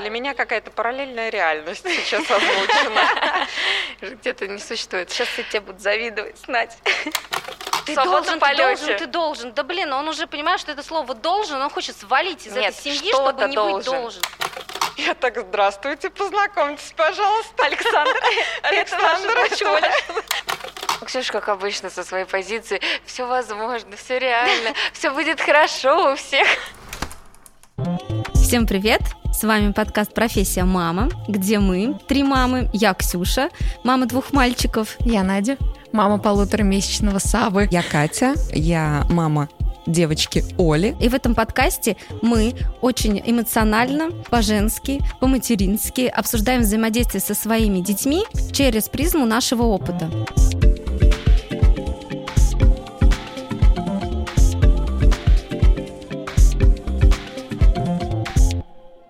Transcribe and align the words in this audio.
Для 0.00 0.10
меня 0.10 0.34
какая-то 0.34 0.70
параллельная 0.70 1.30
реальность 1.30 1.82
сейчас 1.88 2.22
озвучена. 2.30 3.46
Где-то 4.00 4.48
не 4.48 4.58
существует. 4.58 5.10
Сейчас 5.10 5.28
все 5.28 5.42
тебе 5.44 5.60
будут 5.60 5.80
завидовать, 5.80 6.46
Надь. 6.48 6.76
Ты 7.84 7.94
должен, 7.94 8.38
ты 8.38 8.56
должен, 8.56 8.96
ты 8.98 9.06
должен. 9.06 9.52
Да 9.54 9.62
блин, 9.62 9.92
он 9.92 10.08
уже 10.08 10.26
понимает, 10.26 10.60
что 10.60 10.72
это 10.72 10.82
слово 10.82 11.14
должен, 11.14 11.60
он 11.60 11.70
хочет 11.70 11.96
свалить 11.96 12.46
из 12.46 12.52
Нет, 12.52 12.74
этой 12.74 12.94
семьи, 12.94 13.10
чтобы 13.12 13.48
не 13.48 13.54
должен. 13.54 13.76
быть 13.76 13.84
должен. 13.86 14.22
Я 14.98 15.14
так, 15.14 15.38
здравствуйте, 15.38 16.10
познакомьтесь, 16.10 16.92
пожалуйста. 16.96 17.64
Александр, 17.64 18.20
Александр, 18.62 19.30
это. 19.30 21.06
Ксюша, 21.06 21.32
как 21.32 21.48
обычно, 21.48 21.88
со 21.88 22.04
своей 22.04 22.24
позиции. 22.24 22.80
Все 23.06 23.24
возможно, 23.26 23.96
все 23.96 24.18
реально, 24.18 24.74
все 24.92 25.10
будет 25.10 25.40
хорошо 25.40 26.12
у 26.12 26.16
всех. 26.16 26.46
Всем 28.48 28.66
привет! 28.66 29.02
С 29.30 29.44
вами 29.44 29.72
подкаст 29.72 30.14
«Профессия 30.14 30.64
мама», 30.64 31.10
где 31.28 31.58
мы, 31.58 31.98
три 32.08 32.22
мамы, 32.22 32.70
я 32.72 32.94
Ксюша, 32.94 33.50
мама 33.84 34.06
двух 34.06 34.32
мальчиков, 34.32 34.96
Я 35.00 35.22
Надя, 35.22 35.58
мама 35.92 36.16
полуторамесячного 36.16 37.18
Савы. 37.18 37.68
Я 37.70 37.82
Катя, 37.82 38.36
я 38.54 39.04
мама 39.10 39.50
девочки 39.86 40.42
Оли. 40.56 40.96
И 40.98 41.10
в 41.10 41.14
этом 41.14 41.34
подкасте 41.34 41.98
мы 42.22 42.54
очень 42.80 43.20
эмоционально, 43.22 44.12
по-женски, 44.30 45.02
по-матерински 45.20 46.06
обсуждаем 46.06 46.62
взаимодействие 46.62 47.20
со 47.20 47.34
своими 47.34 47.80
детьми 47.80 48.24
через 48.52 48.88
призму 48.88 49.26
нашего 49.26 49.64
опыта. 49.64 50.08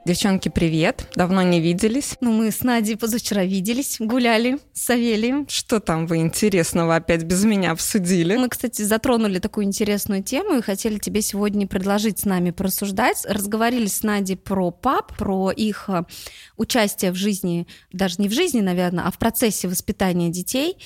Девчонки, 0.09 0.49
привет! 0.49 1.07
Давно 1.17 1.43
не 1.43 1.61
виделись. 1.61 2.17
Ну, 2.23 2.33
мы 2.33 2.51
с 2.51 2.63
Надей 2.63 2.97
позавчера 2.97 3.45
виделись, 3.45 3.97
гуляли 4.01 4.57
с 4.73 4.85
Савелием. 4.85 5.47
Что 5.51 5.81
там 5.81 6.07
вы 6.07 6.17
интересного 6.17 6.97
опять 6.97 7.25
без 7.25 7.45
меня 7.45 7.73
обсудили? 7.73 8.35
Мы, 8.39 8.49
кстати, 8.49 8.81
затронули 8.81 9.39
такую 9.39 9.67
интересную 9.67 10.23
тему 10.23 10.57
и 10.57 10.63
хотели 10.63 10.97
тебе 10.97 11.21
сегодня 11.21 11.67
предложить 11.67 12.21
с 12.21 12.25
нами 12.25 12.53
порассуждать. 12.53 13.27
Разговорили 13.29 13.85
с 13.85 14.03
Надей 14.03 14.39
про 14.39 14.71
пап, 14.71 15.15
про 15.19 15.51
их 15.51 15.91
э, 15.91 16.05
участие 16.57 17.13
в 17.13 17.15
жизни, 17.15 17.67
даже 17.93 18.15
не 18.17 18.31
в 18.31 18.33
жизни, 18.33 18.63
наверное, 18.63 19.05
а 19.05 19.11
в 19.11 19.19
процессе 19.19 19.69
воспитания 19.69 20.31
детей, 20.31 20.79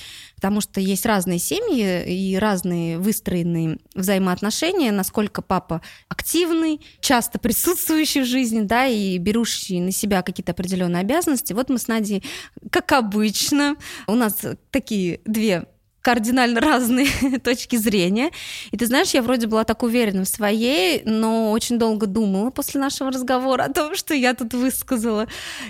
потому 0.42 0.60
что 0.60 0.80
есть 0.80 1.06
разные 1.06 1.38
семьи 1.38 2.02
и 2.04 2.36
разные 2.36 2.98
выстроенные 2.98 3.78
взаимоотношения, 3.94 4.90
насколько 4.90 5.40
папа 5.40 5.82
активный, 6.08 6.80
часто 7.00 7.38
присутствующий 7.38 8.22
в 8.22 8.26
жизни, 8.26 8.62
да, 8.62 8.86
и 8.86 9.18
берущий 9.18 9.78
на 9.78 9.92
себя 9.92 10.22
какие-то 10.22 10.50
определенные 10.50 11.02
обязанности. 11.02 11.52
Вот 11.52 11.68
мы 11.68 11.78
с 11.78 11.86
Надей, 11.86 12.24
как 12.72 12.90
обычно, 12.90 13.76
у 14.08 14.16
нас 14.16 14.44
такие 14.72 15.20
две 15.24 15.68
кардинально 16.02 16.60
разные 16.60 17.06
точки 17.44 17.76
зрения. 17.76 18.30
И 18.72 18.76
ты 18.76 18.86
знаешь, 18.86 19.10
я 19.10 19.22
вроде 19.22 19.46
была 19.46 19.64
так 19.64 19.82
уверена 19.82 20.24
в 20.24 20.28
своей, 20.28 21.02
но 21.04 21.52
очень 21.52 21.78
долго 21.78 22.06
думала 22.06 22.50
после 22.50 22.80
нашего 22.80 23.10
разговора 23.10 23.64
о 23.64 23.72
том, 23.72 23.94
что 23.96 24.14
я 24.14 24.34
тут 24.34 24.52
высказала. 24.52 25.26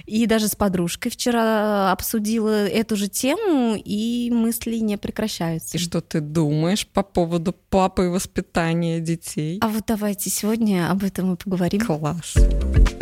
И 0.07 0.27
даже 0.27 0.49
с 0.49 0.57
подружкой 0.57 1.13
вчера 1.13 1.93
обсудила 1.93 2.67
эту 2.67 2.97
же 2.97 3.09
тему, 3.09 3.77
и 3.77 4.31
мысли 4.33 4.77
не 4.77 4.97
прекращаются. 4.97 5.77
И 5.77 5.81
что 5.81 6.01
ты 6.01 6.21
думаешь 6.21 6.87
по 6.87 7.03
поводу 7.03 7.53
папы 7.53 8.07
и 8.07 8.09
воспитания 8.09 9.01
детей? 9.01 9.59
А 9.61 9.69
вот 9.69 9.85
давайте 9.87 10.31
сегодня 10.31 10.91
об 10.91 11.05
этом 11.05 11.35
и 11.35 11.37
поговорим. 11.37 11.81
Класс. 11.81 12.35
Ну, 12.37 13.02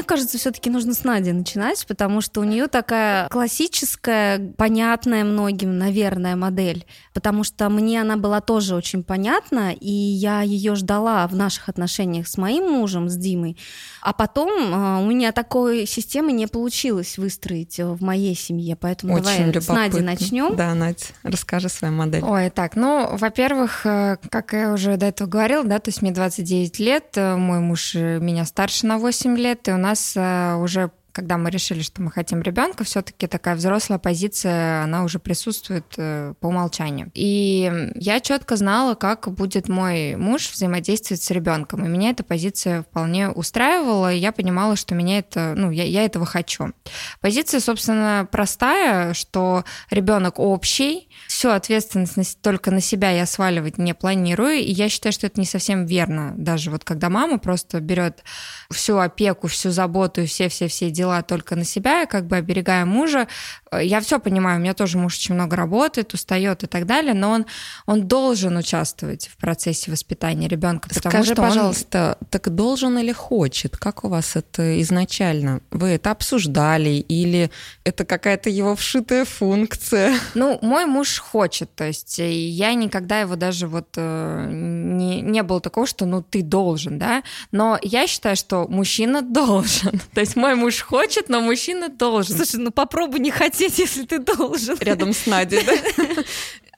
Мне 0.00 0.06
кажется, 0.06 0.38
все-таки 0.38 0.70
нужно 0.70 0.94
с 0.94 1.04
Надей 1.04 1.34
начинать, 1.34 1.86
потому 1.86 2.22
что 2.22 2.40
у 2.40 2.44
нее 2.44 2.68
такая 2.68 3.28
классическая, 3.28 4.38
понятная 4.56 5.24
многим, 5.24 5.76
наверное, 5.76 6.36
модель. 6.36 6.86
Потому 7.12 7.44
что 7.44 7.68
мне 7.68 8.00
она 8.00 8.16
была 8.16 8.40
тоже 8.40 8.74
очень 8.74 9.04
понятна, 9.04 9.74
и 9.74 9.90
я 9.90 10.40
ее 10.40 10.74
ждала 10.74 11.28
в 11.28 11.36
наших 11.36 11.68
отношениях 11.68 12.28
с 12.28 12.38
моим 12.38 12.70
мужем, 12.70 13.10
с 13.10 13.16
Димой. 13.16 13.58
А 14.00 14.14
потом 14.14 14.48
э, 14.48 15.02
у 15.02 15.06
меня 15.06 15.32
такой 15.32 15.84
системы 15.84 16.32
не 16.32 16.46
получилось 16.46 17.18
выстроить 17.18 17.78
э, 17.78 17.84
в 17.84 18.02
моей 18.02 18.34
семье. 18.34 18.76
Поэтому 18.76 19.12
Очень 19.12 19.24
давай 19.24 19.38
любопытно. 19.40 19.60
с 19.60 19.68
Надей 19.68 20.00
начнем. 20.00 20.56
Да, 20.56 20.74
Надь, 20.74 21.12
расскажи 21.22 21.68
свою 21.68 21.92
модель. 21.92 22.24
Ой, 22.24 22.48
так, 22.48 22.74
ну, 22.74 23.06
во-первых, 23.18 23.84
э, 23.84 24.16
как 24.30 24.54
я 24.54 24.72
уже 24.72 24.96
до 24.96 25.04
этого 25.04 25.28
говорила, 25.28 25.62
да, 25.62 25.78
то 25.78 25.90
есть 25.90 26.00
мне 26.00 26.10
29 26.10 26.78
лет, 26.78 27.16
мой 27.16 27.60
муж 27.60 27.92
меня 27.94 28.46
старше 28.46 28.86
на 28.86 28.96
8 28.96 29.36
лет, 29.36 29.68
и 29.68 29.72
у 29.72 29.76
нас 29.76 29.89
э, 30.16 30.54
уже 30.56 30.90
когда 31.12 31.36
мы 31.36 31.50
решили, 31.50 31.82
что 31.82 32.02
мы 32.02 32.10
хотим 32.10 32.42
ребенка, 32.42 32.84
все-таки 32.84 33.26
такая 33.26 33.56
взрослая 33.56 33.98
позиция, 33.98 34.84
она 34.84 35.04
уже 35.04 35.18
присутствует 35.18 35.86
э, 35.96 36.34
по 36.40 36.46
умолчанию. 36.46 37.10
И 37.14 37.90
я 37.94 38.20
четко 38.20 38.56
знала, 38.56 38.94
как 38.94 39.30
будет 39.30 39.68
мой 39.68 40.16
муж 40.16 40.50
взаимодействовать 40.50 41.22
с 41.22 41.30
ребенком. 41.30 41.84
И 41.84 41.88
меня 41.88 42.10
эта 42.10 42.24
позиция 42.24 42.82
вполне 42.82 43.28
устраивала, 43.30 44.12
и 44.12 44.18
я 44.18 44.32
понимала, 44.32 44.76
что 44.76 44.94
меня 44.94 45.18
это, 45.18 45.54
ну, 45.56 45.70
я, 45.70 45.84
я 45.84 46.04
этого 46.04 46.26
хочу. 46.26 46.72
Позиция, 47.20 47.60
собственно, 47.60 48.26
простая, 48.30 49.14
что 49.14 49.64
ребенок 49.90 50.38
общий, 50.38 51.08
всю 51.28 51.50
ответственность 51.50 52.40
только 52.40 52.70
на 52.70 52.80
себя 52.80 53.10
я 53.10 53.26
сваливать 53.26 53.78
не 53.78 53.94
планирую, 53.94 54.54
и 54.54 54.70
я 54.70 54.88
считаю, 54.88 55.12
что 55.12 55.26
это 55.26 55.38
не 55.38 55.46
совсем 55.46 55.86
верно. 55.86 56.34
Даже 56.36 56.70
вот 56.70 56.84
когда 56.84 57.08
мама 57.08 57.38
просто 57.38 57.80
берет 57.80 58.22
всю 58.70 58.98
опеку, 58.98 59.48
всю 59.48 59.70
заботу 59.70 60.20
все-все-все 60.30 60.90
дела 61.00 61.22
только 61.22 61.56
на 61.56 61.64
себя, 61.64 62.02
и 62.02 62.06
как 62.06 62.26
бы 62.26 62.36
оберегая 62.36 62.84
мужа, 62.84 63.26
э, 63.70 63.84
я 63.84 64.00
все 64.00 64.18
понимаю, 64.18 64.58
у 64.58 64.60
меня 64.60 64.74
тоже 64.74 64.98
муж 64.98 65.16
очень 65.16 65.34
много 65.34 65.56
работает, 65.56 66.12
устает 66.12 66.62
и 66.62 66.66
так 66.66 66.84
далее, 66.86 67.14
но 67.14 67.30
он, 67.30 67.46
он 67.86 68.06
должен 68.06 68.56
участвовать 68.56 69.28
в 69.28 69.36
процессе 69.36 69.90
воспитания 69.90 70.48
ребенка, 70.48 70.92
Скажи, 70.92 71.32
что 71.32 71.42
он- 71.42 71.48
пожалуйста, 71.48 72.18
так 72.30 72.54
должен 72.54 72.98
или 72.98 73.12
хочет? 73.12 73.76
Как 73.76 74.04
у 74.04 74.08
вас 74.08 74.36
это 74.36 74.80
изначально? 74.82 75.60
Вы 75.70 75.88
это 75.88 76.10
обсуждали 76.10 76.90
или 76.90 77.50
это 77.84 78.04
какая-то 78.04 78.50
его 78.50 78.74
вшитая 78.76 79.24
функция? 79.24 80.14
Ну, 80.34 80.58
мой 80.62 80.86
муж 80.86 81.18
хочет, 81.18 81.74
то 81.74 81.84
есть 81.84 82.18
э, 82.18 82.30
я 82.32 82.74
никогда 82.74 83.20
его 83.20 83.36
даже 83.36 83.66
вот 83.66 83.88
э, 83.96 84.48
не, 84.50 85.20
не 85.20 85.42
было 85.42 85.60
такого, 85.60 85.86
что 85.86 86.06
ну 86.06 86.22
ты 86.22 86.42
должен, 86.42 86.98
да, 86.98 87.22
но 87.52 87.78
я 87.82 88.06
считаю, 88.06 88.36
что 88.36 88.66
мужчина 88.68 89.22
должен, 89.40 90.00
то 90.14 90.20
есть 90.20 90.36
мой 90.36 90.54
муж 90.54 90.80
хочет, 90.90 91.28
но 91.28 91.40
мужчина 91.40 91.88
должен. 91.88 92.36
Слушай, 92.36 92.56
ну 92.56 92.72
попробуй 92.72 93.20
не 93.20 93.30
хотеть, 93.30 93.78
если 93.78 94.04
ты 94.04 94.18
должен. 94.18 94.76
Рядом 94.80 95.12
с 95.12 95.26
Надей, 95.26 95.62
да? 95.64 95.72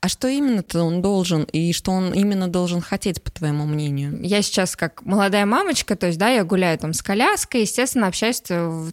А 0.02 0.08
что 0.08 0.26
именно-то 0.26 0.82
он 0.82 1.00
должен 1.00 1.44
и 1.44 1.72
что 1.72 1.92
он 1.92 2.12
именно 2.12 2.48
должен 2.48 2.80
хотеть, 2.80 3.22
по 3.22 3.30
твоему 3.30 3.66
мнению? 3.66 4.18
Я 4.20 4.42
сейчас 4.42 4.74
как 4.74 5.02
молодая 5.02 5.46
мамочка, 5.46 5.94
то 5.94 6.08
есть, 6.08 6.18
да, 6.18 6.28
я 6.28 6.42
гуляю 6.42 6.76
там 6.76 6.92
с 6.92 7.02
коляской, 7.02 7.60
естественно, 7.60 8.08
общаюсь 8.08 8.42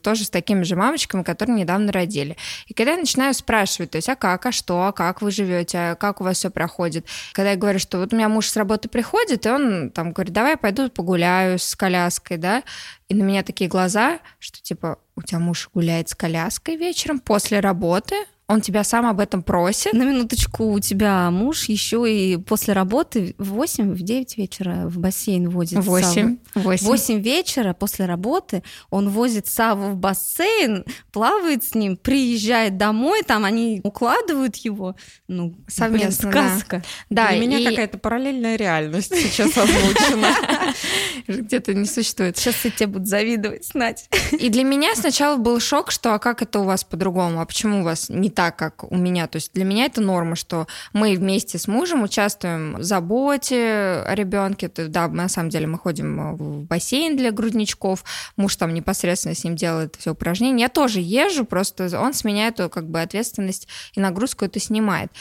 тоже 0.03 0.23
с 0.23 0.29
такими 0.29 0.61
же 0.61 0.75
мамочками, 0.75 1.23
которые 1.23 1.57
недавно 1.57 1.91
родили. 1.91 2.37
И 2.67 2.75
когда 2.75 2.91
я 2.91 2.97
начинаю 2.99 3.33
спрашивать, 3.33 3.89
то 3.89 3.95
есть, 3.95 4.07
а 4.07 4.15
как, 4.15 4.45
а 4.45 4.51
что, 4.51 4.83
а 4.83 4.91
как 4.91 5.23
вы 5.23 5.31
живете, 5.31 5.79
а 5.79 5.95
как 5.95 6.21
у 6.21 6.23
вас 6.23 6.37
все 6.37 6.51
проходит, 6.51 7.07
когда 7.33 7.51
я 7.51 7.57
говорю, 7.57 7.79
что 7.79 7.97
вот 7.97 8.13
у 8.13 8.15
меня 8.15 8.29
муж 8.29 8.47
с 8.47 8.55
работы 8.55 8.87
приходит, 8.87 9.47
и 9.47 9.49
он 9.49 9.89
там 9.89 10.11
говорит, 10.11 10.31
давай 10.31 10.51
я 10.51 10.57
пойду 10.57 10.91
погуляю 10.91 11.57
с 11.57 11.75
коляской, 11.75 12.37
да, 12.37 12.61
и 13.07 13.15
на 13.15 13.23
меня 13.23 13.41
такие 13.41 13.67
глаза, 13.67 14.19
что 14.37 14.61
типа, 14.61 14.99
у 15.19 15.21
тебя 15.21 15.39
муж 15.39 15.69
гуляет 15.73 16.09
с 16.09 16.15
коляской 16.15 16.75
вечером 16.75 17.19
после 17.19 17.59
работы, 17.59 18.15
он 18.47 18.61
тебя 18.61 18.83
сам 18.83 19.05
об 19.05 19.19
этом 19.19 19.43
просит, 19.43 19.93
На 19.93 20.01
минуточку, 20.01 20.71
у 20.71 20.79
тебя 20.79 21.29
муж 21.29 21.65
еще 21.65 22.03
и 22.11 22.35
после 22.37 22.73
работы 22.73 23.35
в 23.37 23.49
8, 23.49 23.91
в 23.93 24.01
9 24.01 24.37
вечера 24.37 24.87
в 24.87 24.97
бассейн 24.97 25.49
водит 25.51 25.73
Савву. 25.83 25.91
Восемь. 25.91 26.37
В 26.55 26.61
Восемь. 26.63 26.87
8 26.87 27.19
вечера 27.21 27.73
после 27.75 28.05
работы 28.07 28.63
он 28.89 29.09
возит 29.09 29.45
Саву 29.45 29.91
в 29.91 29.97
бассейн, 29.97 30.83
плавает 31.11 31.63
с 31.63 31.75
ним, 31.75 31.95
приезжает 31.95 32.77
домой, 32.77 33.21
там 33.21 33.45
они 33.45 33.81
укладывают 33.83 34.55
его. 34.55 34.95
Ну, 35.27 35.53
Совместно, 35.67 36.31
блин, 36.31 36.43
да. 36.43 36.49
сказка. 36.57 36.83
Да, 37.11 37.27
Для 37.27 37.39
меня 37.41 37.59
и- 37.59 37.65
какая-то 37.65 37.99
параллельная 37.99 38.55
реальность 38.55 39.13
сейчас 39.15 39.55
озвучена. 39.55 40.33
где-то 41.27 41.73
не 41.73 41.85
существует. 41.85 42.37
Сейчас 42.37 42.55
все 42.55 42.71
тебе 42.71 42.87
будут 42.87 43.07
завидовать, 43.07 43.69
Надь. 43.73 44.09
И 44.31 44.49
для 44.49 44.63
меня 44.63 44.95
сначала 44.95 45.37
был 45.37 45.59
шок, 45.59 45.91
что 45.91 46.13
а 46.13 46.19
как 46.19 46.41
это 46.41 46.59
у 46.59 46.63
вас 46.63 46.83
по-другому, 46.83 47.41
а 47.41 47.45
почему 47.45 47.81
у 47.81 47.83
вас 47.83 48.09
не 48.09 48.29
так, 48.29 48.55
как 48.55 48.83
у 48.83 48.95
меня. 48.95 49.27
То 49.27 49.37
есть 49.37 49.53
для 49.53 49.65
меня 49.65 49.85
это 49.85 50.01
норма, 50.01 50.35
что 50.35 50.67
мы 50.93 51.15
вместе 51.15 51.57
с 51.57 51.67
мужем 51.67 52.03
участвуем 52.03 52.77
в 52.77 52.83
заботе 52.83 54.03
о 54.05 54.13
ребенке. 54.15 54.69
Да, 54.75 55.07
мы, 55.07 55.15
на 55.15 55.29
самом 55.29 55.49
деле 55.49 55.67
мы 55.67 55.77
ходим 55.77 56.35
в 56.35 56.63
бассейн 56.65 57.17
для 57.17 57.31
грудничков, 57.31 58.03
муж 58.37 58.55
там 58.55 58.73
непосредственно 58.73 59.35
с 59.35 59.43
ним 59.43 59.55
делает 59.55 59.95
все 59.97 60.11
упражнения. 60.11 60.63
Я 60.63 60.69
тоже 60.69 60.99
езжу, 60.99 61.45
просто 61.45 61.89
он 61.99 62.13
с 62.13 62.23
меня 62.23 62.47
эту 62.47 62.69
как 62.69 62.89
бы 62.89 63.01
ответственность 63.01 63.67
и 63.93 63.99
нагрузку 63.99 64.45
это 64.45 64.59
снимает. 64.59 65.11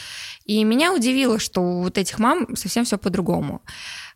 И 0.45 0.63
меня 0.63 0.93
удивило, 0.93 1.39
что 1.39 1.61
у 1.61 1.83
вот 1.83 1.97
этих 1.97 2.19
мам 2.19 2.55
совсем 2.55 2.85
все 2.85 2.97
по-другому. 2.97 3.61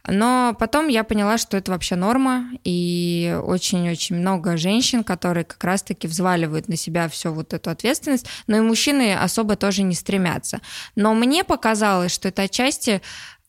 Но 0.08 0.56
потом 0.60 0.90
я 0.90 1.04
поняла, 1.06 1.38
что 1.38 1.56
это 1.56 1.72
вообще 1.72 1.96
норма, 1.96 2.50
и 2.66 3.40
очень-очень 3.44 4.18
много 4.18 4.58
женщин, 4.58 5.04
которые 5.04 5.46
как 5.46 5.64
раз-таки 5.64 6.08
взваливают 6.08 6.68
на 6.68 6.76
себя 6.76 7.08
всю 7.08 7.32
вот 7.32 7.54
эту 7.54 7.70
ответственность, 7.70 8.28
но 8.48 8.58
и 8.58 8.62
мужчины 8.62 9.16
особо 9.16 9.56
тоже 9.56 9.84
не 9.84 9.96
стремятся. 9.96 10.60
Но 10.96 11.14
мне 11.14 11.46
показалось, 11.46 12.12
что 12.12 12.28
это 12.28 12.44
отчасти 12.44 13.02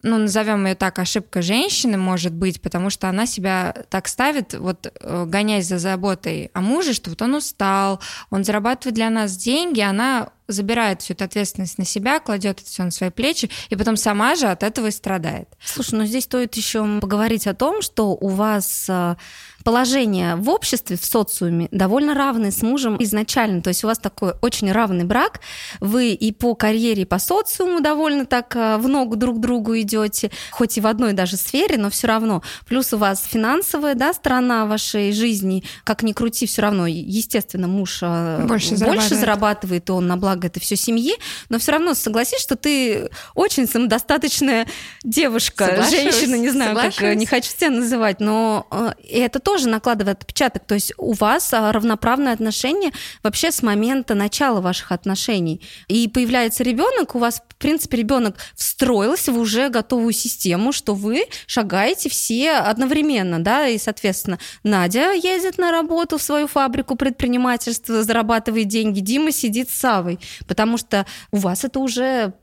ну, 0.05 0.19
назовем 0.19 0.67
ее 0.67 0.75
так, 0.75 0.99
ошибка 0.99 1.41
женщины 1.41 1.97
может 1.97 2.33
быть, 2.33 2.61
потому 2.61 2.91
что 2.91 3.09
она 3.09 3.25
себя 3.25 3.75
так 3.89 4.07
ставит, 4.07 4.53
вот 4.53 4.93
э, 5.01 5.25
гоняясь 5.27 5.67
за 5.67 5.79
заботой 5.79 6.51
о 6.53 6.61
муже, 6.61 6.93
что 6.93 7.09
вот 7.11 7.23
он 7.23 7.35
устал, 7.35 8.01
он 8.31 8.45
зарабатывает 8.45 8.95
для 8.95 9.09
нас 9.09 9.35
деньги, 9.35 9.81
она 9.81 10.29
забирает 10.47 11.01
всю 11.01 11.15
эту 11.15 11.25
ответственность 11.25 11.79
на 11.79 11.87
себя, 11.87 12.21
кладет 12.21 12.61
это 12.61 12.69
все 12.69 12.85
на 12.85 12.91
свои 12.91 13.09
плечи, 13.09 13.49
и 13.71 13.77
потом 13.77 13.97
сама 13.97 14.35
же 14.35 14.47
от 14.47 14.63
этого 14.63 14.89
и 14.89 14.91
страдает. 14.91 15.49
Слушай, 15.65 15.95
ну 15.95 16.05
здесь 16.05 16.25
стоит 16.25 16.55
еще 16.55 17.01
поговорить 17.01 17.47
о 17.47 17.55
том, 17.55 17.81
что 17.81 18.11
у 18.11 18.29
вас 18.29 18.87
э, 18.91 19.17
положение 19.65 20.37
в 20.37 20.51
обществе, 20.51 20.97
в 20.97 21.05
социуме 21.05 21.69
довольно 21.71 22.15
равное 22.15 22.51
с 22.51 22.63
мужем 22.63 23.03
изначально. 23.03 23.63
То 23.63 23.69
есть 23.69 23.83
у 23.83 23.87
вас 23.87 23.99
такой 23.99 24.35
очень 24.43 24.71
равный 24.71 25.05
брак. 25.05 25.41
Вы 25.81 26.13
и 26.13 26.33
по 26.33 26.55
карьере, 26.55 27.03
и 27.03 27.07
по 27.07 27.19
социуму 27.19 27.81
довольно 27.81 28.27
так 28.27 28.55
э, 28.55 28.77
в 28.77 28.87
ногу 28.89 29.17
друг 29.17 29.41
другу 29.41 29.79
идете, 29.81 30.31
хоть 30.51 30.77
и 30.77 30.81
в 30.83 30.87
одной 30.87 31.15
даже 31.15 31.37
сфере, 31.37 31.79
но 31.79 31.89
все 31.89 32.07
равно. 32.07 32.43
Плюс 32.67 32.93
у 32.93 32.99
вас 32.99 33.25
финансовая 33.25 33.95
да, 33.95 34.13
сторона 34.13 34.67
вашей 34.67 35.13
жизни, 35.13 35.65
как 35.85 36.03
ни 36.03 36.13
крути, 36.13 36.47
все 36.47 36.63
равно, 36.63 36.87
естественно, 36.87 37.67
муж 37.67 38.01
э, 38.03 38.45
больше, 38.47 38.77
больше 38.77 39.15
зарабатывает. 39.15 39.21
зарабатывает, 39.21 39.91
он 39.91 40.07
на 40.07 40.19
благо 40.19 40.47
это 40.49 40.61
все 40.61 40.77
семьи, 40.77 41.15
но 41.49 41.59
все 41.59 41.73
равно 41.73 41.95
согласись, 41.95 42.41
что 42.41 42.57
ты 42.57 43.09
очень 43.35 43.67
самодостаточная 43.67 44.67
девушка, 45.03 45.87
женщина, 45.91 46.35
не 46.35 46.51
знаю, 46.51 46.77
как 46.77 47.01
не 47.17 47.25
хочу 47.25 47.51
тебя 47.57 47.71
называть, 47.71 48.21
но 48.21 48.67
э, 48.71 48.93
это 49.09 49.39
тоже 49.39 49.54
тоже 49.55 49.69
накладывает 49.69 50.19
отпечаток. 50.19 50.65
То 50.65 50.75
есть 50.75 50.93
у 50.99 51.13
вас 51.13 51.53
а, 51.53 51.71
равноправное 51.71 52.33
отношение 52.33 52.91
вообще 53.23 53.53
с 53.53 53.63
момента 53.63 54.17
начала 54.17 54.61
ваших 54.61 54.91
отношений. 54.91 55.63
И 55.87 56.09
появляется 56.09 56.65
ребенок, 56.65 57.15
у 57.15 57.21
вас, 57.21 57.41
в 57.49 57.55
принципе, 57.55 57.99
ребенок 57.99 58.37
встроился 58.57 59.31
в 59.31 59.39
уже 59.39 59.69
готовую 59.69 60.13
систему, 60.13 60.73
что 60.73 60.95
вы 60.95 61.27
шагаете 61.47 62.09
все 62.09 62.55
одновременно, 62.55 63.39
да, 63.39 63.69
и, 63.69 63.79
соответственно, 63.79 64.41
Надя 64.65 65.13
ездит 65.13 65.57
на 65.59 65.71
работу 65.71 66.19
в 66.19 66.23
свою 66.23 66.49
фабрику 66.49 66.97
предпринимательства, 66.97 68.03
зарабатывает 68.03 68.67
деньги, 68.67 68.99
Дима 68.99 69.31
сидит 69.31 69.71
с 69.71 69.75
Савой, 69.75 70.19
потому 70.49 70.79
что 70.79 71.07
у 71.31 71.37
вас 71.37 71.65
это 71.65 71.79
уже 71.79 72.35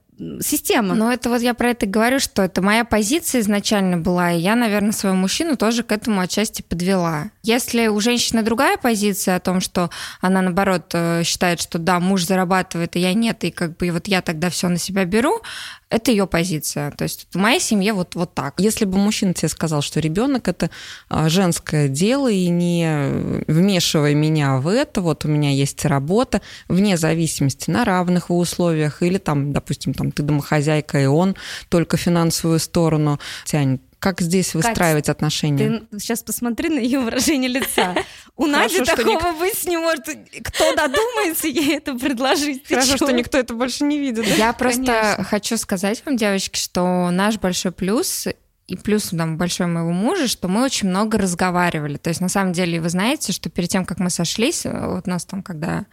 система. 0.42 0.96
Ну, 0.96 1.10
это 1.10 1.30
вот 1.30 1.42
я 1.42 1.54
про 1.54 1.70
это 1.70 1.86
говорю, 1.86 2.20
что 2.20 2.44
это 2.44 2.62
моя 2.62 2.86
позиция 2.86 3.42
изначально 3.42 3.98
была, 3.98 4.32
и 4.32 4.40
я, 4.40 4.56
наверное, 4.56 4.92
своего 4.92 5.18
мужчину 5.18 5.58
тоже 5.58 5.84
к 5.84 5.92
этому 5.92 6.22
отчасти 6.22 6.62
подвела. 6.62 7.32
Если 7.44 7.88
у 7.88 8.00
женщины 8.00 8.44
другая 8.44 8.78
позиция 8.78 9.36
о 9.36 9.40
том, 9.40 9.62
что 9.62 9.90
она, 10.20 10.42
наоборот, 10.42 10.92
э, 10.94 11.24
считает, 11.24 11.60
что 11.60 11.80
да, 11.80 12.00
муж 12.00 12.26
зарабатывает, 12.26 12.96
а 12.96 13.00
я 13.00 13.14
нет, 13.14 13.44
и 13.44 13.52
как 13.52 13.78
бы 13.78 13.90
вот 13.92 14.08
я 14.08 14.22
тогда 14.22 14.50
все 14.50 14.68
на 14.70 14.78
себя 14.78 15.06
беру, 15.06 15.42
это 15.92 16.10
ее 16.10 16.26
позиция. 16.26 16.92
То 16.92 17.04
есть 17.04 17.28
в 17.32 17.38
моей 17.38 17.60
семье 17.60 17.94
вот, 17.94 18.16
вот 18.16 18.34
так. 18.34 18.60
Если 18.60 18.86
бы 18.86 18.98
мужчина 18.98 19.34
тебе 19.34 19.50
сказал, 19.50 19.82
что 19.82 20.00
ребенок 20.00 20.48
это 20.48 20.70
а, 21.10 21.28
женское 21.30 21.90
дело, 21.90 22.32
и 22.32 22.48
не 22.48 23.44
вмешивай 23.48 24.16
меня 24.16 24.58
в 24.58 24.68
это, 24.68 25.02
вот 25.02 25.26
у 25.26 25.28
меня 25.28 25.52
есть 25.52 25.84
работа, 25.86 26.42
вне 26.70 26.96
зависимости 26.96 27.70
на 27.70 27.84
равных 27.84 28.30
условиях, 28.32 29.04
или 29.04 29.18
там, 29.18 29.52
допустим, 29.52 29.94
там 29.94 30.11
ты 30.12 30.24
домохозяйка, 30.24 31.02
и 31.02 31.06
он 31.06 31.36
только 31.70 31.98
финансовую 31.98 32.60
сторону 32.60 33.20
тянет, 33.46 33.82
как 34.02 34.20
здесь 34.20 34.56
выстраивать 34.56 35.06
Кать, 35.06 35.16
отношения? 35.16 35.84
Ты 35.92 36.00
сейчас 36.00 36.24
посмотри 36.24 36.70
на 36.70 36.80
ее 36.80 37.02
выражение 37.02 37.50
лица. 37.50 37.96
У 38.36 38.48
Нади 38.48 38.84
такого 38.84 39.34
быть 39.34 39.64
не 39.66 39.78
может. 39.78 40.06
Кто 40.44 40.76
додумается 40.76 41.48
ей 41.48 41.78
это 41.78 41.94
предложить? 41.94 42.68
Хорошо, 42.68 42.98
что 42.98 43.12
никто 43.12 43.38
это 43.38 43.54
больше 43.54 43.84
не 43.84 44.00
видит. 44.00 44.26
Я 44.26 44.54
просто 44.54 45.24
хочу 45.30 45.56
сказать 45.56 46.02
вам, 46.04 46.18
девочки, 46.18 46.58
что 46.58 47.12
наш 47.12 47.38
большой 47.38 47.72
плюс 47.72 48.28
и 48.66 48.76
плюс 48.76 49.10
там 49.10 49.38
большой 49.38 49.68
моего 49.68 49.92
мужа, 49.92 50.28
что 50.28 50.48
мы 50.48 50.64
очень 50.64 50.90
много 50.90 51.20
разговаривали. 51.20 51.98
То 51.98 52.10
есть 52.10 52.22
на 52.22 52.30
самом 52.30 52.54
деле 52.54 52.82
вы 52.82 52.90
знаете, 52.90 53.34
что 53.34 53.50
перед 53.50 53.70
тем, 53.70 53.86
как 53.86 54.00
мы 54.00 54.10
сошлись, 54.10 54.66
вот 54.66 55.06
нас 55.06 55.26
там, 55.26 55.44
когда 55.44 55.86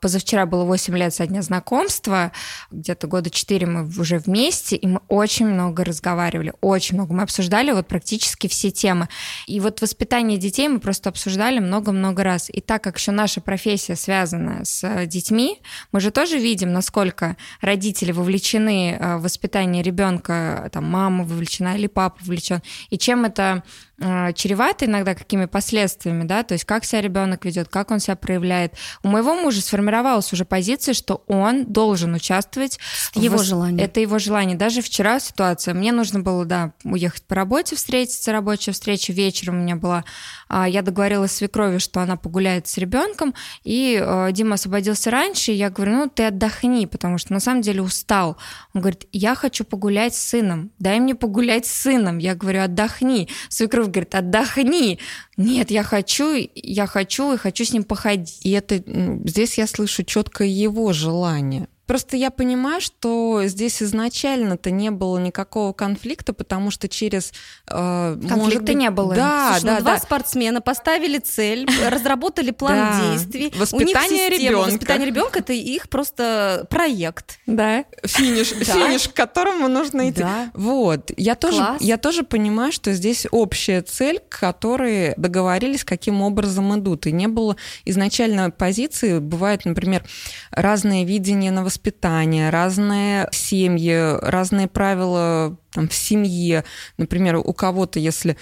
Позавчера 0.00 0.46
было 0.46 0.64
8 0.64 0.96
лет 0.96 1.14
со 1.14 1.26
дня 1.26 1.42
знакомства, 1.42 2.32
где-то 2.70 3.06
года 3.06 3.30
4 3.30 3.66
мы 3.66 3.86
уже 3.98 4.18
вместе, 4.18 4.76
и 4.76 4.86
мы 4.86 5.00
очень 5.08 5.46
много 5.46 5.84
разговаривали, 5.84 6.52
очень 6.60 6.96
много. 6.96 7.14
Мы 7.14 7.22
обсуждали 7.22 7.72
вот 7.72 7.86
практически 7.86 8.46
все 8.46 8.70
темы. 8.70 9.08
И 9.46 9.60
вот 9.60 9.80
воспитание 9.80 10.38
детей 10.38 10.68
мы 10.68 10.80
просто 10.80 11.08
обсуждали 11.10 11.58
много-много 11.58 12.24
раз. 12.24 12.48
И 12.52 12.60
так 12.60 12.82
как 12.82 12.98
еще 12.98 13.12
наша 13.12 13.40
профессия 13.40 13.96
связана 13.96 14.64
с 14.64 14.82
э, 14.84 15.06
детьми, 15.06 15.60
мы 15.92 16.00
же 16.00 16.10
тоже 16.10 16.38
видим, 16.38 16.72
насколько 16.72 17.36
родители 17.60 18.12
вовлечены 18.12 18.96
э, 18.98 19.16
в 19.16 19.22
воспитание 19.22 19.82
ребенка, 19.82 20.68
там 20.72 20.84
мама 20.84 21.24
вовлечена 21.24 21.76
или 21.76 21.86
папа 21.86 22.16
вовлечен, 22.22 22.62
и 22.88 22.98
чем 22.98 23.24
это 23.24 23.62
э, 23.62 23.89
чревато 24.00 24.86
иногда 24.86 25.14
какими 25.14 25.44
последствиями, 25.44 26.24
да, 26.24 26.42
то 26.42 26.54
есть 26.54 26.64
как 26.64 26.84
себя 26.84 27.02
ребенок 27.02 27.44
ведет, 27.44 27.68
как 27.68 27.90
он 27.90 28.00
себя 28.00 28.16
проявляет. 28.16 28.74
У 29.02 29.08
моего 29.08 29.34
мужа 29.34 29.60
сформировалась 29.60 30.32
уже 30.32 30.44
позиция, 30.44 30.94
что 30.94 31.22
он 31.26 31.66
должен 31.66 32.14
участвовать. 32.14 32.78
Его 33.14 33.36
в... 33.36 33.44
желание. 33.44 33.84
Это 33.84 34.00
его 34.00 34.18
желание. 34.18 34.56
Даже 34.56 34.80
вчера 34.80 35.20
ситуация. 35.20 35.74
Мне 35.74 35.92
нужно 35.92 36.20
было, 36.20 36.44
да, 36.46 36.72
уехать 36.82 37.24
по 37.24 37.34
работе, 37.34 37.76
встретиться, 37.76 38.32
рабочая 38.32 38.72
встреча 38.72 39.12
вечером 39.12 39.58
у 39.58 39.62
меня 39.62 39.76
была. 39.76 40.04
А, 40.52 40.68
я 40.68 40.82
договорилась 40.82 41.30
с 41.30 41.36
свекровью, 41.36 41.78
что 41.78 42.00
она 42.00 42.16
погуляет 42.16 42.66
с 42.66 42.76
ребенком, 42.76 43.34
и 43.62 44.02
э, 44.02 44.32
Дима 44.32 44.54
освободился 44.54 45.12
раньше, 45.12 45.52
и 45.52 45.54
я 45.54 45.70
говорю, 45.70 45.92
ну, 45.92 46.10
ты 46.12 46.24
отдохни, 46.24 46.86
потому 46.86 47.18
что 47.18 47.32
на 47.32 47.38
самом 47.38 47.62
деле 47.62 47.82
устал. 47.82 48.36
Он 48.74 48.80
говорит, 48.80 49.06
я 49.12 49.36
хочу 49.36 49.64
погулять 49.64 50.16
с 50.16 50.18
сыном, 50.18 50.72
дай 50.80 50.98
мне 50.98 51.14
погулять 51.14 51.66
с 51.66 51.72
сыном. 51.72 52.18
Я 52.18 52.34
говорю, 52.34 52.62
отдохни. 52.62 53.28
Свекровь 53.48 53.88
говорит, 53.88 54.12
отдохни. 54.16 54.98
Нет, 55.36 55.70
я 55.70 55.84
хочу, 55.84 56.34
я 56.54 56.86
хочу 56.86 57.32
и 57.32 57.36
хочу 57.36 57.64
с 57.64 57.72
ним 57.72 57.84
походить. 57.84 58.40
И 58.44 58.50
это 58.50 58.82
здесь 59.24 59.56
я 59.56 59.68
слышу 59.68 60.02
четко 60.02 60.42
его 60.42 60.92
желание. 60.92 61.68
Просто 61.90 62.16
я 62.16 62.30
понимаю, 62.30 62.80
что 62.80 63.42
здесь 63.46 63.82
изначально-то 63.82 64.70
не 64.70 64.92
было 64.92 65.18
никакого 65.18 65.72
конфликта, 65.72 66.32
потому 66.32 66.70
что 66.70 66.88
через... 66.88 67.32
Э, 67.66 68.16
Конфликта 68.28 68.66
быть, 68.66 68.76
не 68.76 68.90
было. 68.90 69.12
Да, 69.12 69.54
Слушай, 69.54 69.64
да, 69.64 69.72
ну, 69.72 69.78
да. 69.78 69.82
Два 69.82 69.98
спортсмена 69.98 70.60
поставили 70.60 71.18
цель, 71.18 71.68
разработали 71.88 72.52
план 72.52 72.92
действий. 73.10 73.52
Воспитание 73.56 74.28
ребенка. 74.28 74.70
Воспитание 74.70 75.08
ребенка 75.08 75.40
это 75.40 75.52
их 75.52 75.88
просто 75.88 76.64
проект. 76.70 77.40
Да. 77.46 77.84
Финиш, 78.04 78.50
финиш, 78.50 79.08
к 79.08 79.12
которому 79.12 79.66
нужно 79.66 80.10
идти. 80.10 80.24
Вот. 80.54 81.10
Я 81.16 81.34
тоже, 81.34 81.76
я 81.80 81.96
тоже 81.96 82.22
понимаю, 82.22 82.70
что 82.70 82.92
здесь 82.92 83.26
общая 83.32 83.82
цель, 83.82 84.20
к 84.28 84.38
которой 84.38 85.14
договорились, 85.16 85.82
каким 85.82 86.22
образом 86.22 86.72
идут. 86.78 87.08
И 87.08 87.10
не 87.10 87.26
было 87.26 87.56
изначально 87.84 88.52
позиции. 88.52 89.18
Бывает, 89.18 89.64
например, 89.64 90.04
разные 90.52 91.04
видения 91.04 91.50
на 91.50 91.64
воспитание 91.64 91.79
воспитание, 91.80 92.50
разные 92.50 93.28
семьи, 93.32 94.18
разные 94.20 94.68
правила 94.68 95.56
там, 95.72 95.88
в 95.88 95.94
семье. 95.94 96.64
Например, 96.98 97.36
у 97.36 97.52
кого-то, 97.54 97.98
если 97.98 98.36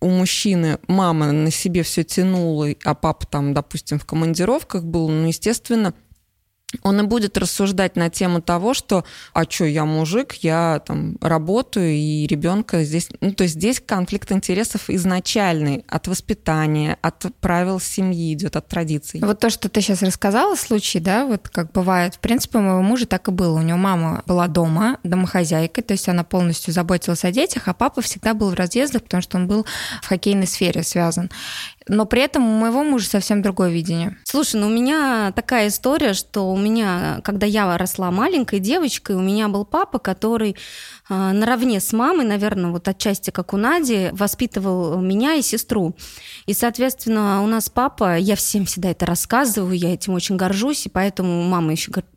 у 0.00 0.10
мужчины 0.10 0.78
мама 0.88 1.32
на 1.32 1.50
себе 1.50 1.82
все 1.82 2.04
тянула, 2.04 2.68
а 2.84 2.94
папа 2.94 3.26
там, 3.26 3.54
допустим, 3.54 3.98
в 3.98 4.04
командировках 4.04 4.84
был, 4.84 5.08
ну, 5.08 5.26
естественно, 5.26 5.94
он 6.82 7.00
и 7.00 7.02
будет 7.02 7.36
рассуждать 7.38 7.96
на 7.96 8.10
тему 8.10 8.40
того, 8.40 8.74
что 8.74 9.04
а 9.32 9.44
что, 9.44 9.64
я 9.64 9.84
мужик, 9.84 10.34
я 10.40 10.82
там 10.86 11.16
работаю, 11.20 11.92
и 11.92 12.26
ребенка 12.26 12.84
здесь... 12.84 13.08
Ну, 13.20 13.32
то 13.32 13.44
есть 13.44 13.54
здесь 13.54 13.80
конфликт 13.84 14.32
интересов 14.32 14.88
изначальный 14.88 15.84
от 15.88 16.08
воспитания, 16.08 16.98
от 17.02 17.26
правил 17.40 17.80
семьи 17.80 18.32
идет, 18.32 18.56
от 18.56 18.68
традиций. 18.68 19.20
Вот 19.22 19.40
то, 19.40 19.50
что 19.50 19.68
ты 19.68 19.80
сейчас 19.80 20.02
рассказала, 20.02 20.56
случай, 20.56 21.00
да, 21.00 21.26
вот 21.26 21.48
как 21.48 21.72
бывает, 21.72 22.14
в 22.14 22.18
принципе, 22.18 22.58
у 22.58 22.62
моего 22.62 22.82
мужа 22.82 23.06
так 23.06 23.28
и 23.28 23.30
было. 23.30 23.58
У 23.58 23.62
него 23.62 23.78
мама 23.78 24.22
была 24.26 24.48
дома, 24.48 24.98
домохозяйкой, 25.02 25.84
то 25.84 25.92
есть 25.92 26.08
она 26.08 26.24
полностью 26.24 26.72
заботилась 26.72 27.24
о 27.24 27.30
детях, 27.30 27.68
а 27.68 27.74
папа 27.74 28.00
всегда 28.00 28.34
был 28.34 28.50
в 28.50 28.54
разъездах, 28.54 29.02
потому 29.02 29.22
что 29.22 29.36
он 29.36 29.46
был 29.46 29.66
в 30.02 30.06
хоккейной 30.06 30.46
сфере 30.46 30.82
связан. 30.82 31.30
Но 31.88 32.06
при 32.06 32.22
этом 32.22 32.46
у 32.46 32.58
моего 32.58 32.84
мужа 32.84 33.06
совсем 33.08 33.42
другое 33.42 33.70
видение. 33.70 34.16
Слушай, 34.24 34.60
ну 34.60 34.66
у 34.68 34.70
меня 34.70 35.32
такая 35.34 35.68
история, 35.68 36.14
что 36.14 36.52
у 36.52 36.56
меня, 36.56 37.20
когда 37.24 37.46
я 37.46 37.76
росла 37.76 38.10
маленькой 38.10 38.60
девочкой, 38.60 39.16
у 39.16 39.20
меня 39.20 39.48
был 39.48 39.64
папа, 39.64 39.98
который 39.98 40.56
э, 41.08 41.32
наравне 41.32 41.80
с 41.80 41.92
мамой, 41.92 42.24
наверное, 42.24 42.70
вот 42.70 42.86
отчасти 42.88 43.30
как 43.30 43.52
у 43.52 43.56
Нади, 43.56 44.10
воспитывал 44.12 45.00
меня 45.00 45.34
и 45.34 45.42
сестру. 45.42 45.96
И, 46.46 46.54
соответственно, 46.54 47.42
у 47.42 47.46
нас 47.46 47.68
папа, 47.68 48.16
я 48.16 48.36
всем 48.36 48.64
всегда 48.64 48.90
это 48.90 49.06
рассказываю, 49.06 49.76
я 49.76 49.94
этим 49.94 50.14
очень 50.14 50.36
горжусь, 50.36 50.86
и 50.86 50.88
поэтому 50.88 51.42
мама 51.42 51.72
еще 51.72 51.90
говорит, 51.90 52.10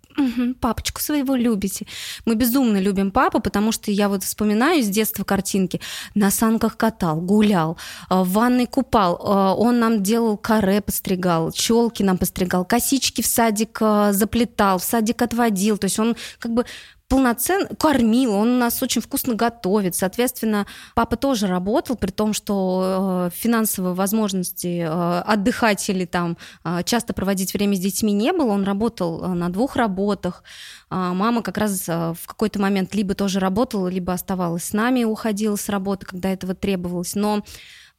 папочку 0.59 1.01
своего 1.01 1.35
любите. 1.35 1.85
Мы 2.25 2.35
безумно 2.35 2.77
любим 2.77 3.11
папу, 3.11 3.39
потому 3.39 3.71
что 3.71 3.91
я 3.91 4.09
вот 4.09 4.23
вспоминаю 4.23 4.81
с 4.83 4.87
детства 4.87 5.23
картинки. 5.23 5.81
На 6.13 6.31
санках 6.31 6.77
катал, 6.77 7.21
гулял, 7.21 7.77
э, 8.09 8.21
в 8.21 8.29
ванной 8.31 8.67
купал. 8.67 9.15
Э, 9.15 9.55
он 9.59 9.79
нам 9.79 10.03
делал 10.03 10.37
каре, 10.37 10.81
постригал, 10.81 11.51
челки 11.51 12.03
нам 12.03 12.17
постригал, 12.17 12.65
косички 12.65 13.21
в 13.21 13.27
садик 13.27 13.77
э, 13.81 14.11
заплетал, 14.13 14.79
в 14.79 14.83
садик 14.83 15.21
отводил. 15.21 15.77
То 15.77 15.85
есть 15.85 15.99
он 15.99 16.15
как 16.39 16.53
бы 16.53 16.65
полноценно 17.07 17.67
кормил, 17.67 18.33
он 18.33 18.55
у 18.55 18.57
нас 18.57 18.81
очень 18.81 19.01
вкусно 19.01 19.35
готовит. 19.35 19.95
Соответственно, 19.95 20.65
папа 20.95 21.15
тоже 21.17 21.47
работал, 21.47 21.95
при 21.95 22.11
том, 22.11 22.33
что 22.33 23.29
э, 23.31 23.35
финансовой 23.35 23.93
возможности 23.93 24.79
э, 24.79 25.19
отдыхать 25.21 25.87
или 25.89 26.05
там 26.05 26.37
э, 26.63 26.81
часто 26.83 27.13
проводить 27.13 27.53
время 27.53 27.75
с 27.75 27.79
детьми 27.79 28.11
не 28.11 28.33
было. 28.33 28.51
Он 28.51 28.63
работал 28.63 29.19
на 29.35 29.49
двух 29.49 29.75
работах. 29.75 30.43
Э, 30.89 31.11
мама 31.13 31.43
как 31.43 31.57
раз 31.57 31.87
в 31.87 32.25
какой-то 32.25 32.59
момент 32.59 32.95
либо 32.95 33.13
тоже 33.13 33.39
работала, 33.39 33.87
либо 33.87 34.13
оставалась 34.13 34.63
с 34.63 34.73
нами, 34.73 35.03
уходила 35.03 35.55
с 35.55 35.69
работы, 35.69 36.05
когда 36.05 36.29
этого 36.29 36.55
требовалось. 36.55 37.15
Но 37.15 37.43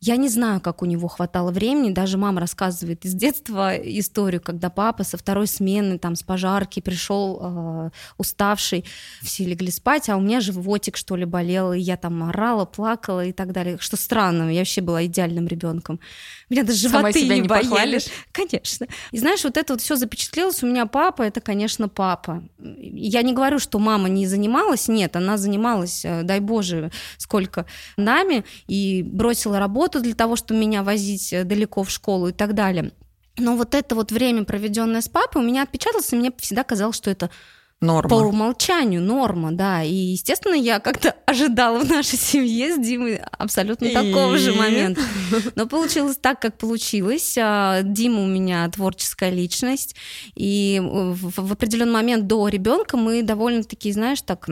я 0.00 0.16
не 0.16 0.28
знаю, 0.28 0.60
как 0.60 0.82
у 0.82 0.84
него 0.84 1.08
хватало 1.08 1.50
времени. 1.50 1.90
Даже 1.90 2.18
мама 2.18 2.40
рассказывает 2.40 3.04
из 3.04 3.14
детства 3.14 3.74
историю, 3.76 4.40
когда 4.40 4.68
папа 4.68 5.04
со 5.04 5.16
второй 5.16 5.46
смены 5.46 5.98
там 5.98 6.16
с 6.16 6.22
пожарки 6.22 6.80
пришел 6.80 7.38
э, 7.40 7.90
уставший, 8.18 8.84
все 9.22 9.44
легли 9.44 9.70
спать, 9.70 10.08
а 10.08 10.16
у 10.16 10.20
меня 10.20 10.40
животик 10.40 10.96
что 10.96 11.16
ли 11.16 11.24
болел, 11.24 11.72
и 11.72 11.80
я 11.80 11.96
там 11.96 12.22
орала, 12.22 12.66
плакала 12.66 13.24
и 13.24 13.32
так 13.32 13.52
далее. 13.52 13.78
Что 13.80 13.96
странно, 13.96 14.52
я 14.52 14.60
вообще 14.60 14.82
была 14.82 15.06
идеальным 15.06 15.46
ребенком. 15.46 15.98
Меня 16.48 16.62
даже 16.62 16.78
животы 16.88 17.22
не, 17.22 17.40
не 17.40 17.42
боялись. 17.42 17.68
Похвалишь? 17.68 18.04
Конечно. 18.32 18.86
И 19.10 19.18
знаешь, 19.18 19.42
вот 19.44 19.56
это 19.56 19.72
вот 19.72 19.82
все 19.82 19.96
запечатлелось. 19.96 20.62
У 20.62 20.66
меня 20.66 20.86
папа, 20.86 21.22
это, 21.22 21.40
конечно, 21.40 21.88
папа. 21.88 22.42
Я 22.58 23.22
не 23.22 23.32
говорю, 23.32 23.58
что 23.58 23.78
мама 23.78 24.08
не 24.08 24.26
занималась, 24.26 24.88
нет, 24.88 25.16
она 25.16 25.36
занималась, 25.38 26.04
э, 26.04 26.22
дай 26.22 26.40
боже, 26.40 26.90
сколько 27.18 27.66
нами, 27.96 28.44
и 28.68 29.02
бросила 29.02 29.58
работу 29.58 29.76
работу 29.76 30.00
для 30.00 30.14
того, 30.14 30.36
чтобы 30.36 30.60
меня 30.60 30.82
возить 30.82 31.32
э, 31.32 31.44
далеко 31.44 31.82
в 31.82 31.90
школу 31.90 32.28
и 32.28 32.32
так 32.32 32.54
далее. 32.54 32.92
Но 33.38 33.56
вот 33.56 33.74
это 33.74 33.94
вот 33.94 34.12
время, 34.12 34.44
проведенное 34.44 35.00
с 35.00 35.08
папой, 35.08 35.42
у 35.42 35.44
меня 35.44 35.62
отпечаталось, 35.62 36.12
и 36.12 36.16
мне 36.16 36.32
всегда 36.38 36.64
казалось, 36.64 36.96
что 36.96 37.10
это 37.10 37.30
Норма. 37.82 38.08
По 38.08 38.14
умолчанию 38.14 39.02
норма, 39.02 39.52
да. 39.52 39.82
И, 39.82 39.92
естественно, 39.92 40.54
я 40.54 40.80
как-то 40.80 41.14
ожидала 41.26 41.80
в 41.80 41.88
нашей 41.88 42.18
семье 42.18 42.74
с 42.74 42.78
Димой 42.78 43.20
абсолютно 43.32 43.90
такого 43.90 44.38
же 44.38 44.54
момента. 44.54 45.02
Но 45.56 45.66
получилось 45.66 46.16
так, 46.16 46.40
как 46.40 46.56
получилось. 46.56 47.36
А, 47.38 47.82
Дима 47.82 48.22
у 48.22 48.26
меня 48.26 48.66
творческая 48.70 49.30
личность. 49.30 49.94
И 50.34 50.80
в 50.82 51.52
определенный 51.52 51.92
момент 51.92 52.26
до 52.26 52.48
ребенка 52.48 52.96
мы 52.96 53.22
довольно-таки, 53.22 53.92
знаешь, 53.92 54.22
так 54.22 54.48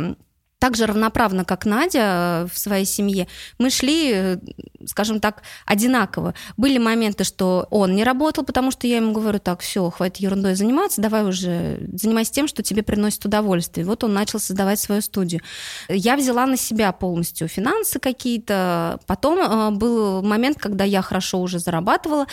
так 0.64 0.76
же 0.76 0.86
равноправно, 0.86 1.44
как 1.44 1.66
Надя 1.66 2.00
э, 2.00 2.46
в 2.50 2.58
своей 2.58 2.86
семье, 2.86 3.28
мы 3.58 3.68
шли, 3.68 4.12
э, 4.14 4.38
скажем 4.86 5.20
так, 5.20 5.42
одинаково. 5.66 6.32
Были 6.56 6.78
моменты, 6.78 7.24
что 7.24 7.66
он 7.68 7.94
не 7.94 8.02
работал, 8.02 8.44
потому 8.44 8.70
что 8.70 8.86
я 8.86 8.96
ему 8.96 9.12
говорю, 9.12 9.40
так, 9.40 9.60
все, 9.60 9.90
хватит 9.90 10.22
ерундой 10.22 10.54
заниматься, 10.54 11.02
давай 11.02 11.22
уже 11.24 11.86
занимайся 11.92 12.32
тем, 12.32 12.48
что 12.48 12.62
тебе 12.62 12.82
приносит 12.82 13.26
удовольствие. 13.26 13.84
Вот 13.84 14.04
он 14.04 14.14
начал 14.14 14.40
создавать 14.40 14.80
свою 14.80 15.02
студию. 15.02 15.42
Я 15.90 16.16
взяла 16.16 16.46
на 16.46 16.56
себя 16.56 16.92
полностью 16.92 17.46
финансы 17.46 17.98
какие-то. 17.98 19.00
Потом 19.06 19.40
э, 19.40 19.70
был 19.70 20.22
момент, 20.22 20.56
когда 20.58 20.84
я 20.84 21.02
хорошо 21.02 21.42
уже 21.42 21.58
зарабатывала, 21.58 22.26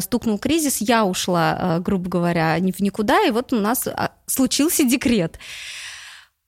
стукнул 0.00 0.38
кризис, 0.38 0.78
я 0.80 1.04
ушла, 1.04 1.80
грубо 1.80 2.08
говоря, 2.08 2.56
в 2.56 2.80
никуда, 2.80 3.22
и 3.26 3.30
вот 3.30 3.52
у 3.52 3.60
нас 3.60 3.86
а, 3.86 4.12
случился 4.26 4.84
декрет. 4.84 5.38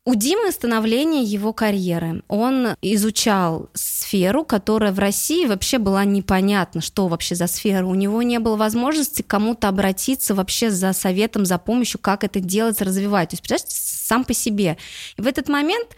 У 0.07 0.15
Димы 0.15 0.53
становление 0.53 1.25
его 1.25 1.53
карьеры. 1.53 2.23
Он 2.29 2.77
изучал 2.81 3.69
сферу, 3.75 4.45
которая 4.45 4.93
в 4.93 5.01
России 5.01 5.47
вообще 5.47 5.79
была 5.79 6.05
непонятна, 6.05 6.81
что 6.81 7.09
вообще 7.09 7.35
за 7.35 7.49
сфера. 7.49 7.85
У 7.85 7.97
него 7.97 8.23
не 8.23 8.39
было 8.39 8.55
возможности 8.55 9.23
к 9.23 9.27
кому-то 9.27 9.67
обратиться 9.67 10.37
вообще 10.37 10.71
за 10.71 10.93
советом, 10.93 11.45
за 11.45 11.59
помощью, 11.59 11.99
как 11.99 12.23
это 12.23 12.39
делать, 12.39 12.81
развивать. 12.81 13.31
То 13.31 13.35
есть, 13.35 13.43
представляете, 13.43 13.77
сам 13.77 14.25
по 14.25 14.33
себе. 14.33 14.79
И 15.17 15.23
в 15.23 15.27
этот 15.27 15.49
момент 15.49 15.89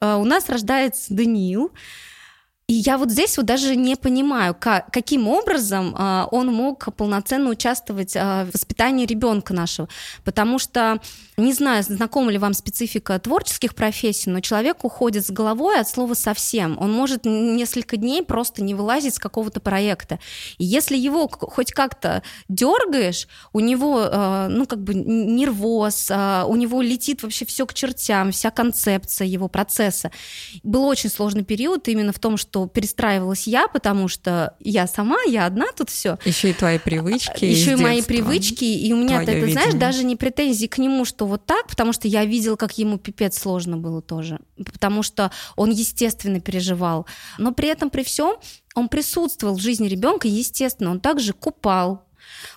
э, 0.00 0.14
у 0.14 0.24
нас 0.24 0.48
рождается 0.48 1.12
Даниил, 1.12 1.72
и 2.68 2.74
я 2.74 2.98
вот 2.98 3.10
здесь 3.10 3.38
вот 3.38 3.46
даже 3.46 3.76
не 3.76 3.96
понимаю, 3.96 4.54
как, 4.54 4.92
каким 4.92 5.26
образом 5.26 5.96
э, 5.96 6.26
он 6.30 6.52
мог 6.52 6.94
полноценно 6.94 7.48
участвовать 7.48 8.14
э, 8.14 8.44
в 8.44 8.50
воспитании 8.52 9.06
ребенка 9.06 9.54
нашего. 9.54 9.88
Потому 10.22 10.58
что, 10.58 11.00
не 11.42 11.52
знаю, 11.52 11.82
знакома 11.82 12.30
ли 12.30 12.38
вам 12.38 12.52
специфика 12.52 13.18
творческих 13.18 13.74
профессий, 13.74 14.30
но 14.30 14.40
человек 14.40 14.84
уходит 14.84 15.26
с 15.26 15.30
головой 15.30 15.80
от 15.80 15.88
слова 15.88 16.14
совсем. 16.14 16.76
Он 16.78 16.92
может 16.92 17.24
несколько 17.24 17.96
дней 17.96 18.22
просто 18.22 18.62
не 18.62 18.74
вылазить 18.74 19.14
с 19.14 19.18
какого-то 19.18 19.60
проекта. 19.60 20.18
И 20.58 20.64
если 20.64 20.96
его 20.96 21.28
хоть 21.28 21.72
как-то 21.72 22.22
дергаешь, 22.48 23.28
у 23.52 23.60
него, 23.60 24.02
э, 24.02 24.48
ну, 24.48 24.66
как 24.66 24.82
бы 24.82 24.94
нервоз, 24.94 26.10
э, 26.10 26.44
у 26.46 26.56
него 26.56 26.82
летит 26.82 27.22
вообще 27.22 27.46
все 27.46 27.66
к 27.66 27.74
чертям, 27.74 28.32
вся 28.32 28.50
концепция 28.50 29.26
его 29.26 29.48
процесса. 29.48 30.10
Был 30.62 30.84
очень 30.84 31.08
сложный 31.08 31.44
период 31.44 31.88
именно 31.88 32.12
в 32.12 32.18
том, 32.18 32.36
что 32.36 32.48
что 32.48 32.66
перестраивалась 32.66 33.46
я, 33.46 33.68
потому 33.68 34.08
что 34.08 34.54
я 34.60 34.86
сама, 34.86 35.18
я 35.26 35.46
одна 35.46 35.66
тут 35.76 35.90
все. 35.90 36.18
Еще 36.24 36.50
и 36.50 36.52
твои 36.52 36.78
привычки. 36.78 37.44
Еще 37.44 37.72
и 37.72 37.76
мои 37.76 38.02
привычки. 38.02 38.64
И 38.64 38.92
у 38.92 38.96
меня, 38.96 39.24
ты, 39.24 39.40
ты 39.40 39.52
знаешь, 39.52 39.74
даже 39.74 40.04
не 40.04 40.16
претензии 40.16 40.66
к 40.66 40.78
нему, 40.78 41.04
что 41.04 41.26
вот 41.28 41.46
так, 41.46 41.68
потому 41.68 41.92
что 41.92 42.08
я 42.08 42.24
видела, 42.24 42.56
как 42.56 42.76
ему 42.78 42.98
пипец 42.98 43.38
сложно 43.38 43.76
было 43.76 44.02
тоже. 44.02 44.40
Потому 44.56 45.02
что 45.02 45.30
он, 45.56 45.70
естественно, 45.70 46.40
переживал. 46.40 47.06
Но 47.38 47.52
при 47.52 47.68
этом, 47.68 47.90
при 47.90 48.02
всем, 48.02 48.36
он 48.74 48.88
присутствовал 48.88 49.56
в 49.56 49.60
жизни 49.60 49.88
ребенка, 49.88 50.28
естественно, 50.28 50.90
он 50.90 51.00
также 51.00 51.32
купал, 51.32 52.08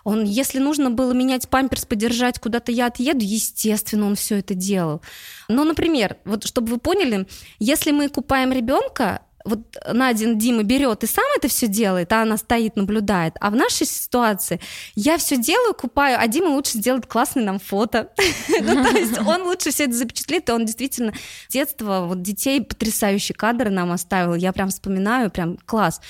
он, 0.04 0.24
если 0.24 0.60
нужно 0.60 0.92
было 0.92 1.14
менять 1.14 1.48
памперс, 1.48 1.86
подержать, 1.86 2.40
куда-то 2.40 2.72
я 2.72 2.88
отъеду, 2.88 3.20
естественно, 3.22 4.06
он 4.06 4.16
все 4.16 4.40
это 4.40 4.54
делал. 4.54 5.02
Но, 5.48 5.64
например, 5.64 6.18
вот 6.26 6.46
чтобы 6.46 6.72
вы 6.72 6.78
поняли, 6.78 7.28
если 7.60 7.92
мы 7.92 8.10
купаем 8.10 8.52
ребенка, 8.52 9.22
вот 9.46 9.60
Надин 9.92 10.38
Дима 10.38 10.64
берет 10.64 11.04
и 11.04 11.08
сам 11.08 11.26
это 11.36 11.48
все 11.48 11.68
делает, 11.68 12.12
а 12.14 12.24
она 12.24 12.38
стоит, 12.38 12.76
наблюдает. 12.76 13.36
А 13.40 13.50
в 13.50 13.56
нашей 13.56 13.88
ситуации 13.88 14.60
я 14.96 15.18
все 15.18 15.38
делаю, 15.38 15.74
купаю, 15.74 16.18
а 16.20 16.28
Дима 16.28 16.50
лучше 16.50 16.78
сделает 16.78 17.06
классный 17.06 17.44
нам 17.44 17.60
фото. 17.60 18.10
ну, 18.62 18.84
то 18.84 18.98
есть 18.98 19.18
он 19.26 19.44
лучше 19.44 19.72
все 19.72 19.86
это 19.86 19.94
запечатлит, 19.94 20.50
и 20.50 20.52
он 20.52 20.66
действительно 20.66 21.14
детство, 21.50 22.06
вот 22.08 22.22
детей 22.22 22.62
потрясающие 22.62 23.36
кадры 23.36 23.70
нам 23.70 23.92
оставил. 23.92 24.36
Я 24.36 24.54
прям 24.54 24.70
вспоминаю, 24.70 25.32
прям 25.32 25.58
класс. 25.66 26.02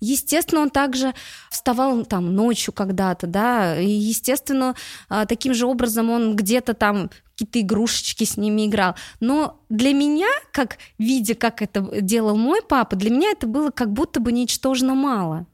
Естественно, 0.00 0.62
он 0.62 0.70
также 0.70 1.14
вставал 1.50 2.04
там 2.04 2.34
ночью 2.34 2.72
когда-то, 2.72 3.26
да, 3.26 3.78
и, 3.78 3.90
естественно, 3.90 4.74
а, 5.08 5.26
таким 5.26 5.54
же 5.54 5.66
образом 5.66 6.10
он 6.10 6.36
где-то 6.36 6.74
там 6.74 7.10
какие-то 7.40 7.60
игрушечки 7.60 8.24
с 8.24 8.36
ними 8.36 8.66
играл. 8.66 8.94
Но 9.20 9.60
для 9.68 9.92
меня, 9.92 10.28
как 10.52 10.78
видя, 10.98 11.34
как 11.34 11.62
это 11.62 12.00
делал 12.00 12.36
мой 12.36 12.60
папа, 12.62 12.96
для 12.96 13.10
меня 13.10 13.30
это 13.30 13.46
было 13.46 13.70
как 13.70 13.92
будто 13.92 14.20
бы 14.20 14.32
ничтожно 14.32 14.94
мало. 14.94 15.46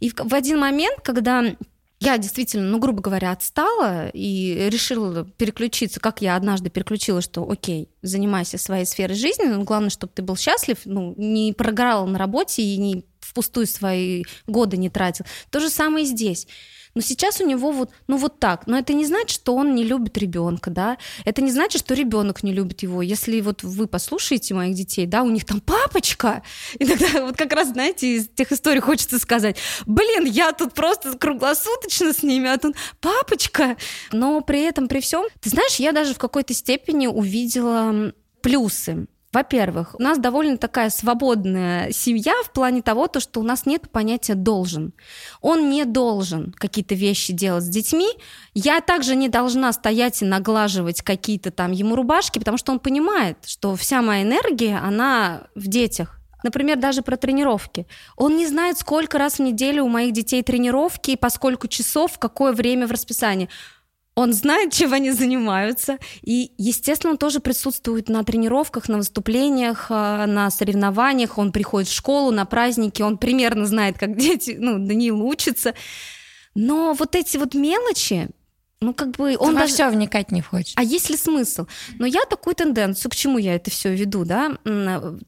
И 0.00 0.10
в, 0.10 0.14
в 0.16 0.34
один 0.34 0.58
момент, 0.58 1.00
когда 1.02 1.44
я 2.00 2.18
действительно, 2.18 2.66
ну, 2.66 2.78
грубо 2.80 3.00
говоря, 3.00 3.30
отстала 3.30 4.08
и 4.08 4.68
решила 4.70 5.24
переключиться, 5.24 6.00
как 6.00 6.20
я 6.20 6.34
однажды 6.34 6.68
переключила, 6.68 7.20
что 7.20 7.48
окей, 7.48 7.88
занимайся 8.02 8.58
своей 8.58 8.84
сферой 8.84 9.16
жизни, 9.16 9.44
но 9.44 9.62
главное, 9.62 9.90
чтобы 9.90 10.12
ты 10.12 10.22
был 10.22 10.36
счастлив, 10.36 10.78
ну, 10.84 11.14
не 11.16 11.52
прогорал 11.52 12.06
на 12.06 12.18
работе 12.18 12.62
и 12.62 12.76
не 12.76 13.04
впустую 13.20 13.66
свои 13.66 14.24
годы 14.46 14.76
не 14.76 14.90
тратил. 14.90 15.24
То 15.50 15.60
же 15.60 15.70
самое 15.70 16.04
и 16.04 16.08
здесь. 16.08 16.46
Но 16.94 17.00
сейчас 17.00 17.40
у 17.40 17.46
него 17.46 17.72
вот, 17.72 17.90
ну 18.06 18.16
вот 18.16 18.38
так. 18.38 18.66
Но 18.66 18.78
это 18.78 18.92
не 18.92 19.04
значит, 19.04 19.30
что 19.30 19.54
он 19.54 19.74
не 19.74 19.84
любит 19.84 20.16
ребенка, 20.16 20.70
да. 20.70 20.98
Это 21.24 21.42
не 21.42 21.50
значит, 21.50 21.80
что 21.80 21.94
ребенок 21.94 22.42
не 22.42 22.52
любит 22.52 22.82
его. 22.82 23.02
Если 23.02 23.40
вот 23.40 23.62
вы 23.62 23.86
послушаете 23.86 24.54
моих 24.54 24.76
детей, 24.76 25.06
да, 25.06 25.22
у 25.22 25.30
них 25.30 25.44
там 25.44 25.60
папочка. 25.60 26.42
И 26.78 26.84
тогда 26.84 27.26
вот 27.26 27.36
как 27.36 27.52
раз, 27.52 27.68
знаете, 27.68 28.16
из 28.16 28.28
тех 28.28 28.52
историй 28.52 28.80
хочется 28.80 29.18
сказать, 29.18 29.56
блин, 29.86 30.24
я 30.24 30.52
тут 30.52 30.74
просто 30.74 31.16
круглосуточно 31.18 32.12
с 32.12 32.22
ними, 32.22 32.48
а 32.48 32.58
тут 32.58 32.76
папочка. 33.00 33.76
Но 34.12 34.40
при 34.40 34.60
этом, 34.62 34.88
при 34.88 35.00
всем, 35.00 35.24
ты 35.40 35.50
знаешь, 35.50 35.76
я 35.76 35.92
даже 35.92 36.14
в 36.14 36.18
какой-то 36.18 36.54
степени 36.54 37.06
увидела 37.06 38.12
плюсы. 38.40 39.06
Во-первых, 39.34 39.96
у 39.98 40.02
нас 40.02 40.18
довольно 40.18 40.56
такая 40.58 40.90
свободная 40.90 41.90
семья 41.90 42.34
в 42.44 42.52
плане 42.52 42.82
того, 42.82 43.08
то, 43.08 43.18
что 43.18 43.40
у 43.40 43.42
нас 43.42 43.66
нет 43.66 43.90
понятия 43.90 44.34
«должен». 44.34 44.92
Он 45.40 45.70
не 45.70 45.84
должен 45.84 46.54
какие-то 46.56 46.94
вещи 46.94 47.32
делать 47.32 47.64
с 47.64 47.68
детьми. 47.68 48.06
Я 48.54 48.80
также 48.80 49.16
не 49.16 49.28
должна 49.28 49.72
стоять 49.72 50.22
и 50.22 50.24
наглаживать 50.24 51.02
какие-то 51.02 51.50
там 51.50 51.72
ему 51.72 51.96
рубашки, 51.96 52.38
потому 52.38 52.58
что 52.58 52.70
он 52.70 52.78
понимает, 52.78 53.38
что 53.44 53.74
вся 53.74 54.02
моя 54.02 54.22
энергия, 54.22 54.78
она 54.78 55.48
в 55.56 55.66
детях. 55.66 56.20
Например, 56.44 56.76
даже 56.76 57.02
про 57.02 57.16
тренировки. 57.16 57.86
Он 58.16 58.36
не 58.36 58.46
знает, 58.46 58.78
сколько 58.78 59.18
раз 59.18 59.38
в 59.38 59.42
неделю 59.42 59.84
у 59.84 59.88
моих 59.88 60.12
детей 60.12 60.42
тренировки, 60.42 61.12
и 61.12 61.16
по 61.16 61.30
сколько 61.30 61.66
часов, 61.68 62.12
в 62.12 62.18
какое 62.18 62.52
время 62.52 62.86
в 62.86 62.92
расписании. 62.92 63.48
Он 64.14 64.32
знает, 64.32 64.72
чем 64.72 64.92
они 64.92 65.10
занимаются, 65.10 65.98
и, 66.22 66.52
естественно, 66.56 67.12
он 67.12 67.18
тоже 67.18 67.40
присутствует 67.40 68.08
на 68.08 68.22
тренировках, 68.22 68.88
на 68.88 68.98
выступлениях, 68.98 69.86
а, 69.90 70.26
на 70.26 70.50
соревнованиях, 70.50 71.36
он 71.36 71.50
приходит 71.50 71.88
в 71.88 71.94
школу, 71.94 72.30
на 72.30 72.44
праздники, 72.44 73.02
он 73.02 73.18
примерно 73.18 73.66
знает, 73.66 73.98
как 73.98 74.16
дети, 74.16 74.56
ну, 74.58 74.78
Даниил 74.78 75.20
учится, 75.20 75.74
но 76.54 76.94
вот 76.94 77.16
эти 77.16 77.36
вот 77.36 77.54
мелочи, 77.54 78.28
ну, 78.80 78.94
как 78.94 79.12
бы 79.12 79.36
он 79.38 79.54
Во 79.54 79.60
даже... 79.60 79.74
все 79.74 79.88
вникать 79.88 80.30
не 80.30 80.42
хочет. 80.42 80.74
А 80.76 80.82
есть 80.82 81.10
ли 81.10 81.16
смысл? 81.16 81.66
Но 81.98 82.06
я 82.06 82.24
такую 82.26 82.54
тенденцию, 82.54 83.10
к 83.10 83.14
чему 83.16 83.38
я 83.38 83.54
это 83.56 83.70
все 83.70 83.94
веду, 83.94 84.24
да, 84.24 84.58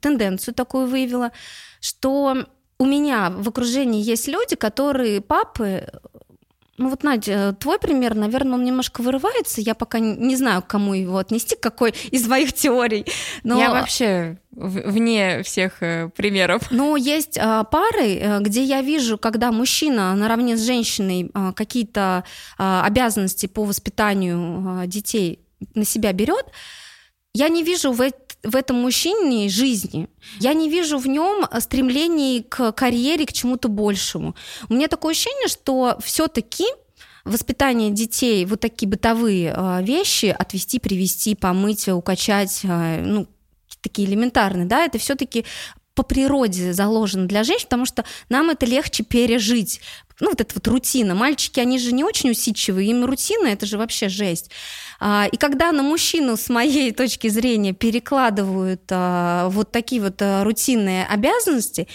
тенденцию 0.01 0.55
такую 0.55 0.87
выявила, 0.87 1.33
что 1.81 2.47
у 2.79 2.85
меня 2.85 3.31
в 3.31 3.49
окружении 3.49 4.03
есть 4.03 4.29
люди, 4.29 4.55
которые 4.55 5.21
папы, 5.21 5.89
ну 6.79 6.91
вот, 6.91 7.03
Надя, 7.03 7.57
твой 7.59 7.79
пример, 7.79 8.15
наверное, 8.15 8.55
он 8.55 8.65
немножко 8.65 9.01
вырывается. 9.01 9.61
Я 9.61 9.75
пока 9.75 9.99
не 9.99 10.37
знаю, 10.37 10.63
к 10.63 10.67
кому 10.67 10.95
его 10.95 11.19
отнести, 11.19 11.57
к 11.57 11.61
какой 11.61 11.95
из 12.11 12.25
твоих 12.25 12.53
теорий. 12.53 13.07
Но... 13.43 13.59
Я 13.59 13.71
вообще 13.71 14.39
вне 14.51 15.43
всех 15.43 15.83
э, 15.83 16.09
примеров. 16.17 16.71
Но 16.71 16.97
есть 16.97 17.39
а, 17.39 17.65
пары, 17.65 18.17
э, 18.17 18.41
где 18.41 18.65
я 18.65 18.81
вижу, 18.81 19.19
когда 19.19 19.53
мужчина 19.53 20.15
наравне 20.15 20.57
с 20.57 20.65
женщиной 20.65 21.31
а, 21.35 21.53
какие-то 21.53 22.25
а, 22.57 22.85
обязанности 22.87 23.47
по 23.47 23.65
воспитанию 23.65 24.87
детей 24.87 25.41
на 25.75 25.85
себя 25.85 26.13
берет, 26.15 26.47
я 27.35 27.51
не 27.51 27.63
вижу 27.63 27.93
в, 27.93 28.11
в 28.47 28.57
этом 28.57 28.77
мужчине 28.77 29.49
жизни. 29.49 30.09
Я 30.39 30.55
не 30.55 30.71
вижу 30.71 30.99
в 30.99 31.07
нем 31.07 31.47
стремлений 31.61 32.43
к 32.49 32.73
карьере, 32.73 33.27
к 33.27 33.33
чему-то 33.33 33.69
большему. 33.69 34.35
У 34.69 34.75
меня 34.75 34.89
такое 34.89 35.13
ощущение, 35.13 35.49
что 35.49 35.99
все-таки 36.03 36.65
воспитание 37.25 37.91
детей, 37.91 38.45
вот 38.47 38.61
такие 38.61 38.89
бытовые 38.89 39.53
э, 39.55 39.83
вещи, 39.83 40.27
отвести, 40.27 40.79
привести, 40.79 41.35
помыть, 41.35 41.89
укачать, 41.89 42.61
э, 42.63 43.03
ну, 43.03 43.27
такие 43.81 44.09
элементарные, 44.09 44.67
да, 44.67 44.85
это 44.85 44.99
все-таки 44.99 45.45
по 45.95 46.03
природе 46.03 46.73
заложено 46.73 47.27
для 47.27 47.43
женщин, 47.43 47.65
потому 47.65 47.87
что 47.87 48.05
нам 48.29 48.51
это 48.51 48.67
легче 48.67 49.03
пережить. 49.03 49.81
Ну, 50.21 50.31
вот 50.31 50.41
эта 50.41 50.55
вот 50.55 50.67
рутина. 50.69 51.15
Мальчики, 51.15 51.61
они 51.61 51.79
же 51.79 51.93
не 51.93 52.03
очень 52.03 52.31
усидчивые, 52.31 52.91
им 52.91 53.05
рутина, 53.05 53.49
это 53.49 53.67
же 53.67 53.77
вообще 53.77 54.09
жесть. 54.09 54.51
А, 54.99 55.29
и 55.31 55.37
когда 55.37 55.73
на 55.73 55.83
мужчину, 55.83 56.37
с 56.37 56.49
моей 56.49 56.93
точки 56.93 57.29
зрения, 57.29 57.73
перекладывают 57.73 58.83
а, 58.91 59.49
вот 59.51 59.73
такие 59.73 60.01
вот 60.01 60.17
а, 60.21 60.43
рутинные 60.43 61.05
обязанности, 61.05 61.87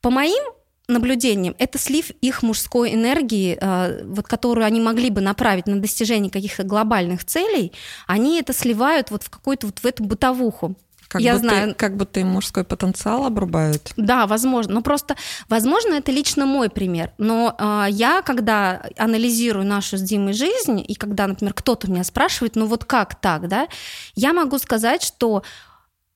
по 0.00 0.10
моим 0.10 0.42
наблюдениям, 0.88 1.54
это 1.58 1.78
слив 1.78 2.10
их 2.20 2.42
мужской 2.44 2.94
энергии, 2.94 3.58
вот, 4.04 4.28
которую 4.28 4.64
они 4.64 4.80
могли 4.80 5.10
бы 5.10 5.20
направить 5.20 5.66
на 5.66 5.80
достижение 5.80 6.30
каких-то 6.30 6.62
глобальных 6.62 7.24
целей, 7.24 7.72
они 8.06 8.38
это 8.38 8.52
сливают 8.52 9.10
вот 9.10 9.24
в 9.24 9.30
какую-то 9.30 9.66
вот 9.66 9.80
в 9.80 9.84
эту 9.84 10.04
бытовуху. 10.04 10.76
Как 11.08 11.20
я 11.20 11.34
будто, 11.34 11.48
знаю. 11.48 11.74
Как 11.76 11.96
будто 11.96 12.20
им 12.20 12.28
мужской 12.28 12.64
потенциал 12.64 13.24
обрубают. 13.24 13.92
Да, 13.96 14.26
возможно. 14.26 14.74
Но 14.74 14.82
просто, 14.82 15.16
возможно, 15.48 15.94
это 15.94 16.12
лично 16.12 16.46
мой 16.46 16.68
пример. 16.68 17.12
Но 17.18 17.54
э, 17.58 17.86
я, 17.90 18.22
когда 18.22 18.82
анализирую 18.96 19.66
нашу 19.66 19.96
с 19.96 20.02
Димой 20.02 20.32
жизнь, 20.32 20.84
и 20.86 20.94
когда, 20.94 21.26
например, 21.26 21.54
кто-то 21.54 21.90
меня 21.90 22.04
спрашивает, 22.04 22.56
ну 22.56 22.66
вот 22.66 22.84
как 22.84 23.20
так, 23.20 23.48
да, 23.48 23.68
я 24.14 24.32
могу 24.32 24.58
сказать, 24.58 25.02
что 25.02 25.42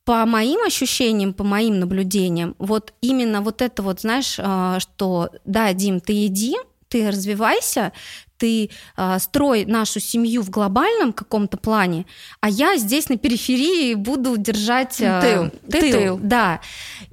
по 0.04 0.26
моим 0.26 0.62
ощущениям, 0.62 1.32
по 1.32 1.44
моим 1.44 1.78
наблюдениям, 1.78 2.56
вот 2.58 2.92
именно 3.00 3.42
вот 3.42 3.62
это 3.62 3.82
вот, 3.82 4.00
знаешь, 4.00 4.36
э, 4.38 4.78
что 4.80 5.30
да, 5.44 5.72
Дим, 5.72 6.00
ты 6.00 6.26
иди, 6.26 6.56
ты 6.88 7.08
развивайся, 7.08 7.92
ты 8.40 8.70
э, 8.96 9.18
строй 9.20 9.66
нашу 9.66 10.00
семью 10.00 10.42
в 10.42 10.50
глобальном 10.50 11.12
каком-то 11.12 11.56
плане, 11.58 12.06
а 12.40 12.48
я 12.48 12.76
здесь 12.76 13.08
на 13.08 13.18
периферии 13.18 13.94
буду 13.94 14.36
держать 14.36 15.00
э, 15.00 15.20
тыл. 15.22 15.70
Ты 15.70 15.92
тыл. 15.92 16.18
Да. 16.22 16.60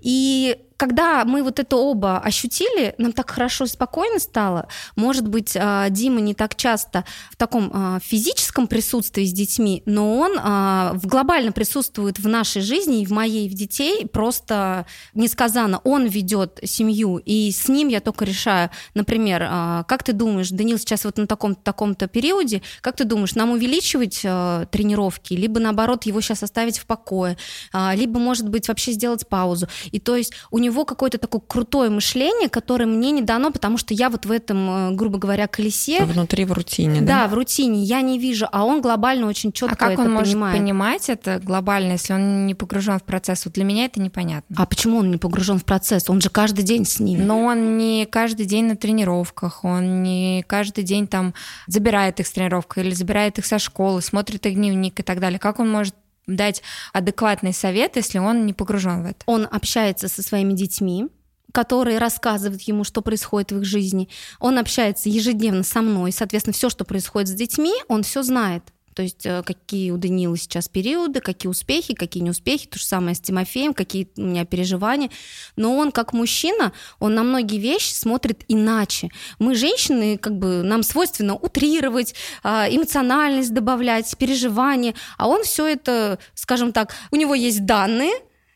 И 0.01 0.57
когда 0.77 1.25
мы 1.25 1.43
вот 1.43 1.59
это 1.59 1.75
оба 1.75 2.19
ощутили, 2.19 2.93
нам 2.99 3.11
так 3.11 3.31
хорошо 3.31 3.65
и 3.65 3.67
спокойно 3.67 4.19
стало. 4.19 4.67
Может 4.95 5.27
быть, 5.27 5.57
а, 5.59 5.89
Дима 5.89 6.21
не 6.21 6.35
так 6.35 6.55
часто 6.55 7.03
в 7.31 7.35
таком 7.35 7.71
а, 7.73 7.99
физическом 7.99 8.67
присутствии 8.67 9.25
с 9.25 9.33
детьми, 9.33 9.81
но 9.85 10.17
он 10.17 10.37
а, 10.39 10.95
глобально 11.03 11.51
присутствует 11.51 12.19
в 12.19 12.27
нашей 12.27 12.61
жизни 12.61 13.01
и 13.01 13.05
в 13.05 13.11
моей, 13.11 13.47
и 13.47 13.49
в 13.49 13.55
детей. 13.55 14.05
Просто 14.05 14.85
несказанно 15.15 15.79
он 15.83 16.05
ведет 16.05 16.59
семью, 16.63 17.17
и 17.17 17.51
с 17.51 17.67
ним 17.67 17.87
я 17.87 17.99
только 17.99 18.23
решаю, 18.23 18.69
например, 18.93 19.39
как 19.87 20.03
ты 20.03 20.13
думаешь, 20.13 20.49
Данил 20.49 20.77
сейчас 20.77 21.05
вот 21.05 21.17
на 21.17 21.25
таком-то 21.25 21.61
таком-то 21.63 22.07
периоде, 22.07 22.61
как 22.81 22.95
ты 22.95 23.03
думаешь, 23.03 23.35
нам 23.35 23.51
увеличивать 23.51 24.19
тренировки, 24.21 25.33
либо 25.33 25.59
наоборот 25.59 26.05
его 26.05 26.21
сейчас 26.21 26.43
оставить 26.43 26.77
в 26.77 26.85
покое, 26.85 27.37
либо, 27.73 28.19
может 28.19 28.47
быть, 28.49 28.67
вообще 28.67 28.91
сделать 28.91 29.27
паузу. 29.27 29.67
И 29.91 29.99
то 29.99 30.15
есть 30.15 30.33
у 30.51 30.59
него 30.59 30.66
него 30.67 30.85
какое-то 30.85 31.17
такое 31.17 31.41
крутое 31.45 31.89
мышление, 31.89 32.49
которое 32.49 32.85
мне 32.85 33.11
не 33.11 33.21
дано, 33.21 33.51
потому 33.51 33.77
что 33.77 33.93
я 33.93 34.09
вот 34.09 34.25
в 34.25 34.31
этом, 34.31 34.91
э, 34.91 34.95
грубо 34.95 35.17
говоря, 35.17 35.47
колесе. 35.47 36.03
Внутри 36.03 36.45
в 36.45 36.51
рутине, 36.51 37.01
да? 37.01 37.23
Да, 37.23 37.27
в 37.27 37.33
рутине. 37.33 37.83
Я 37.83 38.01
не 38.01 38.19
вижу, 38.19 38.47
а 38.51 38.65
он 38.65 38.81
глобально 38.81 39.27
очень 39.27 39.51
четко 39.51 39.75
а 39.75 39.77
как 39.77 39.91
это 39.93 40.01
он 40.03 40.11
может 40.11 40.33
понимает. 40.33 40.57
понимать 40.57 41.09
это 41.09 41.39
глобально, 41.39 41.93
если 41.93 42.13
он 42.13 42.45
не 42.45 42.53
погружен 42.53 42.99
в 42.99 43.03
процесс? 43.03 43.45
Вот 43.45 43.53
для 43.53 43.63
меня 43.63 43.85
это 43.85 43.99
непонятно. 43.99 44.55
А 44.59 44.65
почему 44.65 44.99
он 44.99 45.11
не 45.11 45.17
погружен 45.17 45.57
в 45.59 45.65
процесс? 45.65 46.09
Он 46.09 46.21
же 46.21 46.29
каждый 46.29 46.63
день 46.63 46.85
с 46.85 46.99
ним. 46.99 47.25
Но 47.25 47.43
он 47.43 47.77
не 47.77 48.05
каждый 48.05 48.45
день 48.45 48.65
на 48.65 48.75
тренировках, 48.75 49.63
он 49.63 50.03
не 50.03 50.43
каждый 50.47 50.83
день 50.83 51.07
там 51.07 51.33
забирает 51.67 52.19
их 52.19 52.27
с 52.27 52.31
тренировки 52.31 52.79
или 52.79 52.91
забирает 52.91 53.39
их 53.39 53.45
со 53.45 53.59
школы, 53.59 54.01
смотрит 54.01 54.45
их 54.45 54.55
дневник 54.55 54.99
и 54.99 55.03
так 55.03 55.19
далее. 55.19 55.39
Как 55.39 55.59
он 55.59 55.69
может 55.69 55.95
дать 56.27 56.61
адекватный 56.93 57.53
совет, 57.53 57.95
если 57.95 58.19
он 58.19 58.45
не 58.45 58.53
погружен 58.53 59.03
в 59.03 59.05
это? 59.05 59.19
Он 59.25 59.47
общается 59.49 60.07
со 60.07 60.21
своими 60.21 60.53
детьми, 60.53 61.07
которые 61.53 61.97
рассказывают 61.97 62.61
ему, 62.63 62.83
что 62.83 63.01
происходит 63.01 63.51
в 63.51 63.59
их 63.59 63.65
жизни. 63.65 64.09
Он 64.39 64.59
общается 64.59 65.09
ежедневно 65.09 65.63
со 65.63 65.81
мной, 65.81 66.11
соответственно, 66.11 66.53
все, 66.53 66.69
что 66.69 66.85
происходит 66.85 67.29
с 67.29 67.33
детьми, 67.33 67.73
он 67.87 68.03
все 68.03 68.21
знает. 68.21 68.63
То 68.97 69.03
есть 69.03 69.27
э, 69.27 69.43
какие 69.43 69.91
у 69.91 69.97
Данила 69.97 70.35
сейчас 70.35 70.67
периоды, 70.67 71.21
какие 71.21 71.51
успехи, 71.51 71.93
какие 71.93 72.23
неуспехи, 72.23 72.65
то 72.65 72.79
же 72.79 72.85
самое 72.85 73.13
с 73.13 73.19
Тимофеем, 73.19 73.75
какие 73.75 74.09
у 74.17 74.21
меня 74.21 74.43
переживания. 74.43 75.11
Но 75.55 75.77
он 75.77 75.91
как 75.91 76.13
мужчина, 76.13 76.73
он 76.97 77.13
на 77.13 77.21
многие 77.21 77.59
вещи 77.59 77.93
смотрит 77.93 78.43
иначе. 78.47 79.11
Мы, 79.37 79.53
женщины, 79.53 80.17
как 80.17 80.39
бы 80.39 80.63
нам 80.63 80.81
свойственно 80.81 81.35
утрировать, 81.35 82.15
а, 82.41 82.67
эмоциональность 82.67 83.53
добавлять, 83.53 84.17
переживания, 84.17 84.95
а 85.19 85.27
он 85.27 85.43
все 85.43 85.67
это, 85.67 86.17
скажем 86.33 86.71
так, 86.71 86.95
у 87.11 87.17
него 87.17 87.35
есть 87.35 87.67
данные, 87.67 88.13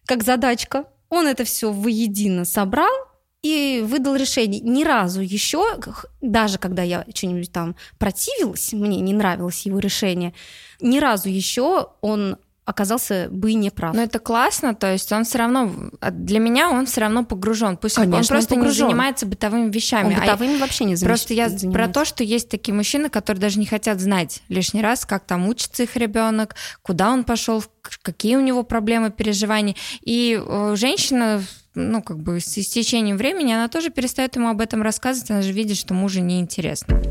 как 0.08 0.24
задачка, 0.24 0.86
он 1.10 1.28
это 1.28 1.44
все 1.44 1.72
воедино 1.72 2.46
собрал, 2.46 3.11
и 3.42 3.84
выдал 3.86 4.16
решение. 4.16 4.62
Ни 4.62 4.84
разу 4.84 5.22
еще, 5.22 5.78
даже 6.22 6.58
когда 6.58 6.84
я 6.84 7.06
что-нибудь 7.14 7.52
там 7.52 7.76
противилась, 7.98 8.74
мне 8.74 9.00
не 9.00 9.14
нравилось 9.14 9.66
его 9.66 9.80
решение, 9.80 10.34
ни 10.80 11.00
разу 11.00 11.30
еще 11.30 11.90
он 12.02 12.38
оказался 12.66 13.28
бы 13.32 13.54
не 13.54 13.72
прав. 13.72 13.96
Но 13.96 14.04
это 14.04 14.20
классно, 14.20 14.76
то 14.76 14.92
есть 14.92 15.12
он 15.12 15.24
все 15.24 15.40
равно, 15.40 15.72
для 16.12 16.40
меня 16.40 16.70
он 16.70 16.86
все 16.86 17.02
равно 17.02 17.26
погружен. 17.26 17.76
Пусть 17.78 17.96
Конечно, 17.96 18.18
он 18.18 18.28
просто 18.28 18.56
он 18.56 18.62
не 18.62 18.72
занимается 18.72 19.26
бытовыми 19.26 19.72
вещами. 19.72 20.14
Он 20.14 20.20
а 20.20 20.22
бытовыми 20.22 20.56
а 20.56 20.60
вообще 20.60 20.86
не 20.86 20.96
занимается. 20.96 21.06
Просто 21.06 21.34
я 21.34 21.50
занимается. 21.50 21.72
про 21.72 21.88
то, 21.88 22.06
что 22.06 22.24
есть 22.24 22.50
такие 22.50 22.74
мужчины, 22.74 23.10
которые 23.10 23.42
даже 23.42 23.60
не 23.60 23.66
хотят 23.66 24.00
знать 24.00 24.42
лишний 24.48 24.82
раз, 24.82 25.06
как 25.06 25.26
там 25.26 25.48
учится 25.48 25.84
их 25.84 25.96
ребенок, 25.96 26.56
куда 26.82 27.12
он 27.12 27.24
пошел, 27.24 27.64
какие 28.04 28.36
у 28.36 28.42
него 28.42 28.64
проблемы, 28.64 29.10
переживания. 29.10 29.76
И 30.02 30.40
э, 30.40 30.76
женщина 30.78 31.42
ну, 31.74 32.02
как 32.02 32.20
бы 32.20 32.40
с 32.40 32.58
истечением 32.58 33.18
времени 33.18 33.54
она 33.54 33.70
тоже 33.70 33.90
перестает 33.92 34.36
ему 34.36 34.50
об 34.50 34.60
этом 34.62 34.82
рассказывать, 34.82 35.32
она 35.32 35.42
же 35.42 35.54
видит, 35.54 35.78
что 35.78 35.94
мужу 35.94 36.20
неинтересно. 36.20 37.02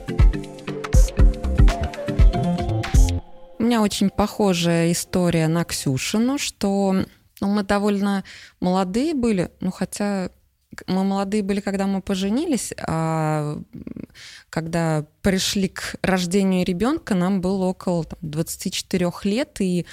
меня 3.71 3.81
очень 3.81 4.09
похожая 4.09 4.91
история 4.91 5.47
на 5.47 5.63
Ксюшину, 5.63 6.37
что 6.37 7.05
ну, 7.39 7.47
мы 7.47 7.63
довольно 7.63 8.25
молодые 8.59 9.13
были, 9.13 9.49
ну 9.61 9.71
хотя 9.71 10.29
мы 10.87 11.05
молодые 11.05 11.41
были, 11.41 11.61
когда 11.61 11.87
мы 11.87 12.01
поженились, 12.01 12.73
а 12.85 13.57
когда 14.49 15.05
пришли 15.21 15.69
к 15.69 15.95
рождению 16.01 16.65
ребенка, 16.65 17.15
нам 17.15 17.39
было 17.39 17.67
около 17.67 18.03
там, 18.03 18.19
24 18.21 19.09
лет, 19.23 19.61
и 19.61 19.85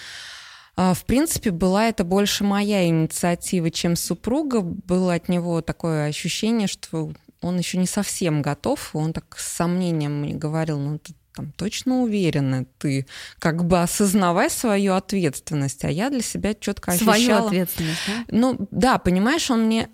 а, 0.74 0.92
в 0.92 1.04
принципе, 1.04 1.52
была 1.52 1.86
это 1.86 2.02
больше 2.02 2.42
моя 2.42 2.84
инициатива, 2.84 3.70
чем 3.70 3.94
супруга. 3.94 4.60
Было 4.60 5.14
от 5.14 5.28
него 5.28 5.60
такое 5.60 6.06
ощущение, 6.06 6.66
что 6.66 7.12
он 7.40 7.58
еще 7.58 7.78
не 7.78 7.86
совсем 7.86 8.42
готов. 8.42 8.90
Он 8.94 9.12
так 9.12 9.38
с 9.38 9.46
сомнением 9.54 10.22
мне 10.22 10.34
говорил, 10.34 10.80
ну 10.80 10.98
ты 10.98 11.14
там 11.38 11.52
точно 11.52 12.02
уверена, 12.02 12.66
ты 12.78 13.06
как 13.38 13.64
бы 13.64 13.80
осознавай 13.80 14.50
свою 14.50 14.94
ответственность, 14.94 15.84
а 15.84 15.90
я 15.90 16.10
для 16.10 16.20
себя 16.20 16.52
четко 16.52 16.90
ощущала... 16.90 17.14
Свою 17.14 17.46
ответственность, 17.46 18.00
да? 18.08 18.24
Ну 18.28 18.68
да, 18.72 18.98
понимаешь, 18.98 19.48
он 19.48 19.66
мне 19.66 19.88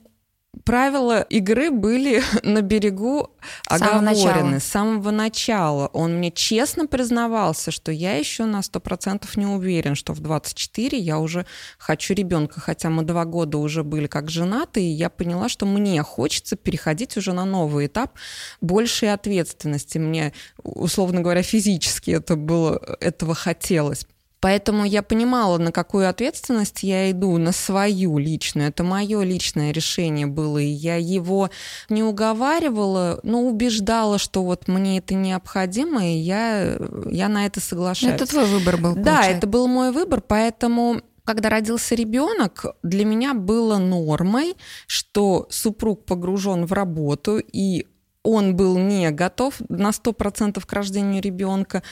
правила 0.64 1.22
игры 1.22 1.70
были 1.70 2.22
на 2.42 2.62
берегу 2.62 3.30
оговорены 3.66 4.60
с 4.60 4.64
самого 4.64 5.10
начала. 5.10 5.88
Он 5.88 6.18
мне 6.18 6.30
честно 6.30 6.86
признавался, 6.86 7.70
что 7.70 7.92
я 7.92 8.16
еще 8.16 8.44
на 8.44 8.62
сто 8.62 8.80
процентов 8.80 9.36
не 9.36 9.46
уверен, 9.46 9.94
что 9.94 10.12
в 10.12 10.20
24 10.20 10.98
я 10.98 11.18
уже 11.18 11.46
хочу 11.78 12.14
ребенка, 12.14 12.60
хотя 12.60 12.90
мы 12.90 13.02
два 13.02 13.24
года 13.24 13.58
уже 13.58 13.82
были 13.84 14.06
как 14.06 14.30
женаты, 14.30 14.82
и 14.82 14.88
я 14.88 15.10
поняла, 15.10 15.48
что 15.48 15.66
мне 15.66 16.02
хочется 16.02 16.56
переходить 16.56 17.16
уже 17.16 17.32
на 17.32 17.44
новый 17.44 17.86
этап 17.86 18.12
большей 18.60 19.12
ответственности. 19.12 19.98
Мне, 19.98 20.32
условно 20.62 21.20
говоря, 21.20 21.42
физически 21.42 22.12
это 22.12 22.36
было, 22.36 22.80
этого 23.00 23.34
хотелось. 23.34 24.06
Поэтому 24.44 24.84
я 24.84 25.02
понимала, 25.02 25.56
на 25.56 25.72
какую 25.72 26.06
ответственность 26.06 26.82
я 26.82 27.10
иду, 27.10 27.38
на 27.38 27.50
свою 27.50 28.18
личную. 28.18 28.68
Это 28.68 28.84
мое 28.84 29.22
личное 29.22 29.72
решение 29.72 30.26
было, 30.26 30.58
и 30.58 30.66
я 30.66 30.96
его 30.96 31.48
не 31.88 32.02
уговаривала, 32.02 33.20
но 33.22 33.40
убеждала, 33.40 34.18
что 34.18 34.44
вот 34.44 34.68
мне 34.68 34.98
это 34.98 35.14
необходимо, 35.14 36.06
и 36.06 36.18
я, 36.18 36.76
я 37.10 37.30
на 37.30 37.46
это 37.46 37.62
соглашаюсь. 37.62 38.16
Это 38.16 38.26
твой 38.26 38.44
выбор 38.44 38.76
был. 38.76 38.94
Да, 38.96 39.02
получается. 39.02 39.30
это 39.30 39.46
был 39.46 39.66
мой 39.66 39.92
выбор, 39.92 40.20
поэтому 40.20 41.00
когда 41.24 41.48
родился 41.48 41.94
ребенок, 41.94 42.66
для 42.82 43.06
меня 43.06 43.32
было 43.32 43.78
нормой, 43.78 44.56
что 44.86 45.46
супруг 45.48 46.04
погружен 46.04 46.66
в 46.66 46.72
работу, 46.74 47.38
и 47.38 47.86
он 48.24 48.56
был 48.56 48.78
не 48.78 49.10
готов 49.10 49.54
на 49.68 49.90
100% 49.90 50.60
к 50.64 50.72
рождению 50.72 51.22
ребенка, 51.22 51.82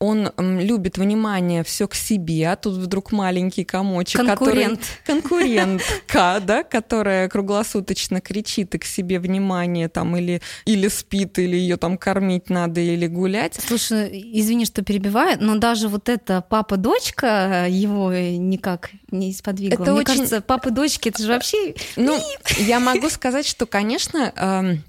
он 0.00 0.32
любит 0.38 0.98
внимание 0.98 1.62
все 1.62 1.86
к 1.86 1.94
себе, 1.94 2.50
а 2.50 2.56
тут 2.56 2.74
вдруг 2.74 3.12
маленький 3.12 3.64
комочек, 3.64 4.24
конкурент, 4.24 4.80
который, 5.04 5.22
конкурентка, 5.22 6.40
да, 6.44 6.62
которая 6.62 7.28
круглосуточно 7.28 8.20
кричит 8.20 8.74
и 8.74 8.78
к 8.78 8.84
себе 8.84 9.18
внимание 9.20 9.88
там 9.88 10.16
или 10.16 10.42
или 10.64 10.88
спит, 10.88 11.38
или 11.38 11.56
ее 11.56 11.76
там 11.76 11.96
кормить 11.98 12.50
надо, 12.50 12.80
или 12.80 13.06
гулять. 13.06 13.58
Слушай, 13.66 14.30
извини, 14.34 14.64
что 14.64 14.82
перебиваю, 14.82 15.36
но 15.40 15.56
даже 15.56 15.88
вот 15.88 16.08
эта 16.08 16.40
папа-дочка 16.42 17.66
его 17.68 18.12
никак 18.12 18.90
не 19.10 19.32
сподвигла. 19.32 19.82
Это 19.82 19.92
Мне 19.92 20.00
очень... 20.00 20.04
кажется, 20.04 20.40
папа-дочки 20.40 21.10
это 21.10 21.22
же 21.22 21.28
вообще. 21.28 21.74
Ну, 21.96 22.18
я 22.58 22.80
могу 22.80 23.10
сказать, 23.10 23.46
что, 23.46 23.66
конечно. 23.66 24.82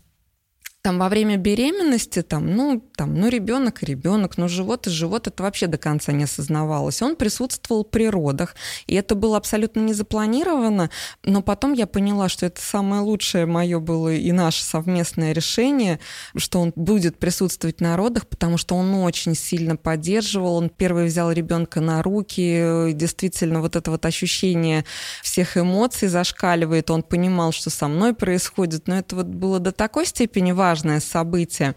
Там 0.85 0.99
во 0.99 1.09
время 1.09 1.37
беременности, 1.37 2.21
там, 2.21 2.55
ну, 2.55 2.79
там, 2.95 3.15
ну, 3.15 3.27
ребенок 3.27 3.81
и 3.81 3.87
ребенок, 3.87 4.37
ну, 4.37 4.47
живот 4.47 4.85
и 4.85 4.91
живот, 4.91 5.25
это 5.25 5.41
вообще 5.41 5.65
до 5.65 5.79
конца 5.79 6.11
не 6.11 6.25
осознавалось. 6.25 7.01
Он 7.01 7.15
присутствовал 7.15 7.83
при 7.83 8.07
родах, 8.07 8.55
и 8.85 8.93
это 8.93 9.15
было 9.15 9.37
абсолютно 9.37 9.79
не 9.79 9.95
запланировано, 9.95 10.91
но 11.23 11.41
потом 11.41 11.73
я 11.73 11.87
поняла, 11.87 12.29
что 12.29 12.45
это 12.45 12.61
самое 12.61 13.01
лучшее 13.01 13.47
мое 13.47 13.79
было 13.79 14.13
и 14.13 14.31
наше 14.31 14.63
совместное 14.63 15.33
решение, 15.33 15.99
что 16.37 16.61
он 16.61 16.71
будет 16.75 17.17
присутствовать 17.17 17.81
на 17.81 17.97
родах, 17.97 18.27
потому 18.27 18.57
что 18.59 18.75
он 18.75 18.93
очень 18.93 19.33
сильно 19.33 19.77
поддерживал, 19.77 20.57
он 20.57 20.69
первый 20.69 21.05
взял 21.05 21.31
ребенка 21.31 21.81
на 21.81 22.03
руки, 22.03 22.91
действительно 22.93 23.59
вот 23.61 23.75
это 23.75 23.89
вот 23.89 24.05
ощущение 24.05 24.85
всех 25.23 25.57
эмоций 25.57 26.09
зашкаливает, 26.09 26.91
он 26.91 27.01
понимал, 27.01 27.53
что 27.53 27.71
со 27.71 27.87
мной 27.87 28.13
происходит, 28.13 28.87
но 28.87 28.99
это 28.99 29.15
вот 29.15 29.25
было 29.25 29.59
до 29.59 29.71
такой 29.71 30.05
степени 30.05 30.51
важно, 30.51 30.74
важное 30.75 30.99
событие, 30.99 31.75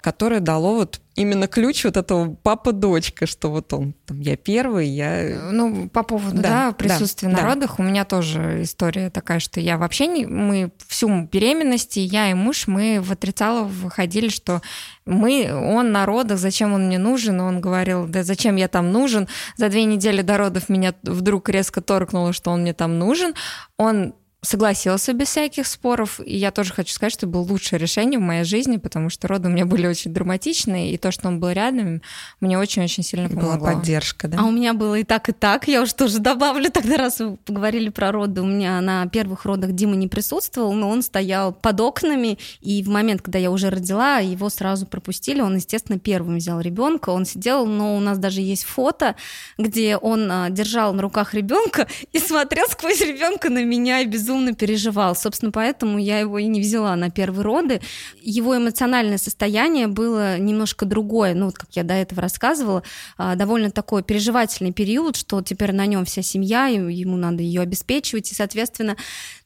которое 0.00 0.40
дало 0.40 0.76
вот 0.76 1.00
именно 1.16 1.48
ключ 1.48 1.84
вот 1.84 1.98
этого 1.98 2.34
папа-дочка, 2.34 3.26
что 3.26 3.50
вот 3.50 3.72
он, 3.74 3.94
там, 4.06 4.20
я 4.20 4.36
первый, 4.36 4.88
я... 4.88 5.50
Ну, 5.52 5.88
по 5.90 6.02
поводу, 6.02 6.40
да, 6.40 6.68
да 6.68 6.72
присутствия 6.72 7.28
да, 7.28 7.36
на 7.36 7.42
да. 7.42 7.48
родах, 7.48 7.78
у 7.78 7.82
меня 7.82 8.06
тоже 8.06 8.62
история 8.62 9.10
такая, 9.10 9.38
что 9.38 9.60
я 9.60 9.76
вообще 9.76 10.06
не... 10.06 10.24
Мы 10.24 10.70
всю 10.86 11.08
беременность, 11.24 11.96
я 11.96 12.30
и 12.30 12.34
муж, 12.34 12.68
мы 12.68 13.00
в 13.02 13.12
отрицало 13.12 13.64
выходили, 13.64 14.28
что 14.28 14.62
мы, 15.04 15.50
он 15.52 15.92
на 15.92 16.06
родах, 16.06 16.38
зачем 16.38 16.72
он 16.72 16.86
мне 16.86 16.98
нужен? 16.98 17.40
Он 17.40 17.60
говорил, 17.60 18.06
да 18.06 18.22
зачем 18.22 18.56
я 18.56 18.68
там 18.68 18.92
нужен? 18.92 19.28
За 19.56 19.68
две 19.68 19.84
недели 19.84 20.22
до 20.22 20.38
родов 20.38 20.70
меня 20.70 20.94
вдруг 21.02 21.50
резко 21.50 21.82
торкнуло, 21.82 22.32
что 22.32 22.50
он 22.50 22.62
мне 22.62 22.72
там 22.72 22.98
нужен. 22.98 23.34
Он 23.76 24.14
согласился 24.40 25.12
без 25.14 25.28
всяких 25.28 25.66
споров. 25.66 26.20
И 26.24 26.36
я 26.36 26.52
тоже 26.52 26.72
хочу 26.72 26.92
сказать, 26.92 27.12
что 27.12 27.26
это 27.26 27.32
было 27.32 27.42
лучшее 27.42 27.78
решение 27.80 28.20
в 28.20 28.22
моей 28.22 28.44
жизни, 28.44 28.76
потому 28.76 29.10
что 29.10 29.26
роды 29.26 29.48
у 29.48 29.50
меня 29.50 29.66
были 29.66 29.86
очень 29.86 30.14
драматичные, 30.14 30.92
и 30.92 30.96
то, 30.96 31.10
что 31.10 31.26
он 31.26 31.40
был 31.40 31.50
рядом, 31.50 32.02
мне 32.40 32.56
очень-очень 32.56 33.02
сильно 33.02 33.28
помогло. 33.28 33.56
Была 33.56 33.74
поддержка, 33.74 34.28
да? 34.28 34.38
А 34.40 34.44
у 34.44 34.52
меня 34.52 34.74
было 34.74 34.96
и 34.96 35.02
так, 35.02 35.28
и 35.28 35.32
так. 35.32 35.66
Я 35.66 35.82
уже 35.82 35.94
тоже 35.94 36.18
добавлю 36.20 36.70
тогда, 36.70 36.96
раз 36.96 37.18
вы 37.18 37.36
поговорили 37.36 37.88
про 37.88 38.12
роды. 38.12 38.42
У 38.42 38.46
меня 38.46 38.80
на 38.80 39.06
первых 39.06 39.44
родах 39.44 39.72
Дима 39.72 39.96
не 39.96 40.06
присутствовал, 40.06 40.72
но 40.72 40.88
он 40.88 41.02
стоял 41.02 41.52
под 41.52 41.80
окнами, 41.80 42.38
и 42.60 42.82
в 42.84 42.88
момент, 42.88 43.22
когда 43.22 43.40
я 43.40 43.50
уже 43.50 43.70
родила, 43.70 44.18
его 44.18 44.50
сразу 44.50 44.86
пропустили. 44.86 45.40
Он, 45.40 45.56
естественно, 45.56 45.98
первым 45.98 46.36
взял 46.36 46.60
ребенка. 46.60 47.10
Он 47.10 47.24
сидел, 47.24 47.66
но 47.66 47.96
у 47.96 48.00
нас 48.00 48.18
даже 48.18 48.40
есть 48.40 48.64
фото, 48.64 49.16
где 49.58 49.96
он 49.96 50.30
а, 50.30 50.48
держал 50.50 50.94
на 50.94 51.02
руках 51.02 51.34
ребенка 51.34 51.88
и 52.12 52.20
смотрел 52.20 52.66
сквозь 52.68 53.00
ребенка 53.00 53.50
на 53.50 53.64
меня 53.64 54.00
и 54.00 54.06
без 54.06 54.27
безумно 54.28 54.54
переживал. 54.54 55.16
Собственно, 55.16 55.50
поэтому 55.50 55.98
я 55.98 56.20
его 56.20 56.38
и 56.38 56.46
не 56.46 56.60
взяла 56.60 56.94
на 56.96 57.10
первые 57.10 57.42
роды. 57.42 57.80
Его 58.20 58.56
эмоциональное 58.56 59.16
состояние 59.16 59.86
было 59.86 60.38
немножко 60.38 60.84
другое. 60.84 61.34
Ну, 61.34 61.46
вот 61.46 61.56
как 61.56 61.70
я 61.72 61.82
до 61.82 61.94
этого 61.94 62.20
рассказывала, 62.20 62.82
а, 63.16 63.36
довольно 63.36 63.70
такой 63.70 64.02
переживательный 64.02 64.72
период, 64.72 65.16
что 65.16 65.40
теперь 65.40 65.72
на 65.72 65.86
нем 65.86 66.04
вся 66.04 66.20
семья, 66.20 66.66
ему 66.66 67.16
надо 67.16 67.42
ее 67.42 67.62
обеспечивать, 67.62 68.30
и, 68.30 68.34
соответственно, 68.34 68.96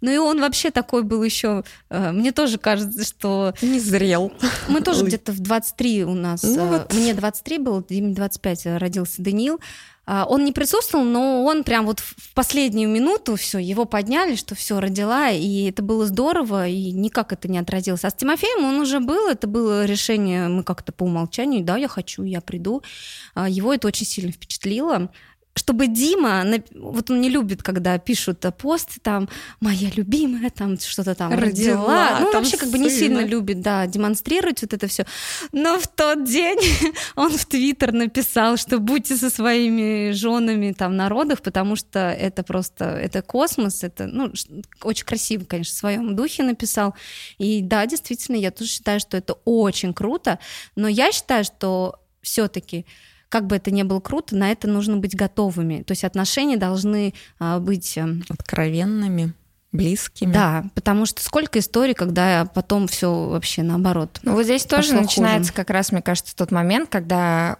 ну 0.00 0.10
и 0.10 0.16
он 0.16 0.40
вообще 0.40 0.72
такой 0.72 1.04
был 1.04 1.22
еще, 1.22 1.62
а, 1.88 2.10
мне 2.12 2.32
тоже 2.32 2.58
кажется, 2.58 3.04
что... 3.04 3.54
Не 3.62 3.78
зрел. 3.78 4.32
Мы 4.68 4.80
тоже 4.80 5.04
где-то 5.04 5.30
в 5.30 5.38
23 5.38 6.04
у 6.04 6.14
нас, 6.14 6.42
ну, 6.42 6.62
а, 6.62 6.66
вот. 6.66 6.92
мне 6.92 7.14
23 7.14 7.58
было, 7.58 7.84
Диме 7.88 8.14
25 8.14 8.78
родился 8.78 9.22
Даниил, 9.22 9.60
он 10.06 10.44
не 10.44 10.52
присутствовал, 10.52 11.04
но 11.04 11.44
он 11.44 11.62
прям 11.62 11.86
вот 11.86 12.00
в 12.00 12.34
последнюю 12.34 12.88
минуту 12.88 13.36
все, 13.36 13.58
его 13.58 13.84
подняли, 13.84 14.34
что 14.34 14.54
все 14.54 14.80
родила, 14.80 15.30
и 15.30 15.70
это 15.70 15.82
было 15.82 16.06
здорово, 16.06 16.66
и 16.66 16.90
никак 16.90 17.32
это 17.32 17.48
не 17.48 17.58
отразилось. 17.58 18.04
А 18.04 18.10
с 18.10 18.14
Тимофеем 18.14 18.64
он 18.64 18.80
уже 18.80 18.98
был, 18.98 19.28
это 19.28 19.46
было 19.46 19.84
решение, 19.84 20.48
мы 20.48 20.64
как-то 20.64 20.92
по 20.92 21.04
умолчанию, 21.04 21.64
да, 21.64 21.76
я 21.76 21.88
хочу, 21.88 22.24
я 22.24 22.40
приду. 22.40 22.82
А, 23.34 23.48
его 23.48 23.72
это 23.72 23.86
очень 23.86 24.06
сильно 24.06 24.32
впечатлило 24.32 25.10
чтобы 25.54 25.86
Дима, 25.86 26.44
вот 26.74 27.10
он 27.10 27.20
не 27.20 27.28
любит, 27.28 27.62
когда 27.62 27.98
пишут 27.98 28.44
посты 28.58 29.00
там 29.02 29.28
«моя 29.60 29.90
любимая», 29.94 30.50
там 30.50 30.78
что-то 30.78 31.14
там 31.14 31.30
родила, 31.32 31.76
родила 31.76 32.20
ну 32.20 32.32
там 32.32 32.42
вообще 32.42 32.56
как 32.56 32.70
бы 32.70 32.78
не 32.78 32.88
сильно 32.88 33.24
любит, 33.24 33.60
да, 33.60 33.86
демонстрировать 33.86 34.62
вот 34.62 34.72
это 34.72 34.86
все. 34.86 35.04
Но 35.52 35.78
в 35.78 35.86
тот 35.88 36.24
день 36.24 36.58
он 37.16 37.36
в 37.36 37.44
Твиттер 37.44 37.92
написал, 37.92 38.56
что 38.56 38.78
будьте 38.78 39.16
со 39.16 39.28
своими 39.28 40.12
женами 40.12 40.72
там 40.72 40.96
на 40.96 41.08
родах, 41.10 41.42
потому 41.42 41.76
что 41.76 41.98
это 41.98 42.42
просто, 42.42 42.86
это 42.86 43.20
космос, 43.20 43.84
это, 43.84 44.06
ну, 44.06 44.32
очень 44.82 45.04
красиво, 45.04 45.44
конечно, 45.44 45.74
в 45.74 45.78
своем 45.78 46.16
духе 46.16 46.44
написал. 46.44 46.94
И 47.36 47.60
да, 47.60 47.84
действительно, 47.86 48.36
я 48.36 48.50
тоже 48.50 48.70
считаю, 48.70 49.00
что 49.00 49.18
это 49.18 49.34
очень 49.44 49.92
круто, 49.92 50.38
но 50.76 50.88
я 50.88 51.12
считаю, 51.12 51.44
что 51.44 52.00
все-таки 52.22 52.86
как 53.32 53.46
бы 53.46 53.56
это 53.56 53.70
ни 53.70 53.82
было 53.82 53.98
круто, 53.98 54.36
на 54.36 54.52
это 54.52 54.68
нужно 54.68 54.98
быть 54.98 55.16
готовыми. 55.16 55.82
То 55.84 55.92
есть 55.92 56.04
отношения 56.04 56.58
должны 56.58 57.14
а, 57.38 57.60
быть... 57.60 57.96
Эм, 57.96 58.22
Откровенными 58.28 59.32
близкими. 59.72 60.30
Да, 60.30 60.66
потому 60.74 61.06
что 61.06 61.22
сколько 61.22 61.58
историй, 61.58 61.94
когда 61.94 62.46
потом 62.54 62.88
все 62.88 63.10
вообще 63.10 63.62
наоборот. 63.62 64.20
Ну 64.22 64.34
вот 64.34 64.44
здесь 64.44 64.66
тоже 64.66 64.92
начинается 64.92 65.50
хуже. 65.50 65.56
как 65.56 65.70
раз, 65.70 65.92
мне 65.92 66.02
кажется, 66.02 66.36
тот 66.36 66.50
момент, 66.50 66.90
когда 66.90 67.56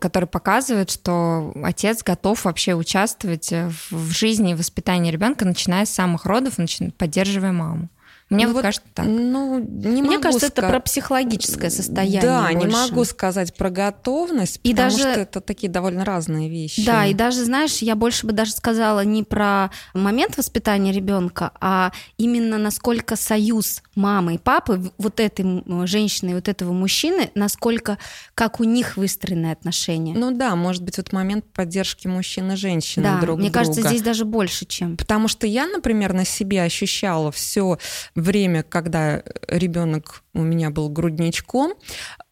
который 0.00 0.26
показывает, 0.26 0.92
что 0.92 1.52
отец 1.64 2.04
готов 2.04 2.44
вообще 2.44 2.74
участвовать 2.74 3.52
в 3.90 4.10
жизни 4.12 4.52
и 4.52 4.54
воспитании 4.54 5.10
ребенка, 5.10 5.44
начиная 5.44 5.86
с 5.86 5.90
самых 5.90 6.24
родов, 6.24 6.54
поддерживая 6.96 7.50
маму. 7.50 7.88
Мне 8.28 8.48
ну, 8.48 8.54
вот 8.54 8.62
кажется 8.62 8.88
так. 8.92 9.06
Ну, 9.06 9.60
не 9.60 10.02
Мне 10.02 10.18
кажется, 10.18 10.48
ска... 10.48 10.60
это 10.60 10.68
про 10.68 10.80
психологическое 10.80 11.70
состояние. 11.70 12.22
Да, 12.22 12.50
больше. 12.50 12.58
не 12.58 12.66
могу 12.66 13.04
сказать 13.04 13.54
про 13.54 13.70
готовность, 13.70 14.58
и 14.64 14.70
потому 14.70 14.90
даже... 14.90 14.98
что 14.98 15.20
это 15.20 15.40
такие 15.40 15.70
довольно 15.70 16.04
разные 16.04 16.50
вещи. 16.50 16.84
Да, 16.84 17.06
и 17.06 17.14
даже, 17.14 17.44
знаешь, 17.44 17.78
я 17.78 17.94
больше 17.94 18.26
бы 18.26 18.32
даже 18.32 18.50
сказала 18.50 19.04
не 19.04 19.22
про 19.22 19.70
момент 19.94 20.36
воспитания 20.36 20.90
ребенка, 20.90 21.52
а 21.60 21.92
именно 22.18 22.58
насколько 22.58 23.14
союз 23.14 23.82
мамы 23.94 24.34
и 24.34 24.38
папы, 24.38 24.90
вот 24.98 25.20
этой 25.20 25.62
женщины 25.86 26.30
и 26.30 26.34
вот 26.34 26.48
этого 26.48 26.72
мужчины, 26.72 27.30
насколько, 27.36 27.96
как 28.34 28.58
у 28.58 28.64
них 28.64 28.96
выстроены 28.96 29.52
отношения. 29.52 30.14
Ну 30.14 30.32
да, 30.32 30.56
может 30.56 30.82
быть, 30.82 30.96
вот 30.98 31.12
момент 31.12 31.44
поддержки 31.52 32.08
мужчины 32.08 32.54
и 32.54 32.56
женщины 32.56 33.04
да, 33.04 33.20
друг 33.20 33.38
мне 33.38 33.50
друга. 33.50 33.66
кажется, 33.66 33.88
здесь 33.88 34.02
даже 34.02 34.24
больше, 34.24 34.66
чем. 34.66 34.96
Потому 34.96 35.28
что 35.28 35.46
я, 35.46 35.66
например, 35.66 36.12
на 36.12 36.24
себе 36.24 36.62
ощущала 36.62 37.30
все 37.30 37.78
время, 38.16 38.62
когда 38.64 39.22
ребенок 39.46 40.22
у 40.34 40.42
меня 40.42 40.70
был 40.70 40.88
грудничком, 40.88 41.74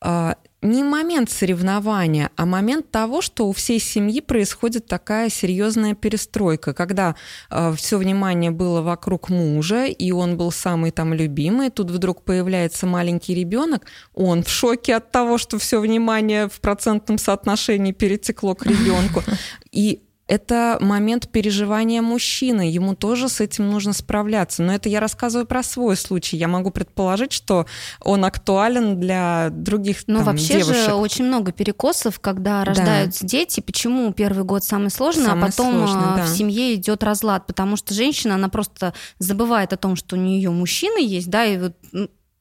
а, 0.01 0.37
не 0.64 0.83
момент 0.83 1.31
соревнования, 1.31 2.31
а 2.37 2.47
момент 2.47 2.90
того, 2.90 3.20
что 3.20 3.47
у 3.49 3.53
всей 3.53 3.79
семьи 3.79 4.20
происходит 4.20 4.87
такая 4.87 5.29
серьезная 5.29 5.94
перестройка, 5.94 6.73
когда 6.73 7.16
э, 7.51 7.75
все 7.77 7.99
внимание 7.99 8.51
было 8.51 8.81
вокруг 8.81 9.29
мужа, 9.29 9.85
и 9.85 10.11
он 10.11 10.38
был 10.38 10.51
самый 10.51 10.90
там 10.90 11.12
любимый, 11.12 11.70
тут 11.70 11.90
вдруг 11.90 12.23
появляется 12.23 12.87
маленький 12.87 13.35
ребенок, 13.35 13.85
он 14.14 14.42
в 14.42 14.49
шоке 14.49 14.97
от 14.97 15.12
того, 15.12 15.37
что 15.37 15.59
все 15.59 15.81
внимание 15.81 16.49
в 16.49 16.61
процентном 16.61 17.18
соотношении 17.18 17.92
перетекло 17.92 18.55
к 18.55 18.64
ребенку, 18.64 19.23
и 19.70 20.04
это 20.26 20.78
момент 20.80 21.28
переживания 21.30 22.00
мужчины, 22.00 22.62
ему 22.62 22.94
тоже 22.94 23.28
с 23.28 23.40
этим 23.40 23.70
нужно 23.70 23.92
справляться. 23.92 24.62
Но 24.62 24.74
это 24.74 24.88
я 24.88 25.00
рассказываю 25.00 25.46
про 25.46 25.62
свой 25.62 25.96
случай. 25.96 26.38
Я 26.38 26.48
могу 26.48 26.70
предположить, 26.70 27.32
что 27.32 27.66
он 28.00 28.24
актуален 28.24 28.98
для 28.98 29.50
других 29.50 30.04
Но 30.06 30.18
там, 30.18 30.26
вообще 30.26 30.60
девушек. 30.60 30.76
же 30.76 30.94
очень 30.94 31.26
много 31.26 31.52
перекосов, 31.52 32.20
когда 32.20 32.64
рождаются 32.64 33.22
да. 33.22 33.28
дети. 33.28 33.60
Почему 33.60 34.12
первый 34.14 34.44
год 34.44 34.64
самый 34.64 34.90
сложный, 34.90 35.24
а 35.24 35.28
самый 35.28 35.42
а 35.42 35.46
потом 35.46 35.72
сложный, 35.72 36.16
да. 36.16 36.24
в 36.24 36.28
семье 36.28 36.74
идет 36.74 37.02
разлад? 37.02 37.46
Потому 37.46 37.76
что 37.76 37.92
женщина, 37.92 38.37
она 38.37 38.48
просто 38.48 38.94
забывает 39.18 39.74
о 39.74 39.76
том, 39.76 39.94
что 39.94 40.16
у 40.16 40.18
нее 40.18 40.50
мужчина 40.50 40.98
есть, 40.98 41.28
да, 41.28 41.44
и 41.44 41.58
вот 41.58 41.76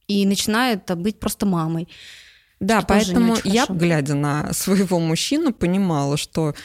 и 0.08 0.26
начинает 0.26 0.86
быть 0.98 1.20
просто 1.20 1.46
мамой. 1.46 1.88
Да, 2.64 2.82
поэтому 2.82 3.36
я, 3.44 3.66
глядя 3.68 4.14
на 4.14 4.54
своего 4.54 4.98
мужчину, 5.00 5.52
понимала, 5.52 6.16
что 6.16 6.56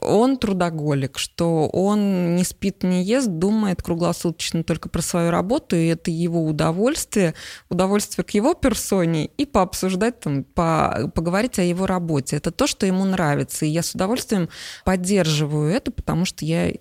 он 0.00 0.36
трудоголик, 0.36 1.18
что 1.18 1.68
он 1.68 2.36
не 2.36 2.44
спит, 2.44 2.82
не 2.82 3.02
ест, 3.02 3.28
думает 3.28 3.82
круглосуточно 3.82 4.64
только 4.64 4.88
про 4.88 5.02
свою 5.02 5.30
работу, 5.30 5.76
и 5.76 5.86
это 5.86 6.10
его 6.10 6.44
удовольствие, 6.44 7.34
удовольствие 7.68 8.24
к 8.24 8.30
его 8.30 8.54
персоне, 8.54 9.26
и 9.26 9.46
пообсуждать, 9.46 10.20
там, 10.20 10.44
по, 10.44 11.10
поговорить 11.14 11.58
о 11.58 11.62
его 11.62 11.86
работе. 11.86 12.36
Это 12.36 12.50
то, 12.50 12.66
что 12.66 12.86
ему 12.86 13.04
нравится, 13.04 13.66
и 13.66 13.70
я 13.70 13.82
с 13.82 13.94
удовольствием 13.94 14.48
поддерживаю 14.84 15.70
это, 15.70 15.90
потому 15.90 16.24
что 16.24 16.44
я 16.44 16.72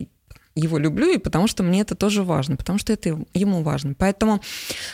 его 0.59 0.77
люблю, 0.77 1.09
и 1.11 1.17
потому 1.17 1.47
что 1.47 1.63
мне 1.63 1.81
это 1.81 1.95
тоже 1.95 2.23
важно, 2.23 2.55
потому 2.55 2.79
что 2.79 2.93
это 2.93 3.17
ему 3.33 3.63
важно. 3.63 3.93
Поэтому 3.97 4.41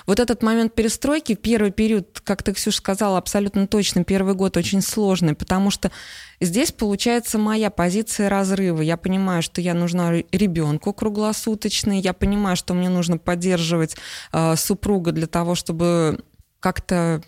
вот 0.05 0.19
этот 0.19 0.43
момент 0.43 0.73
перестройки, 0.73 1.35
первый 1.35 1.71
период, 1.71 2.21
как 2.23 2.43
ты, 2.43 2.53
Ксюша, 2.53 2.77
сказала, 2.77 3.17
абсолютно 3.17 3.67
точно, 3.67 4.03
первый 4.03 4.35
год 4.35 4.57
очень 4.57 4.81
сложный, 4.81 5.35
потому 5.35 5.71
что 5.71 5.91
здесь 6.39 6.71
получается 6.71 7.37
моя 7.37 7.69
позиция 7.69 8.29
разрыва. 8.29 8.81
Я 8.81 8.97
понимаю, 8.97 9.41
что 9.41 9.61
я 9.61 9.73
нужна 9.73 10.13
ребенку 10.31 10.93
круглосуточный, 10.93 11.99
я 11.99 12.13
понимаю, 12.13 12.55
что 12.55 12.73
мне 12.73 12.89
нужно 12.89 13.17
поддерживать 13.17 13.95
э, 14.31 14.55
супруга 14.55 15.11
для 15.11 15.27
того, 15.27 15.55
чтобы 15.55 16.19
как-то 16.59 17.21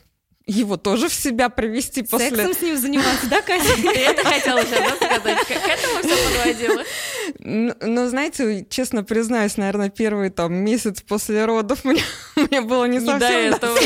его 0.47 0.77
тоже 0.77 1.09
в 1.09 1.13
себя 1.13 1.49
привести 1.49 2.03
после... 2.03 2.29
Сексом 2.29 2.53
с 2.53 2.61
ним 2.61 2.77
заниматься, 2.77 3.27
да, 3.29 3.41
Катя? 3.41 3.65
Ты 3.75 3.99
это 3.99 4.23
хотела 4.23 4.63
сейчас 4.63 4.95
сказать? 4.95 5.45
К 5.45 5.51
этому 5.51 5.99
все 6.01 6.29
подводило? 6.29 6.83
Ну, 7.39 7.73
ну, 7.81 8.07
знаете, 8.07 8.65
честно 8.69 9.03
признаюсь, 9.03 9.57
наверное, 9.57 9.89
первый 9.89 10.29
там 10.29 10.53
месяц 10.53 11.01
после 11.01 11.43
родов 11.45 11.83
мне, 11.83 12.01
было 12.61 12.85
не, 12.85 12.97
не 12.97 13.05
совсем 13.05 13.19
до 13.19 13.27
этого. 13.27 13.77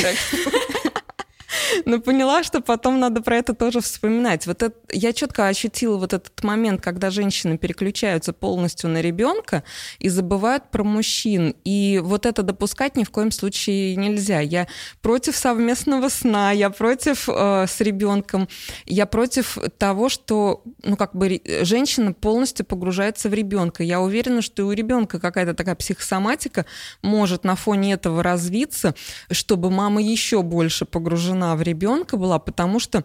Но 1.86 2.00
поняла, 2.00 2.44
что 2.44 2.62
потом 2.62 3.00
надо 3.00 3.22
про 3.22 3.38
это 3.38 3.54
тоже 3.54 3.82
вспоминать. 3.82 4.48
Вот 4.48 4.64
это, 4.64 4.76
я 4.92 5.14
четко 5.14 5.48
ощутила 5.48 5.98
вот 5.98 6.14
этот 6.14 6.44
момент, 6.44 6.82
когда 6.82 7.10
женщины 7.10 7.58
переключаются 7.58 8.34
полностью 8.34 8.90
на 8.90 9.02
ребенка 9.02 9.64
и 10.00 10.10
забывают 10.10 10.70
про 10.72 10.84
мужчин. 10.84 11.56
И 11.64 12.00
вот 12.04 12.26
это 12.26 12.44
допускать 12.44 12.96
ни 12.96 13.04
в 13.04 13.12
коем 13.12 13.32
случае 13.32 13.96
нельзя. 13.96 14.40
Я 14.40 14.68
против 15.02 15.36
совместного 15.36 16.10
сна, 16.10 16.52
я 16.52 16.70
против 16.70 17.28
э, 17.30 17.66
с 17.68 17.80
ребенком, 17.82 18.48
я 18.86 19.06
против 19.06 19.58
того, 19.78 20.10
что 20.10 20.64
ну 20.84 20.98
как 20.98 21.16
бы 21.16 21.42
женщина 21.64 22.14
полностью 22.14 22.66
погружается 22.66 23.30
в 23.30 23.34
ребенка. 23.34 23.84
Я 23.84 24.02
уверена, 24.02 24.42
что 24.42 24.62
и 24.62 24.66
у 24.66 24.72
ребенка 24.72 25.20
какая-то 25.20 25.54
такая 25.54 25.76
психосоматика 25.76 26.66
может 27.02 27.44
на 27.44 27.56
фоне 27.56 27.94
этого 27.94 28.24
развиться, 28.24 28.96
чтобы 29.32 29.70
мама 29.70 30.02
еще 30.02 30.42
больше 30.42 30.86
погружена 30.86 31.56
в 31.56 31.61
ребенка 31.62 32.18
была, 32.18 32.40
потому 32.40 32.80
что 32.80 33.04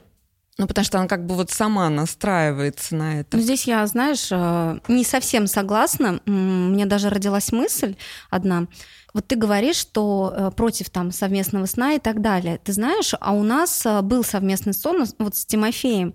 ну, 0.58 0.66
потому 0.66 0.86
что 0.86 0.98
она 0.98 1.06
как 1.06 1.26
бы 1.26 1.34
вот 1.34 1.50
сама 1.50 1.90
настраивается 1.90 2.96
на 2.96 3.20
это. 3.20 3.36
Ну, 3.36 3.42
здесь 3.42 3.66
я, 3.66 3.86
знаешь, 3.86 4.28
э, 4.30 4.80
не 4.88 5.04
совсем 5.04 5.46
согласна. 5.46 6.20
Мне 6.24 6.86
даже 6.86 7.10
родилась 7.10 7.52
мысль 7.52 7.94
одна. 8.30 8.66
Вот 9.12 9.26
ты 9.26 9.36
говоришь, 9.36 9.76
что 9.76 10.32
э, 10.34 10.50
против 10.56 10.88
там 10.88 11.12
совместного 11.12 11.66
сна 11.66 11.94
и 11.94 11.98
так 11.98 12.22
далее. 12.22 12.58
Ты 12.64 12.72
знаешь, 12.72 13.12
а 13.20 13.32
у 13.32 13.42
нас 13.42 13.84
э, 13.84 14.00
был 14.00 14.24
совместный 14.24 14.72
сон 14.72 15.04
вот 15.18 15.36
с 15.36 15.44
Тимофеем. 15.44 16.14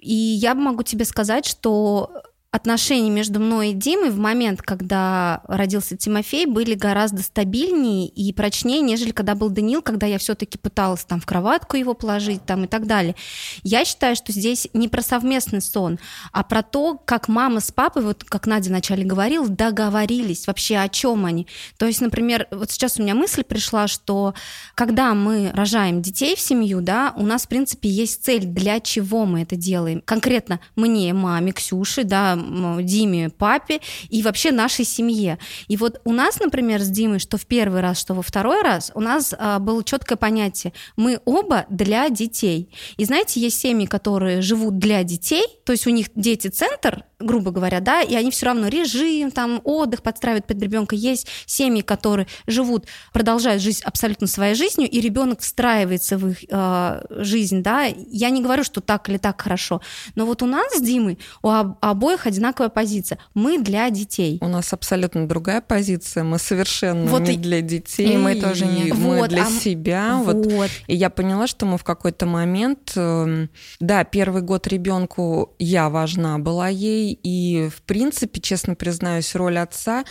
И 0.00 0.14
я 0.14 0.54
могу 0.54 0.82
тебе 0.82 1.06
сказать, 1.06 1.46
что 1.46 2.22
отношения 2.50 3.10
между 3.10 3.40
мной 3.40 3.70
и 3.70 3.74
Димой 3.74 4.10
в 4.10 4.18
момент, 4.18 4.62
когда 4.62 5.42
родился 5.46 5.98
Тимофей, 5.98 6.46
были 6.46 6.74
гораздо 6.74 7.22
стабильнее 7.22 8.08
и 8.08 8.32
прочнее, 8.32 8.80
нежели 8.80 9.10
когда 9.10 9.34
был 9.34 9.50
Данил, 9.50 9.82
когда 9.82 10.06
я 10.06 10.18
все-таки 10.18 10.56
пыталась 10.56 11.04
там 11.04 11.20
в 11.20 11.26
кроватку 11.26 11.76
его 11.76 11.92
положить 11.92 12.44
там 12.46 12.64
и 12.64 12.66
так 12.66 12.86
далее. 12.86 13.14
Я 13.62 13.84
считаю, 13.84 14.16
что 14.16 14.32
здесь 14.32 14.68
не 14.72 14.88
про 14.88 15.02
совместный 15.02 15.60
сон, 15.60 15.98
а 16.32 16.42
про 16.42 16.62
то, 16.62 16.98
как 17.04 17.28
мама 17.28 17.60
с 17.60 17.70
папой, 17.70 18.02
вот 18.02 18.24
как 18.24 18.46
Надя 18.46 18.70
вначале 18.70 19.04
говорила, 19.04 19.46
договорились 19.46 20.46
вообще 20.46 20.78
о 20.78 20.88
чем 20.88 21.26
они. 21.26 21.46
То 21.76 21.86
есть, 21.86 22.00
например, 22.00 22.48
вот 22.50 22.70
сейчас 22.70 22.98
у 22.98 23.02
меня 23.02 23.14
мысль 23.14 23.44
пришла, 23.44 23.88
что 23.88 24.32
когда 24.74 25.12
мы 25.12 25.50
рожаем 25.52 26.00
детей 26.00 26.34
в 26.34 26.40
семью, 26.40 26.80
да, 26.80 27.12
у 27.16 27.24
нас, 27.24 27.42
в 27.44 27.48
принципе, 27.48 27.90
есть 27.90 28.24
цель, 28.24 28.46
для 28.46 28.80
чего 28.80 29.26
мы 29.26 29.42
это 29.42 29.56
делаем. 29.56 30.02
Конкретно 30.02 30.60
мне, 30.76 31.12
маме, 31.12 31.52
Ксюше, 31.52 32.04
да, 32.04 32.37
Диме, 32.82 33.30
папе 33.30 33.80
и 34.08 34.22
вообще 34.22 34.52
нашей 34.52 34.84
семье. 34.84 35.38
И 35.68 35.76
вот 35.76 36.00
у 36.04 36.12
нас, 36.12 36.40
например, 36.40 36.80
с 36.80 36.88
Димой, 36.88 37.18
что 37.18 37.36
в 37.36 37.46
первый 37.46 37.80
раз, 37.80 37.98
что 37.98 38.14
во 38.14 38.22
второй 38.22 38.62
раз, 38.62 38.90
у 38.94 39.00
нас 39.00 39.34
а, 39.38 39.58
было 39.58 39.82
четкое 39.84 40.16
понятие. 40.16 40.72
Мы 40.96 41.20
оба 41.24 41.66
для 41.68 42.08
детей. 42.08 42.70
И 42.96 43.04
знаете, 43.04 43.40
есть 43.40 43.60
семьи, 43.60 43.86
которые 43.86 44.42
живут 44.42 44.78
для 44.78 45.02
детей, 45.02 45.44
то 45.64 45.72
есть 45.72 45.86
у 45.86 45.90
них 45.90 46.08
дети-центр, 46.14 47.04
грубо 47.20 47.50
говоря, 47.50 47.80
да, 47.80 48.02
и 48.02 48.14
они 48.14 48.30
все 48.30 48.46
равно 48.46 48.68
режим, 48.68 49.30
там, 49.30 49.60
отдых 49.64 50.02
подстраивают 50.02 50.46
под 50.46 50.62
ребенка. 50.62 50.94
Есть 50.94 51.26
семьи, 51.46 51.82
которые 51.82 52.26
живут, 52.46 52.86
продолжают 53.12 53.62
жить 53.62 53.82
абсолютно 53.82 54.26
своей 54.26 54.54
жизнью, 54.54 54.88
и 54.88 55.00
ребенок 55.00 55.40
встраивается 55.40 56.16
в 56.16 56.28
их 56.28 56.44
э, 56.48 57.02
жизнь, 57.10 57.62
да. 57.62 57.84
Я 57.84 58.30
не 58.30 58.42
говорю, 58.42 58.64
что 58.64 58.80
так 58.80 59.08
или 59.08 59.18
так 59.18 59.40
хорошо, 59.40 59.80
но 60.14 60.26
вот 60.26 60.42
у 60.42 60.46
нас 60.46 60.74
с 60.74 60.80
Димой 60.80 61.18
у 61.42 61.48
обоих 61.48 62.26
одинаковая 62.28 62.68
позиция. 62.68 63.18
Мы 63.34 63.58
для 63.58 63.90
детей. 63.90 64.38
У 64.40 64.48
нас 64.48 64.72
абсолютно 64.72 65.26
другая 65.26 65.60
позиция. 65.60 66.24
Мы 66.24 66.38
совершенно 66.38 67.10
вот 67.10 67.22
не 67.22 67.34
и... 67.34 67.36
для 67.36 67.60
детей. 67.60 68.14
И 68.14 68.16
мы 68.16 68.40
тоже 68.40 68.66
не. 68.66 68.92
Мы 68.92 69.18
вот, 69.18 69.30
для 69.30 69.46
а... 69.46 69.50
себя. 69.50 70.16
Вот. 70.22 70.46
вот. 70.46 70.70
И 70.86 70.94
я 70.94 71.10
поняла, 71.10 71.46
что 71.46 71.66
мы 71.66 71.78
в 71.78 71.84
какой-то 71.84 72.26
момент, 72.26 72.92
эм, 72.96 73.50
да, 73.80 74.04
первый 74.04 74.42
год 74.42 74.66
ребенку 74.66 75.54
я 75.58 75.88
важна 75.88 76.38
была 76.38 76.68
ей, 76.68 77.18
и 77.22 77.68
в 77.68 77.82
принципе, 77.82 78.40
честно 78.40 78.74
признаюсь, 78.74 79.34
роль 79.34 79.58
отца, 79.58 80.04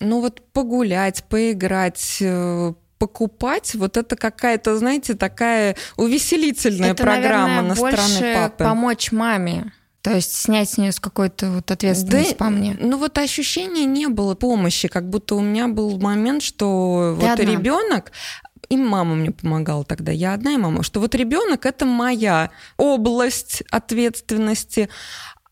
ну 0.00 0.20
вот 0.20 0.40
погулять, 0.52 1.24
поиграть, 1.28 2.18
э, 2.20 2.72
покупать, 2.98 3.74
вот 3.74 3.96
это 3.96 4.14
какая-то, 4.14 4.76
знаете, 4.76 5.14
такая 5.14 5.76
увеселительная 5.96 6.92
это, 6.92 7.02
программа 7.02 7.62
наверное, 7.62 7.68
на 7.68 7.74
стороны 7.74 8.34
папы. 8.34 8.64
помочь 8.64 9.10
маме. 9.10 9.72
То 10.02 10.14
есть 10.14 10.34
снять 10.34 10.70
с 10.70 10.78
нее 10.78 10.92
с 10.92 11.00
какой-то 11.00 11.50
вот 11.50 11.70
ответственности 11.70 12.30
да, 12.32 12.36
по 12.36 12.50
мне. 12.50 12.76
Ну 12.80 12.96
вот 12.96 13.18
ощущения 13.18 13.84
не 13.84 14.08
было 14.08 14.34
помощи, 14.34 14.88
как 14.88 15.08
будто 15.08 15.34
у 15.34 15.40
меня 15.40 15.68
был 15.68 15.98
момент, 16.00 16.42
что 16.42 17.16
Ты 17.20 17.26
вот 17.26 17.40
ребенок, 17.40 18.12
и 18.70 18.76
мама 18.76 19.14
мне 19.14 19.30
помогала 19.30 19.84
тогда, 19.84 20.10
я 20.12 20.32
одна 20.32 20.52
и 20.52 20.56
мама, 20.56 20.82
что 20.82 21.00
вот 21.00 21.14
ребенок 21.14 21.66
это 21.66 21.84
моя 21.84 22.50
область 22.78 23.62
ответственности, 23.70 24.88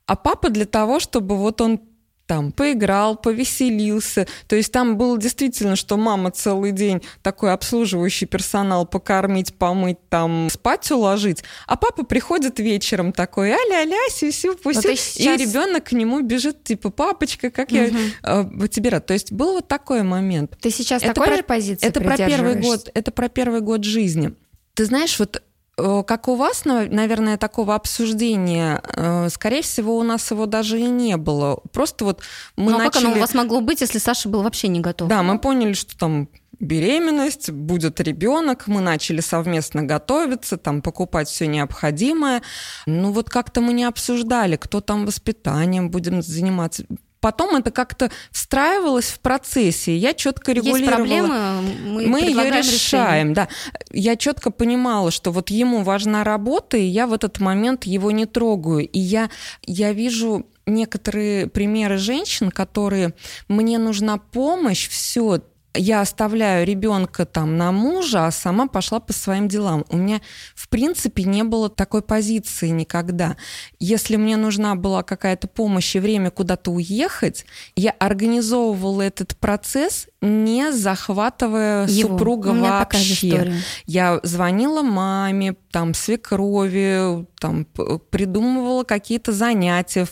а 0.07 0.17
папа 0.17 0.49
для 0.49 0.65
того, 0.65 0.99
чтобы 1.01 1.37
вот 1.37 1.61
он 1.61 1.81
там 2.29 2.53
поиграл, 2.53 3.17
повеселился. 3.17 4.29
То 4.47 4.55
есть 4.55 4.71
там 4.71 4.99
было 4.99 5.19
действительно, 5.19 5.77
что 5.77 5.97
мама 5.97 6.31
целый 6.31 6.73
день 6.73 7.03
такой 7.23 7.53
обслуживающий 7.53 8.27
персонал 8.27 8.87
покормить, 8.87 9.55
помыть, 9.55 9.97
там 10.11 10.49
спать 10.53 10.89
уложить, 10.91 11.43
а 11.67 11.77
папа 11.77 12.05
приходит 12.05 12.61
вечером 12.61 13.13
такой, 13.13 13.51
аля-аля, 13.51 13.97
сю-сю, 14.11 14.57
пусть. 14.63 14.83
Сейчас... 14.83 15.17
И 15.17 15.43
ребенок 15.43 15.85
к 15.85 15.93
нему 15.93 16.21
бежит, 16.21 16.63
типа, 16.63 16.91
папочка, 16.91 17.51
как 17.51 17.73
я 17.73 17.91
э, 18.23 18.45
тебе 18.71 18.91
рад. 18.91 19.07
То 19.07 19.15
есть 19.15 19.33
был 19.33 19.55
вот 19.55 19.67
такой 19.67 20.03
момент. 20.03 20.57
Ты 20.61 20.71
сейчас 20.71 21.03
это 21.03 21.15
такой 21.15 21.29
про, 21.29 21.37
же 21.39 21.43
позиции 21.43 21.87
Это 21.87 22.01
про 22.01 22.17
первый 22.17 22.57
год, 22.57 22.91
это 22.93 23.11
про 23.11 23.29
первый 23.31 23.63
год 23.63 23.85
жизни. 23.85 24.35
Ты 24.75 24.85
знаешь, 24.85 25.19
вот 25.19 25.43
как 25.79 26.29
у 26.29 26.35
вас, 26.35 26.65
наверное, 26.65 27.37
такого 27.37 27.75
обсуждения, 27.75 28.83
э, 28.85 29.29
скорее 29.31 29.63
всего, 29.63 29.97
у 29.97 30.03
нас 30.03 30.31
его 30.31 30.47
даже 30.47 30.81
и 30.81 30.89
не 30.89 31.17
было. 31.17 31.61
Просто 31.73 32.05
вот 32.05 32.21
мы 32.57 32.73
ну, 32.73 32.79
начали... 32.79 32.93
как 32.93 33.03
оно 33.03 33.13
у 33.17 33.21
вас 33.21 33.35
могло 33.35 33.61
быть, 33.61 33.81
если 33.81 33.99
Саша 33.99 34.29
был 34.29 34.43
вообще 34.43 34.69
не 34.69 34.81
готов? 34.81 35.09
Да, 35.09 35.23
мы 35.23 35.39
поняли, 35.39 35.75
что 35.75 35.97
там 35.97 36.29
беременность, 36.61 37.51
будет 37.51 38.01
ребенок, 38.01 38.67
мы 38.67 38.81
начали 38.81 39.21
совместно 39.21 39.83
готовиться, 39.83 40.57
там 40.57 40.83
покупать 40.83 41.29
все 41.29 41.47
необходимое. 41.47 42.43
Ну 42.87 43.13
вот 43.13 43.31
как-то 43.31 43.61
мы 43.61 43.73
не 43.73 43.85
обсуждали, 43.85 44.57
кто 44.57 44.81
там 44.81 45.07
воспитанием 45.07 45.91
будем 45.91 46.23
заниматься 46.23 46.85
потом 47.21 47.57
это 47.57 47.71
как-то 47.71 48.11
встраивалось 48.31 49.07
в 49.07 49.21
процессе. 49.21 49.97
Я 49.97 50.15
четко 50.15 50.53
регулировала. 50.53 50.79
Есть 50.79 50.97
проблемы, 50.97 51.63
мы, 51.85 52.07
мы 52.07 52.21
ее 52.21 52.51
решаем, 52.51 53.31
решение. 53.31 53.35
да. 53.35 53.49
Я 53.91 54.17
четко 54.17 54.51
понимала, 54.51 55.11
что 55.11 55.31
вот 55.33 55.51
ему 55.51 55.83
важна 55.83 56.25
работа, 56.25 56.77
и 56.77 56.85
я 56.85 57.07
в 57.07 57.13
этот 57.13 57.41
момент 57.41 57.85
его 57.85 58.11
не 58.11 58.27
трогаю. 58.27 58.87
И 58.89 58.99
я, 58.99 59.31
я 59.65 59.93
вижу 59.93 60.47
некоторые 60.67 61.47
примеры 61.49 61.97
женщин, 61.97 62.51
которые 62.51 63.15
мне 63.49 63.79
нужна 63.79 64.19
помощь, 64.19 64.89
все, 64.89 65.41
я 65.75 66.01
оставляю 66.01 66.67
ребенка 66.67 67.25
там 67.25 67.57
на 67.57 67.73
мужа, 67.73 68.27
а 68.27 68.31
сама 68.31 68.67
пошла 68.67 69.01
по 69.01 69.13
своим 69.13 69.49
делам. 69.49 69.85
У 69.91 69.97
меня, 69.97 70.21
в 70.55 70.69
принципе, 70.69 71.25
не 71.25 71.45
было 71.45 71.69
такой 71.69 72.03
позиции 72.03 72.69
никогда. 72.69 73.37
Если 73.79 74.17
мне 74.17 74.37
нужна 74.37 74.75
была 74.75 75.03
какая-то 75.03 75.47
помощь 75.47 75.95
и 75.95 76.01
время 76.01 76.31
куда-то 76.31 76.71
уехать, 76.73 77.45
я 77.77 77.91
организовывала 77.91 79.03
этот 79.03 79.37
процесс, 79.37 80.09
не 80.21 80.73
захватывая 80.73 81.87
Его. 81.87 82.11
супруга 82.11 82.49
вообще. 82.49 83.55
Я 83.87 84.21
звонила 84.23 84.83
маме, 84.83 85.55
там, 85.71 85.95
свекрови, 85.95 87.27
там, 87.39 87.67
придумывала 88.11 88.85
какие-то 88.85 89.33
занятия, 89.33 90.07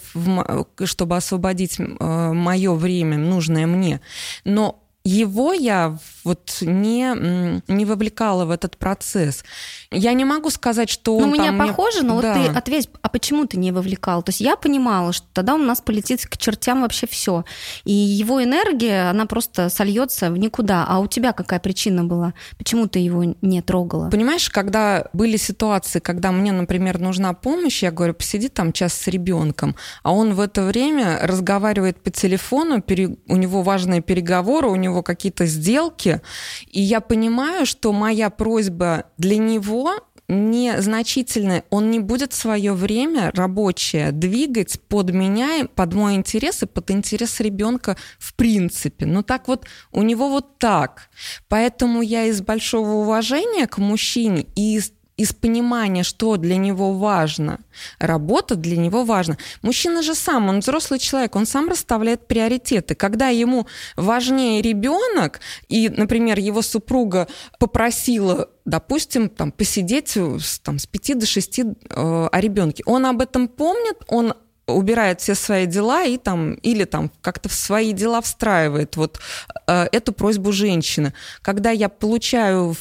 чтобы 0.85 1.17
освободить 1.17 1.81
э, 1.81 2.33
мое 2.33 2.75
время, 2.75 3.17
нужное 3.17 3.67
мне. 3.67 4.01
Но 4.45 4.86
его 5.07 5.53
я 5.53 5.99
вот 6.25 6.59
не, 6.61 7.63
не 7.69 7.85
вовлекала 7.85 8.45
в 8.45 8.51
этот 8.51 8.77
процесс. 8.77 9.45
Я 9.91 10.13
не 10.13 10.25
могу 10.25 10.51
сказать, 10.51 10.91
что 10.91 11.17
он 11.17 11.31
Ну, 11.31 11.35
меня 11.35 11.53
похоже, 11.53 12.03
но 12.03 12.21
да. 12.21 12.35
вот 12.35 12.43
ты 12.43 12.59
ответь, 12.59 12.89
а 13.01 13.09
почему 13.09 13.47
ты 13.47 13.57
не 13.57 13.71
вовлекал? 13.71 14.23
То 14.23 14.31
есть 14.31 14.41
я 14.41 14.57
понимала, 14.57 15.13
что 15.13 15.27
тогда 15.33 15.55
у 15.55 15.59
нас 15.59 15.81
полетит 15.81 16.27
к 16.27 16.37
чертям 16.37 16.83
вообще 16.83 17.07
все. 17.07 17.45
И 17.85 17.93
его 17.93 18.43
энергия, 18.43 19.11
она 19.11 19.27
просто 19.27 19.69
сольется 19.69 20.31
в 20.31 20.39
никуда. 20.39 20.85
А 20.89 20.99
у 20.99 21.07
тебя 21.07 21.33
какая 21.33 21.61
причина 21.61 22.05
была? 22.05 22.35
Почему 22.59 22.89
ты 22.89 22.99
его 22.99 23.23
не 23.43 23.63
трогала? 23.63 24.11
Понимаешь, 24.11 24.51
когда 24.51 25.07
были 25.13 25.37
ситуации, 25.37 26.01
когда 26.01 26.33
мне, 26.33 26.53
например, 26.53 26.99
нужна 26.99 27.33
помощь, 27.33 27.83
я 27.83 27.93
говорю, 27.93 28.15
посиди 28.15 28.49
там 28.49 28.73
час 28.73 28.95
с 28.95 29.07
ребенком, 29.07 29.77
а 30.03 30.13
он 30.13 30.35
в 30.35 30.41
это 30.41 30.63
время 30.65 31.21
разговаривает 31.23 32.03
по 32.03 32.11
телефону, 32.11 32.83
у 33.29 33.37
него 33.37 33.63
важные 33.63 34.01
переговоры, 34.01 34.69
у 34.69 34.77
него 34.77 34.96
какие-то 35.03 35.47
сделки, 35.47 36.21
и 36.67 36.81
я 36.81 37.01
понимаю, 37.01 37.67
что 37.67 37.93
моя 37.93 38.31
просьба 38.31 39.05
для 39.19 39.39
него 39.39 40.01
незначительное, 40.29 41.65
он 41.71 41.91
не 41.91 42.01
будет 42.01 42.33
свое 42.33 42.73
время 42.73 43.31
рабочее 43.35 44.11
двигать 44.13 44.81
под 44.89 45.11
меня, 45.11 45.69
под 45.75 45.95
мой 45.95 46.15
интерес 46.15 46.63
и 46.63 46.67
под 46.67 46.91
интерес 46.91 47.41
ребенка 47.41 47.97
в 48.19 48.35
принципе. 48.35 49.07
Ну 49.07 49.23
так 49.23 49.49
вот, 49.49 49.67
у 49.93 50.03
него 50.03 50.29
вот 50.29 50.59
так. 50.59 51.09
Поэтому 51.49 52.03
я 52.03 52.25
из 52.25 52.41
большого 52.41 52.93
уважения 52.95 53.67
к 53.67 53.79
мужчине 53.79 54.47
и 54.57 54.77
из 54.77 54.93
из 55.17 55.33
понимания, 55.33 56.03
что 56.03 56.37
для 56.37 56.57
него 56.57 56.93
важно, 56.93 57.61
работа 57.99 58.55
для 58.55 58.77
него 58.77 59.05
важна. 59.05 59.39
Мужчина 59.63 60.03
же 60.03 60.15
сам, 60.15 60.49
он 60.49 60.61
взрослый 60.61 60.99
человек, 60.99 61.37
он 61.37 61.47
сам 61.47 61.69
расставляет 61.69 62.27
приоритеты. 62.27 62.95
Когда 62.95 63.29
ему 63.29 63.67
важнее 63.97 64.61
ребенок, 64.61 65.41
и, 65.69 65.89
например, 65.89 66.39
его 66.39 66.61
супруга 66.61 67.29
попросила, 67.59 68.51
допустим, 68.67 69.31
там, 69.31 69.53
посидеть 69.53 70.19
там, 70.63 70.79
с 70.79 70.87
5 70.87 71.19
до 71.19 71.27
6 71.27 71.59
э, 71.59 71.65
о 71.91 72.41
ребенке, 72.41 72.83
он 72.87 73.07
об 73.07 73.23
этом 73.23 73.49
помнит, 73.49 73.97
он 74.09 74.35
убирает 74.67 75.21
все 75.21 75.35
свои 75.35 75.67
дела 75.67 76.05
и 76.05 76.19
там 76.19 76.55
или 76.55 76.85
там 76.85 77.11
как-то 77.21 77.49
в 77.49 77.53
свои 77.53 77.93
дела 77.93 78.21
встраивает 78.21 78.97
вот 78.97 79.21
э, 79.67 79.87
эту 79.93 80.13
просьбу 80.13 80.53
женщины. 80.53 81.15
Когда 81.41 81.71
я 81.71 81.89
получаю 81.89 82.75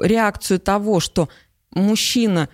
реакцию 0.00 0.60
того, 0.60 1.00
что 1.00 1.28
мужчина 1.76 2.48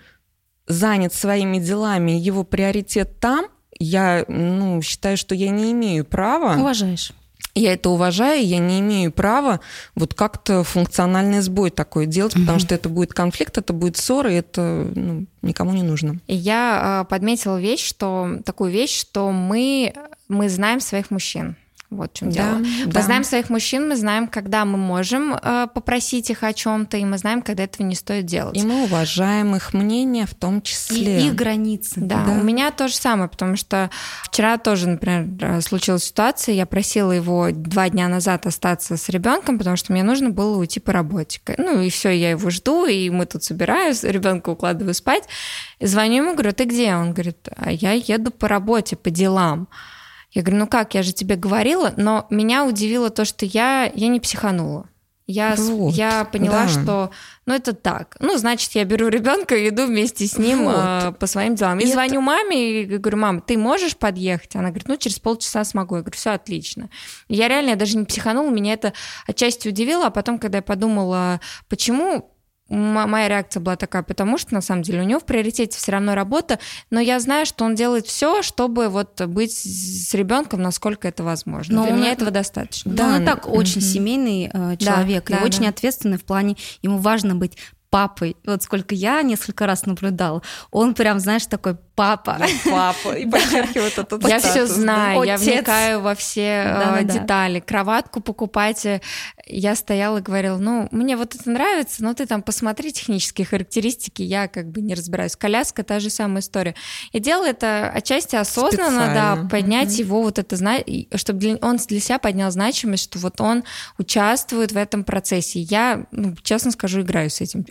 занят 0.67 1.15
своими 1.15 1.59
делами, 1.59 2.13
его 2.13 2.45
приоритет 2.45 3.19
там, 3.21 3.47
я 3.79 4.25
ну, 4.29 4.81
считаю, 4.83 5.17
что 5.17 5.35
я 5.35 5.51
не 5.51 5.73
имею 5.73 6.05
права... 6.05 6.61
Уважаешь. 6.61 7.13
Я 7.55 7.75
это 7.75 7.91
уважаю, 7.91 8.47
я 8.47 8.59
не 8.59 8.81
имею 8.81 9.13
права 9.13 9.61
вот 9.95 10.15
как-то 10.15 10.65
функциональный 10.65 11.41
сбой 11.41 11.71
такой 11.71 12.07
делать, 12.07 12.33
потому 12.33 12.59
что 12.59 12.75
это 12.75 12.89
будет 12.89 13.13
конфликт, 13.13 13.59
это 13.59 13.75
будет 13.75 13.99
ссора, 13.99 14.33
и 14.33 14.37
это 14.37 14.91
ну, 14.95 15.27
никому 15.43 15.73
не 15.73 15.83
нужно. 15.83 16.19
Я 16.29 17.03
э, 17.03 17.11
подметила 17.11 17.61
вещь, 17.61 17.87
что 17.87 18.39
такую 18.47 18.71
вещь, 18.71 18.99
что 18.99 19.31
мы 19.33 19.93
мы 20.29 20.49
знаем 20.49 20.81
своих 20.81 21.11
мужчин. 21.11 21.57
Вот 21.97 22.13
в 22.13 22.19
чем 22.19 22.31
да, 22.31 22.35
дело. 22.35 22.59
Да. 22.87 23.01
Мы 23.01 23.05
знаем 23.05 23.25
своих 23.25 23.51
мужчин, 23.51 23.89
мы 23.89 23.97
знаем, 23.97 24.29
когда 24.29 24.65
мы 24.65 24.79
можем 24.79 25.35
э, 25.35 25.67
попросить 25.73 26.31
их 26.31 26.43
о 26.43 26.53
чем-то, 26.53 26.97
и 26.97 27.05
мы 27.05 27.19
знаем, 27.19 27.43
когда 27.43 27.65
этого 27.65 27.87
не 27.87 27.95
стоит 27.95 28.27
делать. 28.27 28.57
И 28.57 28.63
мы 28.63 28.85
уважаем 28.85 29.55
их 29.55 29.75
мнение 29.75 30.27
в 30.27 30.35
том 30.35 30.63
числе. 30.63 31.21
И 31.21 31.27
их 31.27 31.35
границы. 31.35 31.95
Да, 31.97 32.25
да, 32.25 32.33
у 32.33 32.43
меня 32.43 32.71
то 32.71 32.89
же 32.89 32.95
самое, 32.95 33.29
потому 33.29 33.57
что 33.57 33.91
вчера 34.25 34.59
тоже, 34.59 34.89
например, 34.89 35.29
э, 35.41 35.61
случилась 35.61 36.05
ситуация, 36.05 36.55
я 36.55 36.67
просила 36.67 37.13
его 37.13 37.51
два 37.51 37.89
дня 37.89 38.09
назад 38.09 38.47
остаться 38.47 38.97
с 38.97 39.09
ребенком, 39.09 39.59
потому 39.59 39.77
что 39.77 39.93
мне 39.93 40.03
нужно 40.03 40.31
было 40.31 40.57
уйти 40.59 40.81
по 40.81 40.93
работе. 40.93 41.41
Ну 41.59 41.81
и 41.81 41.91
все, 41.91 42.11
я 42.11 42.31
его 42.31 42.51
жду, 42.51 42.87
и 42.87 43.11
мы 43.11 43.27
тут 43.27 43.45
собираюсь, 43.45 44.05
ребенка 44.05 44.51
укладываю 44.51 44.95
спать. 44.95 45.25
И 45.79 45.87
звоню 45.87 46.23
ему, 46.23 46.33
говорю, 46.35 46.53
ты 46.53 46.65
где? 46.65 46.95
Он 46.95 47.13
говорит, 47.13 47.49
а 47.57 47.71
я 47.71 47.93
еду 47.93 48.31
по 48.31 48.49
работе, 48.49 48.97
по 48.97 49.11
делам. 49.11 49.69
Я 50.33 50.43
говорю, 50.43 50.61
ну 50.61 50.67
как, 50.67 50.95
я 50.95 51.03
же 51.03 51.13
тебе 51.13 51.37
говорила, 51.37 51.93
но 51.97 52.27
меня 52.31 52.65
удивило 52.65 53.11
то, 53.11 53.25
что 53.25 53.45
я, 53.45 53.91
я 53.95 54.09
не 54.09 54.19
психанула. 54.19 54.89
Я, 55.27 55.55
вот, 55.57 55.95
я 55.95 56.25
поняла, 56.25 56.65
да. 56.65 56.69
что 56.69 57.11
ну 57.47 57.55
это 57.55 57.73
так. 57.75 58.17
Ну, 58.19 58.37
значит, 58.37 58.73
я 58.73 58.85
беру 58.85 59.09
ребенка 59.09 59.55
и 59.55 59.69
иду 59.69 59.87
вместе 59.87 60.27
с 60.27 60.37
ним 60.37 60.65
вот. 60.65 60.75
э, 60.77 61.13
по 61.13 61.27
своим 61.27 61.55
делам. 61.55 61.79
И, 61.79 61.85
и 61.85 61.93
звоню 61.93 62.15
это... 62.15 62.21
маме 62.21 62.83
и 62.83 62.99
говорю, 62.99 63.19
мам, 63.19 63.41
ты 63.41 63.57
можешь 63.57 63.97
подъехать? 63.97 64.57
Она 64.57 64.69
говорит, 64.69 64.89
ну, 64.89 64.97
через 64.97 65.21
полчаса 65.21 65.63
смогу. 65.65 65.97
Я 65.97 66.03
говорю, 66.03 66.17
все 66.17 66.31
отлично. 66.31 66.91
И 67.29 67.37
я 67.37 67.47
реально 67.49 67.71
я 67.71 67.77
даже 67.77 67.97
не 67.97 68.05
психанула, 68.05 68.51
меня 68.51 68.73
это 68.73 68.93
отчасти 69.27 69.69
удивило, 69.69 70.07
а 70.07 70.11
потом, 70.11 70.39
когда 70.39 70.59
я 70.59 70.63
подумала, 70.63 71.41
почему 71.69 72.32
моя 72.73 73.29
реакция 73.29 73.61
была 73.61 73.77
такая, 73.77 74.03
потому 74.03 74.39
что 74.39 74.55
на 74.55 74.61
самом 74.61 74.83
деле 74.83 75.01
у 75.01 75.05
него 75.05 75.21
в 75.21 75.25
приоритете 75.25 75.77
все 75.77 75.93
равно 75.93 76.15
работа, 76.15 76.59
но 76.91 77.01
я 77.01 77.21
знаю, 77.21 77.47
что 77.47 77.65
он 77.65 77.75
делает 77.75 78.07
все, 78.07 78.43
чтобы 78.43 78.89
вот 78.89 79.21
быть 79.27 79.53
с 79.53 80.15
ребенком, 80.15 80.63
насколько 80.63 81.07
это 81.07 81.23
возможно. 81.23 81.77
Но 81.77 81.87
Для 81.87 81.95
меня 81.95 82.13
этого 82.13 82.31
достаточно. 82.31 82.93
Да, 82.93 83.07
он 83.09 83.23
и 83.23 83.27
так 83.27 83.49
очень 83.49 83.81
семейный 83.81 84.51
э, 84.53 84.77
человек 84.79 85.29
да, 85.29 85.37
и 85.37 85.39
да, 85.41 85.45
очень 85.45 85.63
да. 85.63 85.69
ответственный 85.69 86.19
в 86.19 86.25
плане, 86.25 86.57
ему 86.83 86.99
важно 86.99 87.35
быть 87.35 87.57
папой. 87.93 88.37
Вот 88.47 88.63
сколько 88.63 88.95
я 88.95 89.21
несколько 89.21 89.67
раз 89.67 89.85
наблюдала, 89.85 90.43
он 90.71 90.95
прям, 90.95 91.21
знаешь, 91.21 91.45
такой 91.45 91.77
папа. 91.95 92.39
Папа. 92.65 93.13
И 93.13 93.27
подчеркивает 93.31 93.99
этот 93.99 94.27
Я 94.27 94.39
все 94.39 94.67
знаю, 94.67 95.23
я 95.23 95.37
вникаю 95.37 96.01
во 96.01 96.15
все 96.15 96.65
э, 96.67 97.05
детали. 97.05 97.61
Кроватку 97.61 98.21
покупать. 98.21 98.87
Э, 98.87 99.01
я 99.47 99.75
стояла 99.75 100.19
и 100.19 100.23
говорила, 100.23 100.57
ну, 100.57 100.89
мне 100.91 101.17
вот 101.17 101.35
это 101.35 101.51
нравится, 101.51 102.03
но 102.03 102.15
ты 102.15 102.27
там 102.27 102.43
посмотри 102.43 102.93
технические 102.93 103.47
характеристики, 103.47 104.23
я 104.23 104.49
как 104.49 104.71
бы 104.71 104.81
не 104.81 104.95
разбираюсь. 104.95 105.37
Коляска, 105.37 105.83
та 105.83 106.01
же 106.01 106.11
самая 106.11 106.41
история. 106.41 106.75
Я 107.13 107.21
делала 107.21 107.47
это 107.47 107.91
отчасти 107.91 108.37
осознанно, 108.37 109.13
да, 109.15 109.49
поднять 109.51 109.99
его 109.99 110.23
вот 110.23 110.39
это, 110.39 110.57
чтобы 111.17 111.59
он 111.61 111.77
для 111.77 112.01
себя 112.01 112.19
поднял 112.19 112.51
значимость, 112.51 113.05
что 113.05 113.19
вот 113.19 113.41
он 113.41 113.65
участвует 113.99 114.73
в 114.73 114.77
этом 114.77 115.05
процессе. 115.05 115.61
Я, 115.61 116.07
ну, 116.11 116.35
честно 116.43 116.71
скажу, 116.71 117.03
играю 117.03 117.31
с 117.31 117.41
этим 117.41 117.67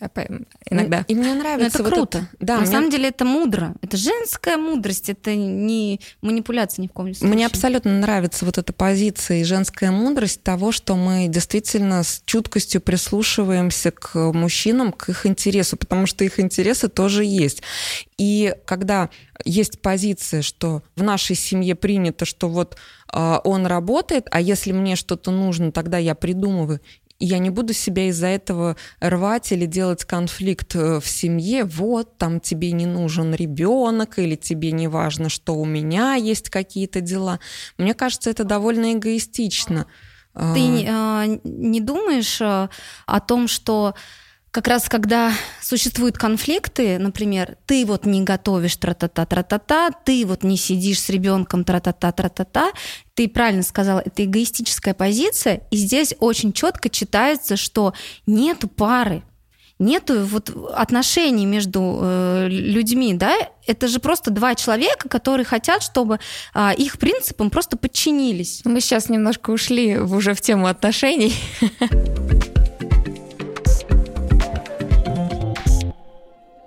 иногда. 0.70 1.06
И 1.08 1.16
мне 1.16 1.34
нравится 1.34 1.80
это 1.80 1.90
круто. 1.90 2.28
Да, 2.40 2.60
на 2.60 2.66
самом 2.66 2.90
деле 2.90 3.10
это 3.10 3.26
мудро. 3.26 3.76
Это 3.82 3.98
же 3.98 4.11
женская 4.12 4.58
мудрость, 4.58 5.10
это 5.10 5.36
не 5.36 6.00
манипуляция 6.21 6.84
ни 6.84 6.88
в 6.88 6.91
коем 6.91 7.13
случае. 7.13 7.34
Мне 7.34 7.45
абсолютно 7.45 7.91
нравится 7.91 8.45
вот 8.45 8.58
эта 8.58 8.74
позиция 8.74 9.41
и 9.41 9.43
женская 9.43 9.91
мудрость 9.91 10.43
того, 10.43 10.71
что 10.71 10.95
мы 10.95 11.28
действительно 11.28 12.04
с 12.04 12.21
чуткостью 12.26 12.82
прислушиваемся 12.82 13.91
к 13.91 14.15
мужчинам, 14.34 14.91
к 14.91 15.10
их 15.10 15.26
интересу, 15.26 15.78
потому 15.78 16.06
что 16.06 16.24
их 16.24 16.39
интересы 16.39 16.88
тоже 16.88 17.24
есть. 17.26 17.62
И 18.17 18.54
когда 18.65 19.10
есть 19.45 19.82
позиция, 19.82 20.41
что 20.41 20.84
в 20.95 21.04
нашей 21.04 21.36
семье 21.36 21.76
принято, 21.76 22.26
что 22.26 22.50
вот 22.50 22.78
э, 23.12 23.38
он 23.44 23.65
работает, 23.65 24.27
а 24.31 24.40
если 24.40 24.71
мне 24.71 24.96
что-то 24.96 25.31
нужно, 25.31 25.71
тогда 25.71 25.98
я 25.98 26.15
придумываю 26.15 26.81
и 27.22 27.26
я 27.26 27.38
не 27.38 27.52
буду 27.52 27.72
себя 27.74 28.08
из-за 28.10 28.28
этого 28.28 28.76
рвать 29.00 29.52
или 29.52 29.67
делать 29.67 30.06
конфликт 30.06 30.76
э, 30.76 31.00
в 31.00 31.08
семье. 31.08 31.65
Вот, 31.65 32.17
там 32.17 32.40
тебе 32.40 32.72
не 32.72 32.88
нужен 32.88 33.36
ребенок, 33.36 34.17
или 34.17 34.36
тебе 34.36 34.72
не 34.72 34.88
важно, 34.88 35.30
что 35.30 35.54
у 35.54 35.63
меня 35.63 36.15
есть 36.15 36.50
какие-то 36.50 37.00
дела. 37.00 37.40
Мне 37.78 37.94
кажется, 37.94 38.32
это 38.32 38.44
довольно 38.44 38.94
эгоистично 38.94 39.86
Ты 40.34 40.86
э, 40.88 41.40
не 41.44 41.80
думаешь 41.80 42.42
э, 42.42 42.69
о 43.06 43.19
том, 43.19 43.48
что 43.48 43.94
как 44.52 44.67
раз 44.67 44.89
когда 44.89 45.31
существуют 45.62 46.17
конфликты, 46.17 46.99
например, 46.99 47.58
ты 47.65 47.85
вот 47.85 48.06
не 48.06 48.21
готовишь 48.21 48.75
тра-та-та, 48.75 49.25
тра-та-та, 49.25 49.91
ты 49.91 50.25
вот 50.25 50.43
не 50.43 50.58
сидишь 50.58 50.99
с 50.99 51.10
ребенком 51.10 51.63
тра-та-та, 51.63 52.12
тра-та-та, 52.12 52.71
ты 53.13 53.29
правильно 53.29 53.63
сказала, 53.63 54.02
это 54.06 54.25
эгоистическая 54.25 54.93
позиция, 54.93 55.62
и 55.71 55.77
здесь 55.77 56.13
очень 56.19 56.52
четко 56.52 56.89
читается, 56.89 57.56
что 57.56 57.93
нету 58.27 58.67
пары, 58.67 59.23
нету 59.79 60.25
вот 60.25 60.49
отношений 60.73 61.45
между 61.45 61.99
э, 62.02 62.47
людьми, 62.49 63.13
да, 63.13 63.33
это 63.65 63.87
же 63.87 63.99
просто 63.99 64.31
два 64.31 64.56
человека, 64.56 65.08
которые 65.08 65.45
хотят, 65.45 65.81
чтобы 65.81 66.19
э, 66.54 66.71
их 66.77 66.99
принципам 66.99 67.52
просто 67.52 67.77
подчинились. 67.77 68.63
Мы 68.65 68.81
сейчас 68.81 69.08
немножко 69.08 69.52
ушли 69.52 69.97
уже 69.97 70.33
в 70.33 70.41
тему 70.41 70.67
отношений. 70.67 71.33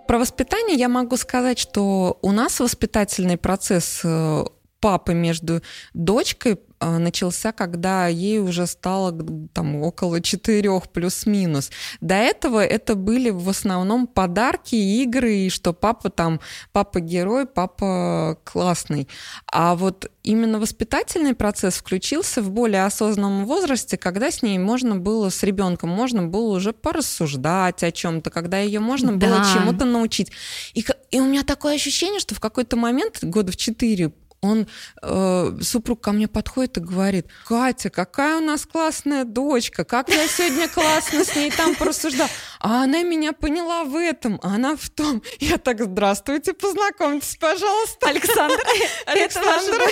Про 0.06 0.18
воспитание 0.18 0.76
я 0.76 0.88
могу 0.88 1.16
сказать, 1.16 1.58
что 1.58 2.18
у 2.22 2.32
нас 2.32 2.60
воспитательный 2.60 3.36
процесс 3.36 4.00
э, 4.04 4.44
папы 4.80 5.14
между 5.14 5.62
дочкой 5.94 6.58
начался, 6.98 7.52
когда 7.52 8.08
ей 8.08 8.38
уже 8.38 8.66
стало 8.66 9.12
там 9.52 9.76
около 9.76 10.20
четырех 10.20 10.88
плюс-минус. 10.90 11.70
До 12.00 12.14
этого 12.14 12.64
это 12.64 12.94
были 12.94 13.30
в 13.30 13.48
основном 13.48 14.06
подарки, 14.06 14.74
игры, 14.74 15.34
и 15.34 15.50
что 15.50 15.72
папа 15.72 16.10
там, 16.10 16.40
папа 16.72 17.00
герой, 17.00 17.46
папа 17.46 18.38
классный. 18.44 19.08
А 19.46 19.74
вот 19.74 20.10
именно 20.22 20.58
воспитательный 20.58 21.34
процесс 21.34 21.76
включился 21.76 22.42
в 22.42 22.50
более 22.50 22.84
осознанном 22.84 23.46
возрасте, 23.46 23.96
когда 23.96 24.30
с 24.30 24.42
ней 24.42 24.58
можно 24.58 24.96
было, 24.96 25.28
с 25.30 25.42
ребенком 25.42 25.90
можно 25.90 26.22
было 26.26 26.56
уже 26.56 26.72
порассуждать 26.72 27.82
о 27.82 27.92
чем-то, 27.92 28.30
когда 28.30 28.58
ее 28.58 28.80
можно 28.80 29.16
да. 29.16 29.26
было 29.26 29.44
чему-то 29.52 29.84
научить. 29.84 30.32
И, 30.74 30.84
и 31.10 31.20
у 31.20 31.26
меня 31.26 31.42
такое 31.44 31.74
ощущение, 31.74 32.20
что 32.20 32.34
в 32.34 32.40
какой-то 32.40 32.76
момент, 32.76 33.18
года 33.22 33.52
в 33.52 33.56
четыре, 33.56 34.12
он, 34.44 34.66
э, 35.02 35.58
супруг 35.62 36.02
ко 36.02 36.12
мне 36.12 36.28
подходит 36.28 36.76
и 36.76 36.80
говорит, 36.80 37.26
Катя, 37.46 37.88
какая 37.88 38.38
у 38.38 38.40
нас 38.40 38.66
классная 38.66 39.24
дочка, 39.24 39.84
как 39.84 40.10
я 40.10 40.28
сегодня 40.28 40.68
классно 40.68 41.24
с 41.24 41.34
ней 41.34 41.50
там 41.50 41.74
порассуждал. 41.74 42.28
А 42.60 42.84
она 42.84 43.02
меня 43.02 43.32
поняла 43.32 43.84
в 43.84 43.96
этом, 43.96 44.38
а 44.42 44.54
она 44.54 44.76
в 44.76 44.90
том. 44.90 45.22
Я 45.38 45.56
так, 45.58 45.82
здравствуйте, 45.82 46.52
познакомьтесь, 46.52 47.36
пожалуйста. 47.36 48.08
Александр, 48.08 48.60
Александр. 49.06 49.84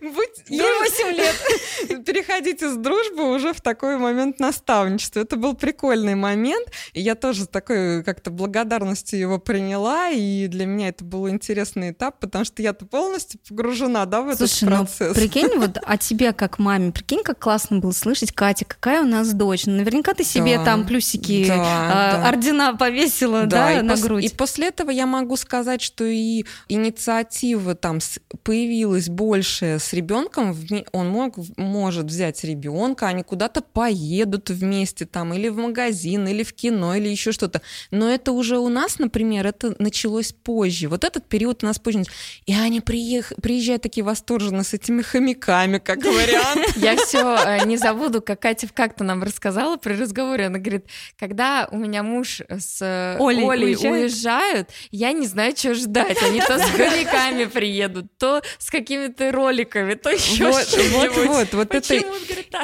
Ей 0.48 0.60
8 0.60 1.16
лет. 1.16 2.04
Переходите 2.04 2.70
с 2.70 2.76
дружбы 2.76 3.34
уже 3.34 3.52
в 3.52 3.60
такой 3.60 3.98
момент 3.98 4.40
наставничества. 4.40 5.20
Это 5.20 5.36
был 5.36 5.54
прикольный 5.54 6.14
момент, 6.14 6.68
и 6.92 7.00
я 7.00 7.14
тоже 7.14 7.44
с 7.44 7.48
такой 7.48 8.02
как-то 8.02 8.30
благодарностью 8.30 9.18
его 9.18 9.38
приняла, 9.38 10.10
и 10.10 10.46
для 10.48 10.66
меня 10.66 10.88
это 10.88 11.04
был 11.04 11.28
интересный 11.28 11.90
этап, 11.92 12.18
потому 12.18 12.44
что 12.48 12.62
я-то 12.62 12.86
полностью 12.86 13.40
погружена, 13.48 14.04
да, 14.06 14.22
в 14.22 14.34
Слушай, 14.34 14.56
этот 14.56 14.62
ну, 14.62 14.76
процесс. 14.76 15.08
Ну, 15.08 15.14
прикинь, 15.14 15.58
вот 15.58 15.78
о 15.84 15.96
тебе 15.96 16.32
как 16.32 16.58
маме, 16.58 16.92
прикинь, 16.92 17.22
как 17.22 17.38
классно 17.38 17.78
было 17.78 17.92
слышать, 17.92 18.32
Катя, 18.32 18.64
какая 18.64 19.02
у 19.02 19.06
нас 19.06 19.32
дочь. 19.32 19.66
Ну, 19.66 19.76
наверняка 19.76 20.14
ты 20.14 20.24
себе 20.24 20.58
да, 20.58 20.64
там 20.64 20.86
плюсики, 20.86 21.46
да, 21.46 21.54
э, 21.54 22.22
да. 22.22 22.28
ордена 22.28 22.74
повесила, 22.76 23.46
да, 23.46 23.76
да 23.76 23.82
на 23.82 23.92
пос- 23.92 24.02
грудь. 24.02 24.24
И 24.24 24.28
после 24.30 24.68
этого 24.68 24.90
я 24.90 25.06
могу 25.06 25.36
сказать, 25.36 25.80
что 25.80 26.04
и 26.04 26.44
инициатива 26.68 27.74
там 27.74 27.98
появилась 28.42 29.08
больше 29.08 29.78
с 29.78 29.92
ребенком, 29.92 30.56
он 30.92 31.08
мог, 31.08 31.36
может 31.56 32.06
взять 32.06 32.42
ребенка, 32.44 33.06
они 33.06 33.22
куда-то 33.22 33.60
поедут 33.60 34.50
вместе 34.50 35.06
там, 35.06 35.34
или 35.34 35.48
в 35.48 35.56
магазин, 35.56 36.26
или 36.26 36.42
в 36.42 36.52
кино, 36.52 36.94
или 36.94 37.08
еще 37.08 37.32
что-то. 37.32 37.62
Но 37.90 38.08
это 38.08 38.32
уже 38.32 38.58
у 38.58 38.68
нас, 38.68 38.98
например, 38.98 39.46
это 39.46 39.74
началось 39.78 40.32
позже. 40.32 40.88
Вот 40.88 41.04
этот 41.04 41.26
период 41.26 41.62
у 41.62 41.66
нас 41.66 41.78
позже. 41.78 42.04
И 42.46 42.54
они 42.54 42.80
приех... 42.80 43.32
приезжают 43.42 43.82
такие 43.82 44.04
восторженно 44.04 44.64
с 44.64 44.74
этими 44.74 45.02
хомяками, 45.02 45.78
как 45.78 45.98
вариант. 46.04 46.72
Я 46.76 46.96
все 46.96 47.36
э, 47.36 47.64
не 47.66 47.76
забуду, 47.76 48.22
как 48.22 48.40
Катя 48.40 48.68
как-то 48.72 49.04
нам 49.04 49.22
рассказала 49.22 49.76
при 49.76 49.94
разговоре. 49.94 50.46
Она 50.46 50.58
говорит, 50.58 50.86
когда 51.18 51.68
у 51.70 51.76
меня 51.76 52.02
муж 52.02 52.40
с 52.48 52.78
э, 52.80 53.16
Олей, 53.18 53.76
уезжают, 53.76 54.70
я 54.90 55.12
не 55.12 55.26
знаю, 55.26 55.54
что 55.56 55.74
ждать. 55.74 56.22
Они 56.22 56.40
то 56.40 56.58
с 56.58 56.62
хомяками 56.70 57.44
приедут, 57.44 58.06
то 58.18 58.42
с 58.58 58.70
какими-то 58.70 59.32
роликами, 59.32 59.94
то 59.94 60.10
еще 60.10 60.50
вот, 60.50 60.78
вот, 60.92 61.26
вот, 61.26 61.54
вот 61.54 61.74
это. 61.74 61.94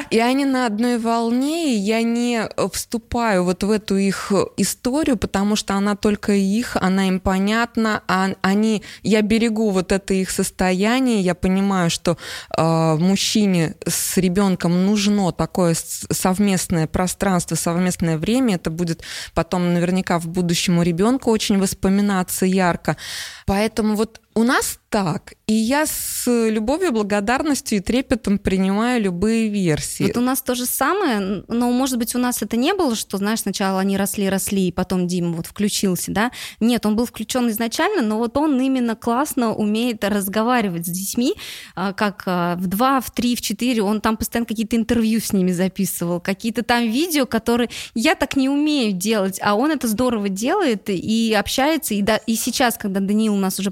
И 0.09 0.19
они 0.19 0.45
на 0.45 0.65
одной 0.65 0.97
волне, 0.97 1.75
и 1.75 1.77
я 1.77 2.01
не 2.01 2.49
вступаю 2.71 3.43
вот 3.43 3.63
в 3.63 3.71
эту 3.71 3.97
их 3.97 4.31
историю, 4.57 5.17
потому 5.17 5.55
что 5.55 5.73
она 5.75 5.95
только 5.95 6.33
их, 6.33 6.75
она 6.75 7.07
им 7.07 7.19
понятна, 7.19 8.03
а 8.07 8.29
они, 8.41 8.83
я 9.03 9.21
берегу 9.21 9.64
вот 9.71 9.91
это 9.91 10.13
их 10.13 10.31
состояние, 10.31 11.21
я 11.21 11.35
понимаю, 11.35 11.89
что 11.89 12.17
э, 12.55 12.95
мужчине 12.95 13.75
с 13.85 14.17
ребенком 14.17 14.85
нужно 14.85 15.31
такое 15.31 15.75
совместное 15.75 16.87
пространство, 16.87 17.55
совместное 17.55 18.17
время, 18.17 18.55
это 18.55 18.69
будет 18.69 19.03
потом 19.33 19.73
наверняка 19.73 20.19
в 20.19 20.27
будущем 20.27 20.79
у 20.79 20.81
ребенка 20.83 21.29
очень 21.29 21.59
воспоминаться 21.59 22.45
ярко. 22.45 22.97
Поэтому 23.45 23.95
вот 23.95 24.21
у 24.35 24.43
нас 24.43 24.79
так, 24.89 25.33
и 25.47 25.53
я 25.53 25.85
с 25.85 26.23
любовью, 26.25 26.91
благодарностью 26.91 27.79
и 27.79 27.81
трепетом 27.81 28.37
принимаю 28.37 29.01
любые 29.01 29.49
версии. 29.49 30.03
Вот 30.03 30.17
у 30.17 30.21
нас 30.21 30.41
то 30.41 30.55
же 30.55 30.65
самое, 30.65 31.43
но, 31.47 31.71
может 31.71 31.97
быть, 31.97 32.15
у 32.15 32.17
нас 32.17 32.41
это 32.41 32.55
не 32.55 32.73
было, 32.73 32.95
что, 32.95 33.17
знаешь, 33.17 33.41
сначала 33.41 33.81
они 33.81 33.97
росли, 33.97 34.29
росли, 34.29 34.67
и 34.67 34.71
потом 34.71 35.07
Дима 35.07 35.33
вот 35.33 35.47
включился, 35.47 36.11
да? 36.11 36.31
Нет, 36.59 36.85
он 36.85 36.95
был 36.95 37.05
включен 37.05 37.49
изначально, 37.49 38.01
но 38.01 38.17
вот 38.17 38.37
он 38.37 38.59
именно 38.59 38.95
классно 38.95 39.53
умеет 39.53 40.03
разговаривать 40.03 40.85
с 40.85 40.89
детьми, 40.89 41.35
а, 41.75 41.93
как 41.93 42.23
а, 42.25 42.55
в 42.55 42.67
два, 42.67 43.01
в 43.01 43.11
три, 43.11 43.35
в 43.35 43.41
четыре, 43.41 43.83
он 43.83 43.99
там 43.99 44.15
постоянно 44.15 44.45
какие-то 44.45 44.77
интервью 44.77 45.19
с 45.19 45.33
ними 45.33 45.51
записывал, 45.51 46.21
какие-то 46.21 46.63
там 46.63 46.83
видео, 46.89 47.25
которые 47.25 47.69
я 47.95 48.15
так 48.15 48.35
не 48.35 48.49
умею 48.49 48.93
делать, 48.93 49.39
а 49.41 49.55
он 49.55 49.71
это 49.71 49.87
здорово 49.87 50.29
делает 50.29 50.89
и 50.89 51.33
общается, 51.33 51.93
и, 51.93 52.01
да, 52.01 52.17
и 52.17 52.35
сейчас, 52.35 52.77
когда 52.77 53.01
Даниил 53.01 53.33
у 53.33 53.37
нас 53.37 53.59
уже 53.59 53.71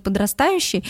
подрастающий, 0.54 0.84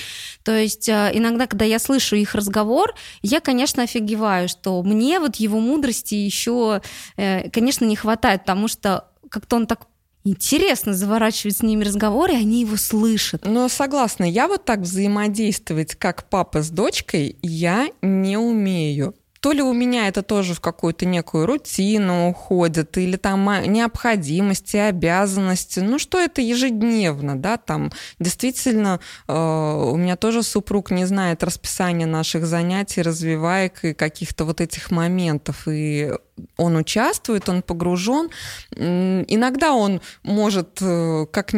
то 0.44 0.56
есть 0.56 0.90
э, 0.90 1.12
иногда, 1.14 1.48
когда 1.48 1.66
я 1.66 1.80
слышу 1.80 2.16
их 2.16 2.36
разговор, 2.36 2.94
я, 3.22 3.40
конечно, 3.40 3.84
офигеваю, 3.84 4.50
что 4.50 4.82
мне 4.84 5.20
вот 5.20 5.38
его 5.38 5.60
мудрости 5.60 6.16
еще, 6.16 6.82
э, 7.18 7.50
конечно, 7.50 7.86
не 7.86 7.96
хватает, 7.96 8.42
потому 8.42 8.68
что 8.68 9.08
как-то 9.30 9.56
он 9.56 9.68
так 9.68 9.88
интересно 10.26 10.94
заворачивать 10.94 11.58
с 11.58 11.64
ними 11.64 11.84
разговоры, 11.84 12.34
и 12.34 12.38
они 12.38 12.62
его 12.62 12.78
слышат. 12.78 13.46
Но 13.46 13.68
согласна, 13.68 14.24
я 14.24 14.48
вот 14.48 14.64
так 14.66 14.80
взаимодействовать, 14.80 15.96
как 15.96 16.30
папа 16.30 16.62
с 16.62 16.70
дочкой, 16.70 17.38
я 17.42 17.90
не 18.02 18.38
умею 18.38 19.16
то 19.44 19.52
ли 19.52 19.62
у 19.62 19.74
меня 19.74 20.08
это 20.08 20.22
тоже 20.22 20.54
в 20.54 20.62
какую-то 20.62 21.06
некую 21.06 21.46
рутину 21.46 22.30
уходит, 22.30 22.98
или 22.98 23.18
там 23.18 23.44
необходимости, 23.68 24.78
обязанности, 24.78 25.82
ну 25.82 26.00
что 26.00 26.18
это 26.18 26.40
ежедневно, 26.40 27.36
да, 27.38 27.58
там. 27.58 27.92
Действительно 28.20 29.02
э, 29.28 29.34
у 29.34 29.98
меня 29.98 30.16
тоже 30.16 30.44
супруг 30.44 30.92
не 30.92 31.04
знает 31.04 31.44
расписания 31.44 32.08
наших 32.08 32.46
занятий, 32.46 33.02
развиваек 33.02 33.84
и 33.84 33.94
каких-то 33.94 34.46
вот 34.46 34.62
этих 34.62 34.92
моментов, 34.92 35.68
и 35.68 36.14
он 36.58 36.76
участвует, 36.76 37.50
он 37.50 37.62
погружен. 37.62 38.30
Иногда 38.76 39.74
он 39.74 40.02
может, 40.24 40.80
э, 40.82 41.26
как, 41.32 41.52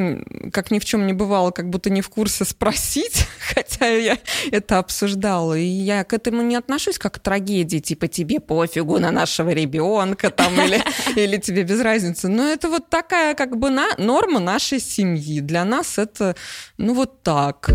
как 0.52 0.72
ни 0.72 0.80
в 0.80 0.86
чем 0.86 1.08
не 1.08 1.14
бывало, 1.14 1.52
как 1.52 1.70
будто 1.70 1.90
не 1.90 2.02
в 2.02 2.10
курсе 2.10 2.46
спросить, 2.46 3.26
хотя 3.54 3.88
я 3.88 4.18
это 4.52 4.80
обсуждала. 4.80 5.58
И 5.58 5.66
я 5.66 6.04
к 6.04 6.14
этому 6.14 6.42
не 6.42 6.56
отношусь 6.56 6.98
как 6.98 7.16
к 7.16 7.20
трагедии, 7.20 7.80
типа 7.80 8.08
тебе 8.08 8.40
пофигу 8.40 9.00
на 9.00 9.12
нашего 9.12 9.52
ребенка 9.52 10.30
там, 10.30 10.54
или, 10.66 10.82
или 11.16 11.38
тебе 11.38 11.64
без 11.64 11.82
разницы. 11.82 12.28
Но 12.28 12.44
это 12.48 12.70
вот 12.70 12.90
такая 12.90 13.34
как 13.36 13.58
бы 13.58 13.70
на, 13.70 13.90
норма 13.98 14.40
нашей 14.40 14.80
семьи. 14.80 15.40
Для 15.40 15.66
нас 15.66 15.98
это, 15.98 16.36
ну 16.78 16.94
вот 16.94 17.24
так. 17.24 17.70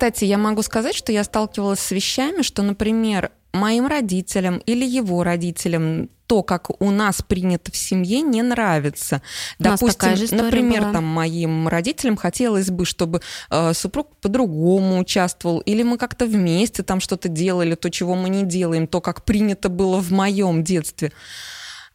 Кстати, 0.00 0.24
я 0.24 0.38
могу 0.38 0.62
сказать, 0.62 0.94
что 0.94 1.12
я 1.12 1.22
сталкивалась 1.24 1.78
с 1.78 1.90
вещами, 1.90 2.40
что, 2.40 2.62
например, 2.62 3.32
моим 3.52 3.86
родителям 3.86 4.56
или 4.64 4.82
его 4.82 5.22
родителям 5.24 6.08
то, 6.26 6.42
как 6.42 6.70
у 6.80 6.90
нас 6.90 7.20
принято 7.20 7.70
в 7.70 7.76
семье, 7.76 8.22
не 8.22 8.40
нравится. 8.40 9.20
У 9.58 9.64
Допустим, 9.64 10.12
например, 10.38 10.84
была. 10.84 10.92
там 10.92 11.04
моим 11.04 11.68
родителям 11.68 12.16
хотелось 12.16 12.70
бы, 12.70 12.86
чтобы 12.86 13.20
э, 13.50 13.74
супруг 13.74 14.16
по-другому 14.22 15.00
участвовал, 15.00 15.58
или 15.58 15.82
мы 15.82 15.98
как-то 15.98 16.24
вместе 16.24 16.82
там 16.82 17.00
что-то 17.00 17.28
делали, 17.28 17.74
то, 17.74 17.90
чего 17.90 18.14
мы 18.14 18.30
не 18.30 18.44
делаем, 18.44 18.86
то, 18.86 19.02
как 19.02 19.26
принято 19.26 19.68
было 19.68 20.00
в 20.00 20.12
моем 20.12 20.64
детстве. 20.64 21.12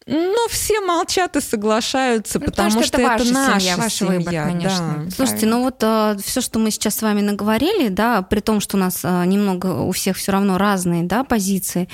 Но 0.07 0.47
все 0.49 0.81
молчат 0.81 1.35
и 1.35 1.41
соглашаются, 1.41 2.37
ну, 2.39 2.45
потому, 2.45 2.69
потому 2.69 2.83
что, 2.85 2.97
что 2.99 3.01
это, 3.01 3.23
это 3.23 3.33
наша 3.33 3.59
семья, 3.59 3.77
ваш 3.77 3.93
семья, 3.93 4.11
выбор, 4.13 4.33
конечно. 4.33 5.03
Да. 5.05 5.11
Слушайте, 5.11 5.45
ну 5.47 5.63
вот 5.63 5.77
э, 5.81 6.17
все, 6.23 6.41
что 6.41 6.59
мы 6.59 6.69
сейчас 6.69 6.97
с 6.97 7.01
вами 7.01 7.21
наговорили, 7.21 7.87
да, 7.87 8.21
при 8.21 8.39
том, 8.39 8.59
что 8.59 8.77
у 8.77 8.79
нас 8.79 8.99
э, 9.03 9.25
немного 9.25 9.81
у 9.81 9.91
всех 9.91 10.17
все 10.17 10.31
равно 10.31 10.59
разные, 10.59 11.03
да, 11.03 11.23
позиции, 11.23 11.89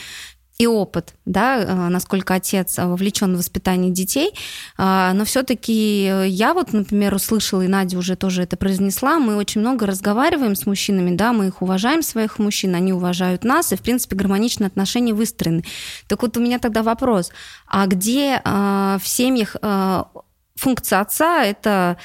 и 0.61 0.67
опыт, 0.67 1.15
да, 1.25 1.57
э, 1.57 1.89
насколько 1.89 2.35
отец 2.35 2.77
э, 2.77 2.85
вовлечен 2.85 3.33
в 3.33 3.37
воспитание 3.37 3.89
детей. 3.91 4.31
А, 4.77 5.11
но 5.13 5.25
все-таки 5.25 6.27
я 6.27 6.53
вот, 6.53 6.71
например, 6.71 7.15
услышала, 7.15 7.63
и 7.63 7.67
Надя 7.67 7.97
уже 7.97 8.15
тоже 8.15 8.43
это 8.43 8.57
произнесла, 8.57 9.17
мы 9.17 9.37
очень 9.37 9.61
много 9.61 9.87
разговариваем 9.87 10.53
с 10.53 10.67
мужчинами, 10.67 11.15
да, 11.15 11.33
мы 11.33 11.47
их 11.47 11.63
уважаем, 11.63 12.03
своих 12.03 12.37
мужчин, 12.37 12.75
они 12.75 12.93
уважают 12.93 13.43
нас, 13.43 13.71
и, 13.71 13.75
в 13.75 13.81
принципе, 13.81 14.15
гармоничные 14.15 14.67
отношения 14.67 15.15
выстроены. 15.15 15.63
Так 16.07 16.21
вот 16.21 16.37
у 16.37 16.39
меня 16.39 16.59
тогда 16.59 16.83
вопрос, 16.83 17.31
а 17.65 17.87
где 17.87 18.39
э, 18.43 18.97
в 19.01 19.07
семьях 19.07 19.55
функция 20.55 20.99
отца 20.99 21.43
это 21.43 21.97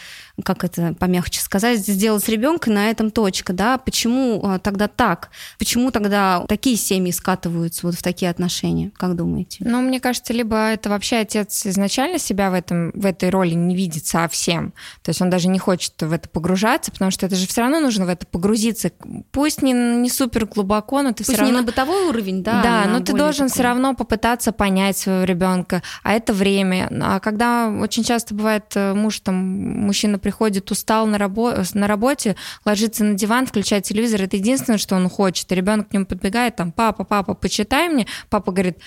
как 0.44 0.64
это 0.64 0.94
помягче 0.98 1.40
сказать, 1.40 1.80
сделать 1.80 2.28
ребенка, 2.28 2.70
на 2.70 2.90
этом 2.90 3.10
точка, 3.10 3.52
да, 3.52 3.78
почему 3.78 4.40
а, 4.44 4.58
тогда 4.58 4.88
так? 4.88 5.30
Почему 5.58 5.90
тогда 5.90 6.44
такие 6.48 6.76
семьи 6.76 7.10
скатываются 7.10 7.86
вот 7.86 7.94
в 7.94 8.02
такие 8.02 8.30
отношения, 8.30 8.92
как 8.96 9.16
думаете? 9.16 9.58
Ну, 9.60 9.80
мне 9.80 10.00
кажется, 10.00 10.32
либо 10.32 10.56
это 10.56 10.90
вообще 10.90 11.16
отец 11.16 11.64
изначально 11.66 12.18
себя 12.18 12.50
в, 12.50 12.54
этом, 12.54 12.90
в 12.92 13.06
этой 13.06 13.30
роли 13.30 13.54
не 13.54 13.74
видит 13.74 14.06
совсем, 14.06 14.72
то 15.02 15.10
есть 15.10 15.22
он 15.22 15.30
даже 15.30 15.48
не 15.48 15.58
хочет 15.58 15.94
в 16.00 16.12
это 16.12 16.28
погружаться, 16.28 16.92
потому 16.92 17.10
что 17.10 17.26
это 17.26 17.36
же 17.36 17.46
все 17.46 17.62
равно 17.62 17.80
нужно 17.80 18.04
в 18.04 18.08
это 18.08 18.26
погрузиться, 18.26 18.90
пусть 19.32 19.62
не, 19.62 19.72
не 19.72 20.10
супер 20.10 20.46
глубоко, 20.46 21.02
но 21.02 21.10
ты 21.10 21.18
пусть 21.18 21.30
все 21.30 21.38
равно... 21.38 21.54
не 21.54 21.60
на 21.60 21.66
бытовой 21.66 22.08
уровень, 22.08 22.42
да, 22.42 22.62
Да, 22.62 22.84
но 22.86 23.00
ты 23.00 23.14
должен 23.14 23.48
все 23.48 23.62
равно 23.62 23.94
попытаться 23.94 24.52
понять 24.52 24.98
своего 24.98 25.24
ребенка, 25.24 25.82
а 26.02 26.12
это 26.12 26.32
время. 26.32 26.88
А 27.02 27.20
когда 27.20 27.68
очень 27.68 28.04
часто 28.04 28.34
бывает 28.34 28.64
э, 28.74 28.94
муж, 28.94 29.20
там, 29.20 29.36
мужчина 29.36 30.18
приходит 30.26 30.72
устал 30.72 31.06
на, 31.06 31.18
рабо- 31.18 31.64
на 31.74 31.86
работе, 31.86 32.34
ложится 32.64 33.04
на 33.04 33.14
диван, 33.14 33.46
включает 33.46 33.84
телевизор, 33.84 34.22
это 34.22 34.36
единственное, 34.36 34.76
что 34.76 34.96
он 34.96 35.08
хочет. 35.08 35.52
Ребенок 35.52 35.88
к 35.88 35.92
нему 35.92 36.04
подбегает, 36.04 36.56
там, 36.56 36.72
папа, 36.72 37.04
папа, 37.04 37.34
почитай 37.34 37.88
мне. 37.88 38.08
Папа 38.28 38.50
говорит, 38.50 38.78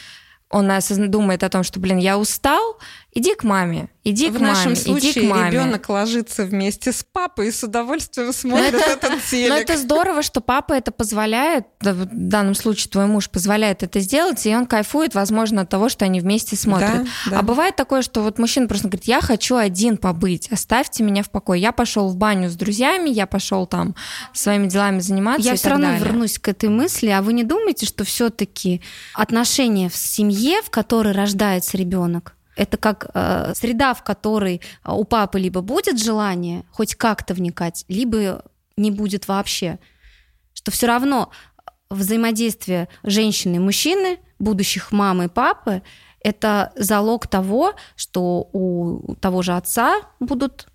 он 0.50 0.70
думает 1.08 1.44
о 1.44 1.50
том, 1.50 1.64
что, 1.64 1.80
блин, 1.80 1.98
я 1.98 2.18
устал, 2.18 2.78
иди 3.12 3.36
к 3.36 3.44
маме, 3.44 3.90
иди 4.04 4.30
в 4.30 4.34
к 4.38 4.40
маме, 4.40 4.48
нашем 4.48 4.76
случае 4.76 5.12
иди 5.12 5.22
к 5.22 5.24
маме. 5.30 5.50
ребенок 5.50 5.90
ложится 5.90 6.46
вместе 6.46 6.92
с 6.92 7.04
папой 7.04 7.48
и 7.48 7.52
с 7.52 7.64
удовольствием 7.64 8.34
смотрит 8.34 8.76
этот 8.76 9.24
телек. 9.30 9.50
Но 9.50 9.58
это 9.58 9.78
здорово, 9.78 10.22
что 10.22 10.42
папа 10.42 10.74
это 10.74 10.92
позволяет, 10.92 11.66
в 11.82 12.08
данном 12.12 12.56
случае 12.56 12.92
твой 12.92 13.08
муж 13.08 13.30
позволяет 13.30 13.84
это 13.84 14.00
сделать, 14.00 14.46
и 14.46 14.56
он 14.56 14.66
кайфует, 14.66 15.16
возможно, 15.16 15.62
от 15.62 15.70
того, 15.70 15.90
что 15.90 16.06
они 16.06 16.22
вместе 16.22 16.56
смотрят. 16.56 17.04
Да, 17.04 17.32
да. 17.32 17.40
А 17.40 17.42
бывает 17.42 17.76
такое, 17.76 18.02
что 18.02 18.22
вот 18.22 18.38
мужчина 18.38 18.68
просто 18.68 18.88
говорит, 18.88 19.06
я 19.06 19.22
хочу 19.22 19.56
один 19.56 19.98
побыть, 19.98 20.52
оставьте 20.52 21.04
меня 21.04 21.24
в 21.24 21.30
покое. 21.30 21.62
Я 21.62 21.72
пошел 21.72 22.10
в 22.10 22.16
баню 22.16 22.50
с 22.50 22.56
друзьями, 22.56 23.10
я 23.10 23.26
пошел 23.26 23.66
там 23.66 23.96
своими 24.34 24.68
делами 24.68 25.00
заниматься. 25.00 25.48
Я 25.48 25.56
все 25.56 25.70
равно 25.70 25.88
далее. 25.88 26.04
вернусь 26.04 26.40
к 26.40 26.48
этой 26.48 26.70
мысли, 26.70 27.08
а 27.08 27.22
вы 27.22 27.34
не 27.34 27.44
думаете, 27.44 27.86
что 27.86 28.04
все-таки 28.04 28.82
отношения 29.14 29.90
в 29.90 29.96
семье, 29.96 30.62
в 30.62 30.70
которой 30.70 31.14
рождается 31.14 31.78
ребенок, 31.78 32.36
это 32.60 32.76
как 32.78 33.10
э, 33.14 33.54
среда, 33.56 33.94
в 33.94 34.04
которой 34.04 34.58
э, 34.84 34.92
у 34.92 35.06
папы 35.06 35.40
либо 35.40 35.62
будет 35.62 35.98
желание 35.98 36.66
хоть 36.72 36.96
как-то 36.96 37.34
вникать, 37.34 37.86
либо 37.88 38.44
не 38.76 38.92
будет 38.92 39.30
вообще. 39.30 39.80
Что 40.54 40.70
все 40.72 40.88
равно 40.88 41.32
взаимодействие 41.90 42.90
женщины 43.04 43.56
и 43.56 43.60
мужчины, 43.60 44.20
будущих 44.40 44.92
мамы 44.92 45.26
и 45.26 45.30
папы, 45.30 45.84
это 46.22 46.74
залог 46.76 47.28
того, 47.28 47.76
что 47.96 48.50
у 48.52 49.16
того 49.22 49.42
же 49.42 49.54
отца 49.54 50.02
будут 50.20 50.68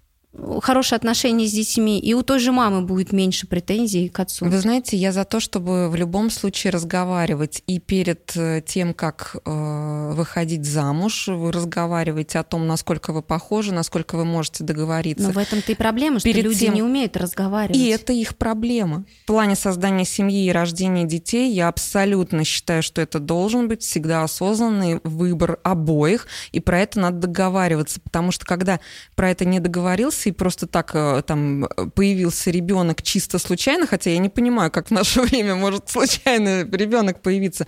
хорошие 0.62 0.97
отношения 0.97 1.47
с 1.47 1.53
детьми, 1.53 1.99
и 1.99 2.14
у 2.14 2.22
той 2.22 2.39
же 2.39 2.53
мамы 2.53 2.82
будет 2.82 3.12
меньше 3.12 3.47
претензий 3.47 4.09
к 4.09 4.18
отцу. 4.20 4.47
Вы 4.47 4.59
знаете, 4.59 4.97
я 4.97 5.12
за 5.12 5.24
то, 5.24 5.41
чтобы 5.41 5.89
в 5.89 5.95
любом 5.95 6.30
случае 6.30 6.72
разговаривать 6.72 7.62
и 7.66 7.78
перед 7.78 8.37
э, 8.37 8.62
тем, 8.66 8.95
как 8.95 9.37
э, 9.45 10.12
выходить 10.14 10.64
замуж, 10.64 11.28
вы 11.28 11.53
разговариваете 11.53 12.39
о 12.39 12.43
том, 12.43 12.66
насколько 12.66 13.12
вы 13.12 13.22
похожи, 13.22 13.72
насколько 13.72 14.16
вы 14.16 14.24
можете 14.24 14.64
договориться. 14.64 15.28
Но 15.28 15.32
в 15.32 15.39
этом-то 15.39 15.72
и 15.72 15.74
проблема, 15.74 16.18
что 16.18 16.28
перед 16.28 16.45
люди 16.45 16.66
тем... 16.66 16.74
не 16.74 16.82
умеют 16.82 17.16
разговаривать. 17.16 17.76
И 17.76 17.89
это 17.89 18.12
их 18.12 18.37
проблема. 18.37 19.05
В 19.24 19.26
плане 19.26 19.55
создания 19.55 20.05
семьи 20.05 20.47
и 20.47 20.53
рождения 20.53 21.05
детей 21.05 21.53
я 21.53 21.68
абсолютно 21.68 22.45
считаю, 22.45 22.82
что 22.82 23.01
это 23.01 23.20
должен 23.20 23.68
быть 23.68 23.82
всегда 23.82 24.24
осознанный 24.24 25.01
выбор 25.05 25.59
обоих, 25.62 26.26
и 26.53 26.61
про 26.61 26.80
это 26.80 26.99
надо 26.99 27.18
договариваться, 27.18 28.01
потому 28.01 28.32
что 28.32 28.45
когда 28.45 28.80
про 29.14 29.30
это 29.30 29.45
не 29.45 29.61
договорился, 29.61 30.24
и 30.27 30.33
просто 30.33 30.66
так 30.66 30.91
э, 30.95 31.22
там 31.27 31.66
появился 31.95 32.51
ребенок 32.51 33.03
чисто 33.03 33.39
случайно, 33.39 33.87
хотя 33.87 34.11
я 34.11 34.18
не 34.18 34.29
понимаю, 34.29 34.70
как 34.70 34.89
в 34.89 34.91
наше 34.91 35.20
время 35.22 35.55
может 35.55 35.89
случайно 35.89 36.62
ребенок 36.62 37.22
появиться. 37.22 37.66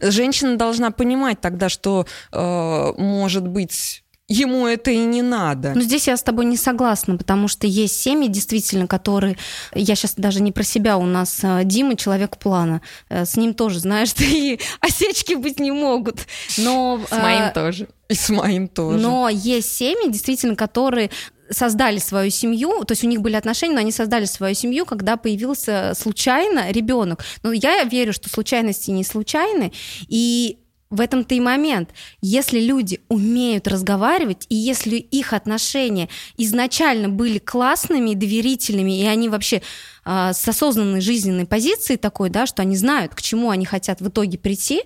Женщина 0.00 0.56
должна 0.56 0.90
понимать 0.90 1.40
тогда, 1.40 1.68
что 1.68 2.06
э, 2.32 2.92
может 2.96 3.46
быть 3.46 4.02
ему 4.28 4.66
это 4.66 4.90
и 4.90 4.98
не 4.98 5.22
надо. 5.22 5.72
Но 5.74 5.82
здесь 5.82 6.08
я 6.08 6.16
с 6.16 6.22
тобой 6.22 6.46
не 6.46 6.56
согласна, 6.56 7.16
потому 7.16 7.46
что 7.46 7.68
есть 7.68 8.00
семьи, 8.00 8.28
действительно, 8.28 8.88
которые... 8.88 9.36
Я 9.72 9.94
сейчас 9.94 10.14
даже 10.16 10.42
не 10.42 10.50
про 10.50 10.64
себя, 10.64 10.96
у 10.96 11.04
нас 11.04 11.40
э, 11.42 11.60
Дима 11.62 11.96
человек 11.96 12.36
плана. 12.36 12.82
С 13.08 13.36
ним 13.36 13.54
тоже, 13.54 13.78
знаешь, 13.78 14.12
и 14.18 14.58
осечки 14.80 15.34
быть 15.34 15.60
не 15.60 15.70
могут. 15.70 16.26
Но... 16.58 17.00
С 17.08 17.16
моим 17.16 17.52
тоже. 17.52 17.88
И 18.08 18.14
с 18.14 18.28
моим 18.30 18.68
тоже. 18.68 18.98
Но 18.98 19.28
есть 19.28 19.76
семьи, 19.76 20.10
действительно, 20.10 20.56
которые 20.56 21.10
создали 21.50 21.98
свою 21.98 22.30
семью, 22.30 22.84
то 22.84 22.92
есть 22.92 23.04
у 23.04 23.08
них 23.08 23.20
были 23.20 23.34
отношения, 23.34 23.74
но 23.74 23.80
они 23.80 23.92
создали 23.92 24.24
свою 24.24 24.54
семью, 24.54 24.86
когда 24.86 25.16
появился 25.16 25.92
случайно 25.96 26.70
ребенок. 26.70 27.24
Но 27.42 27.52
я 27.52 27.82
верю, 27.84 28.12
что 28.12 28.28
случайности 28.28 28.90
не 28.90 29.04
случайны, 29.04 29.72
и 30.08 30.58
в 30.90 31.00
этом-то 31.00 31.34
и 31.34 31.40
момент. 31.40 31.90
Если 32.20 32.60
люди 32.60 33.00
умеют 33.08 33.66
разговаривать, 33.66 34.46
и 34.48 34.54
если 34.54 34.96
их 34.96 35.32
отношения 35.32 36.08
изначально 36.36 37.08
были 37.08 37.38
классными, 37.38 38.14
доверительными, 38.14 39.00
и 39.00 39.06
они 39.06 39.28
вообще 39.28 39.62
э, 40.04 40.30
с 40.32 40.46
осознанной 40.46 41.00
жизненной 41.00 41.46
позицией 41.46 41.96
такой, 41.96 42.30
да, 42.30 42.46
что 42.46 42.62
они 42.62 42.76
знают, 42.76 43.14
к 43.14 43.22
чему 43.22 43.50
они 43.50 43.64
хотят 43.64 44.00
в 44.00 44.08
итоге 44.08 44.38
прийти, 44.38 44.82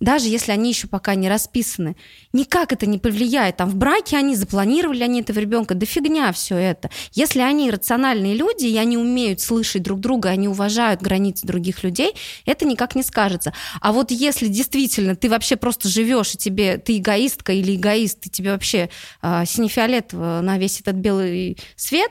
даже 0.00 0.28
если 0.28 0.52
они 0.52 0.70
еще 0.70 0.88
пока 0.88 1.14
не 1.14 1.28
расписаны, 1.28 1.96
никак 2.32 2.72
это 2.72 2.84
не 2.86 2.98
повлияет. 2.98 3.56
Там 3.56 3.70
в 3.70 3.76
браке 3.76 4.16
они 4.16 4.34
запланировали 4.34 5.02
они 5.02 5.20
этого 5.20 5.38
ребенка, 5.38 5.74
да 5.74 5.86
фигня 5.86 6.32
все 6.32 6.56
это. 6.56 6.90
Если 7.12 7.40
они 7.40 7.70
рациональные 7.70 8.34
люди, 8.34 8.66
и 8.66 8.76
они 8.76 8.98
умеют 8.98 9.40
слышать 9.40 9.82
друг 9.82 10.00
друга, 10.00 10.30
они 10.30 10.48
уважают 10.48 11.00
границы 11.00 11.46
других 11.46 11.84
людей, 11.84 12.14
это 12.44 12.66
никак 12.66 12.94
не 12.94 13.02
скажется. 13.02 13.52
А 13.80 13.92
вот 13.92 14.10
если 14.10 14.48
действительно 14.48 15.14
ты 15.14 15.30
вообще 15.30 15.56
просто 15.56 15.88
живешь, 15.88 16.34
и 16.34 16.38
тебе 16.38 16.78
ты 16.78 16.98
эгоистка 16.98 17.52
или 17.52 17.76
эгоист, 17.76 18.26
и 18.26 18.30
тебе 18.30 18.52
вообще 18.52 18.90
э, 19.22 19.44
сине-фиолетово 19.46 20.40
на 20.42 20.58
весь 20.58 20.80
этот 20.80 20.96
белый 20.96 21.56
свет, 21.76 22.10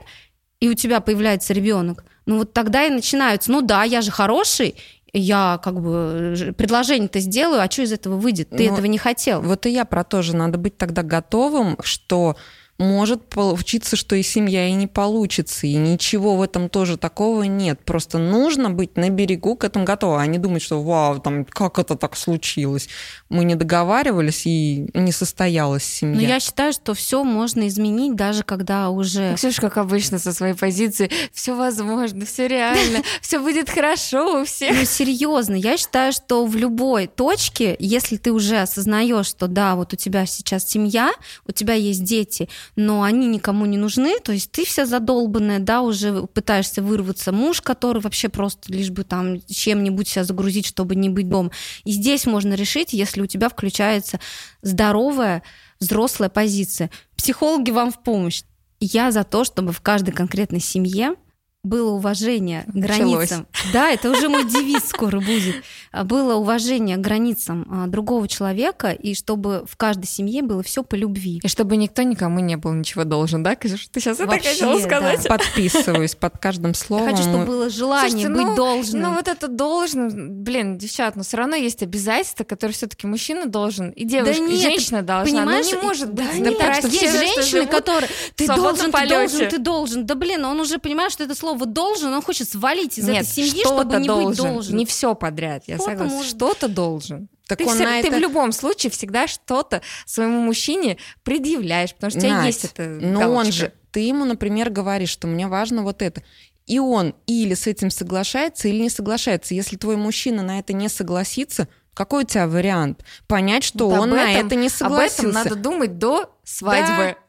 и 0.61 0.69
у 0.69 0.73
тебя 0.73 1.01
появляется 1.01 1.53
ребенок, 1.53 2.05
ну 2.25 2.38
вот 2.38 2.53
тогда 2.53 2.86
и 2.86 2.89
начинаются, 2.89 3.51
ну 3.51 3.61
да, 3.61 3.84
я 3.84 4.01
же 4.01 4.11
хороший, 4.11 4.75
я 5.14 5.59
как 5.64 5.80
бы 5.80 6.53
предложение-то 6.57 7.20
сделаю, 7.20 7.61
а 7.61 7.70
что 7.70 7.84
из 7.84 7.93
этого 7.93 8.18
выйдет? 8.18 8.49
Ты 8.49 8.68
Но 8.68 8.74
этого 8.74 8.86
не 8.88 8.97
хотел. 8.97 9.41
Вот 9.41 9.66
и 9.66 9.70
я 9.70 9.86
про 9.86 10.03
то 10.03 10.22
же. 10.22 10.36
Надо 10.36 10.57
быть 10.57 10.78
тогда 10.78 11.03
готовым, 11.03 11.78
что 11.82 12.36
может 12.84 13.25
получиться, 13.27 13.95
что 13.95 14.15
и 14.15 14.23
семья 14.23 14.67
и 14.67 14.73
не 14.73 14.88
получится, 14.88 15.65
и 15.65 15.75
ничего 15.75 16.36
в 16.36 16.41
этом 16.41 16.69
тоже 16.69 16.97
такого 16.97 17.43
нет. 17.43 17.79
Просто 17.86 18.17
нужно 18.17 18.69
быть 18.69 18.97
на 18.97 19.09
берегу 19.09 19.55
к 19.55 19.63
этому 19.63 19.86
готовым, 19.86 20.19
а 20.19 20.25
не 20.27 20.38
думать, 20.38 20.61
что 20.61 20.81
вау, 20.84 21.19
там, 21.19 21.45
как 21.45 21.79
это 21.79 21.95
так 21.95 22.15
случилось. 22.15 22.89
Мы 23.29 23.45
не 23.45 23.55
договаривались, 23.55 24.45
и 24.45 24.89
не 24.93 25.11
состоялась 25.11 25.84
семья. 25.84 26.15
Но 26.15 26.21
я 26.21 26.39
считаю, 26.39 26.73
что 26.73 26.93
все 26.93 27.23
можно 27.23 27.67
изменить, 27.67 28.15
даже 28.15 28.43
когда 28.43 28.89
уже... 28.89 29.36
Ксюша, 29.36 29.61
как 29.61 29.77
обычно, 29.77 30.19
со 30.19 30.34
своей 30.34 30.53
позиции, 30.53 31.09
все 31.31 31.55
возможно, 31.55 32.25
все 32.25 32.47
реально, 32.47 33.03
все 33.21 33.39
будет 33.39 33.69
хорошо 33.69 34.41
у 34.41 34.45
всех. 34.45 34.75
Ну, 34.75 34.86
серьезно, 34.86 35.55
я 35.55 35.77
считаю, 35.77 36.13
что 36.13 36.45
в 36.45 36.55
любой 36.55 37.07
точке, 37.07 37.75
если 37.79 38.17
ты 38.17 38.31
уже 38.31 38.59
осознаешь, 38.59 39.27
что 39.27 39.47
да, 39.47 39.75
вот 39.75 39.93
у 39.93 39.95
тебя 39.95 40.25
сейчас 40.25 40.69
семья, 40.69 41.11
у 41.47 41.51
тебя 41.51 41.73
есть 41.73 42.03
дети, 42.03 42.49
но 42.76 43.03
они 43.03 43.28
никому 43.28 43.65
не 43.65 43.78
нужны, 43.78 44.19
то 44.19 44.32
есть 44.32 44.51
ты 44.51 44.65
вся 44.65 44.86
задолбанная, 44.86 45.59
да, 45.59 45.82
уже 45.82 46.28
пытаешься 46.28 46.82
вырваться, 46.82 47.32
муж, 47.32 47.61
который 47.61 48.01
вообще 48.01 48.30
просто 48.30 48.71
лишь 48.74 48.89
бы 48.89 49.03
там 49.03 49.41
чем-нибудь 49.47 50.07
себя 50.07 50.24
загрузить, 50.24 50.65
чтобы 50.65 50.95
не 50.95 51.09
быть 51.09 51.30
дом. 51.30 51.51
И 51.84 51.91
здесь 51.91 52.26
можно 52.26 52.53
решить, 52.53 52.93
если 52.93 53.21
у 53.21 53.28
тебя 53.28 53.49
включается 53.49 54.19
здоровая 54.61 55.43
взрослая 55.80 56.30
позиция. 56.30 56.89
Психологи 57.15 57.71
вам 57.71 57.91
в 57.91 58.01
помощь. 58.01 58.43
Я 58.80 59.11
за 59.11 59.24
то, 59.24 59.43
чтобы 59.43 59.71
в 59.71 59.82
каждой 59.82 60.11
конкретной 60.11 60.59
семье 60.59 61.15
было 61.64 61.91
уважение 61.91 62.66
к 62.68 62.74
границам. 62.74 63.47
Да, 63.72 63.89
это 63.89 64.11
уже 64.11 64.28
мой 64.28 64.43
девиз 64.43 64.84
скоро 64.89 65.22
будет. 65.22 65.64
Было 66.03 66.36
уважение 66.36 66.97
к 66.97 66.99
границам 66.99 67.66
а, 67.72 67.88
другого 67.88 68.28
человека, 68.28 68.91
и 68.91 69.16
чтобы 69.16 69.64
в 69.66 69.78
каждой 69.78 70.07
семье 70.07 70.41
было 70.41 70.61
все 70.61 70.84
по 70.84 70.95
любви. 70.95 71.39
И 71.41 71.47
чтобы 71.47 71.78
никто 71.78 72.01
никому 72.01 72.39
не 72.41 72.57
был 72.57 72.74
ничего 72.74 73.05
должен, 73.05 73.43
да? 73.43 73.55
Ты 73.55 73.70
сейчас 73.70 74.20
это 74.20 74.32
хотела 74.32 74.78
сказать? 74.80 75.24
Да. 75.24 75.30
Подписываюсь 75.38 76.16
под 76.16 76.38
каждым 76.38 76.74
словом. 76.74 77.07
Я 77.07 77.11
хочу, 77.11 77.24
чтобы 77.30 77.45
было 77.45 77.70
желание 77.70 78.09
Слушайте, 78.09 78.34
быть 78.34 78.47
ну, 78.47 78.55
должным. 78.55 79.01
Ну 79.01 79.14
вот 79.14 79.28
это 79.30 79.47
должен, 79.47 80.43
блин, 80.43 80.78
девчат, 80.78 81.16
но 81.16 81.24
все 81.24 81.38
равно 81.38 81.55
есть 81.55 81.82
обязательства, 81.82 82.43
которые 82.43 82.76
все-таки 82.76 83.07
мужчина 83.07 83.45
должен, 83.45 83.91
и 83.91 84.03
девушка, 84.03 84.34
да 84.34 84.47
нет, 84.47 84.59
и 84.59 84.61
женщина 84.61 85.01
должна. 85.01 85.39
Понимаешь, 85.39 85.68
ну, 85.72 85.78
не 85.78 85.88
может 85.88 86.11
быть. 86.11 86.26
Да, 86.26 86.38
нет, 86.39 86.57
так, 86.57 86.76
что 86.76 86.88
есть 86.88 87.18
женщины, 87.18 87.68
которые 87.68 88.09
ты 88.36 88.47
должен, 88.47 88.91
ты 88.91 89.07
должен, 89.07 89.49
ты 89.49 89.57
должен. 89.59 90.05
Да 90.05 90.16
блин, 90.16 90.43
он 90.43 90.59
уже 90.59 90.78
понимает, 90.78 91.14
что 91.14 91.24
это 91.24 91.36
слово 91.36 91.53
слово 91.54 91.66
должен, 91.66 92.14
он 92.14 92.22
хочет 92.22 92.49
свалить 92.49 92.97
из 92.97 93.08
Нет, 93.08 93.24
этой 93.24 93.28
семьи, 93.28 93.64
чтобы 93.64 93.97
не 93.97 94.08
должен. 94.08 94.30
быть 94.30 94.38
должен. 94.38 94.76
Не 94.76 94.86
все 94.86 95.16
подряд, 95.16 95.64
я 95.68 95.78
согласна. 95.78 96.24
Что-то 96.24 96.68
должен. 96.68 97.30
Так 97.47 97.58
ты, 97.58 97.66
он 97.66 97.76
все, 97.76 97.84
на 97.84 98.01
ты 98.01 98.08
это... 98.08 98.18
в 98.18 98.20
любом 98.20 98.51
случае 98.51 98.89
всегда 98.89 99.28
что-то 99.28 99.82
своему 100.06 100.39
мужчине 100.39 100.97
предъявляешь, 101.24 101.93
потому 101.93 102.12
что 102.12 102.20
у 102.20 102.22
тебя 102.22 102.38
Надь, 102.38 102.45
есть 102.45 102.66
это. 102.66 102.84
Но 102.84 103.20
галочка. 103.20 103.39
он 103.39 103.51
же, 103.51 103.74
ты 103.91 103.99
ему, 104.01 104.26
например, 104.26 104.70
говоришь, 104.70 105.10
что 105.10 105.28
мне 105.28 105.47
важно 105.47 105.84
вот 105.84 106.01
это. 106.01 106.24
И 106.66 106.80
он 106.80 107.14
или 107.28 107.54
с 107.54 107.68
этим 107.68 107.89
соглашается, 107.89 108.70
или 108.70 108.82
не 108.84 108.89
соглашается. 108.89 109.54
Если 109.54 109.76
твой 109.76 109.97
мужчина 109.97 110.41
на 110.41 110.60
это 110.60 110.72
не 110.72 110.88
согласится, 110.88 111.68
какой 111.93 112.24
у 112.24 112.28
тебя 112.28 112.47
вариант? 112.47 113.04
Понять, 113.28 113.66
что 113.66 113.89
вот 113.89 113.99
он 113.99 114.14
этом, 114.14 114.26
на 114.26 114.32
это 114.32 114.56
не 114.56 114.70
согласился. 114.70 115.22
Об 115.24 115.30
этом 115.30 115.43
надо 115.43 115.56
думать 115.56 115.97
до 115.97 116.34
свадьбы. 116.43 116.88
Да 116.97 117.22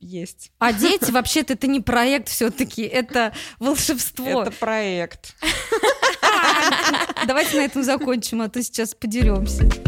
есть. 0.00 0.52
А 0.58 0.72
дети 0.72 1.10
вообще-то 1.10 1.54
это 1.54 1.66
не 1.66 1.80
проект 1.80 2.28
все-таки, 2.28 2.82
это 2.82 3.32
волшебство. 3.58 4.42
Это 4.42 4.50
проект. 4.50 5.34
Давайте 7.26 7.56
на 7.56 7.64
этом 7.64 7.82
закончим, 7.82 8.42
а 8.42 8.48
то 8.48 8.62
сейчас 8.62 8.94
подеремся. 8.94 9.85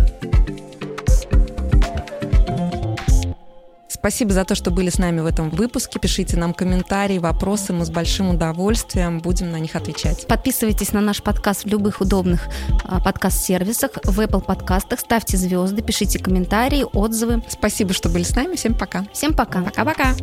Спасибо 3.99 4.33
за 4.33 4.45
то, 4.45 4.55
что 4.55 4.71
были 4.71 4.91
с 4.91 4.99
нами 4.99 5.21
в 5.21 5.27
этом 5.27 5.51
выпуске. 5.51 5.99
Пишите 5.99 6.37
нам 6.37 6.55
комментарии, 6.55 7.19
вопросы. 7.19 7.73
Мы 7.73 7.85
с 7.85 7.91
большим 7.91 8.31
удовольствием 8.31 9.19
будем 9.19 9.51
на 9.51 9.59
них 9.59 9.77
отвечать. 9.77 10.27
Подписывайтесь 10.27 10.93
на 10.93 11.01
наш 11.01 11.23
подкаст 11.23 11.65
в 11.65 11.67
любых 11.67 12.01
удобных 12.01 12.49
а, 12.85 13.01
подкаст-сервисах, 13.01 13.93
в 14.05 14.21
Apple 14.21 14.45
подкастах. 14.45 15.01
Ставьте 15.01 15.37
звезды, 15.37 15.83
пишите 15.83 16.19
комментарии, 16.19 16.85
отзывы. 16.93 17.43
Спасибо, 17.49 17.93
что 17.93 18.09
были 18.09 18.23
с 18.23 18.35
нами. 18.35 18.57
Всем 18.57 18.75
пока. 18.75 19.05
Всем 19.13 19.35
пока. 19.35 19.63
Пока-пока. 19.63 20.15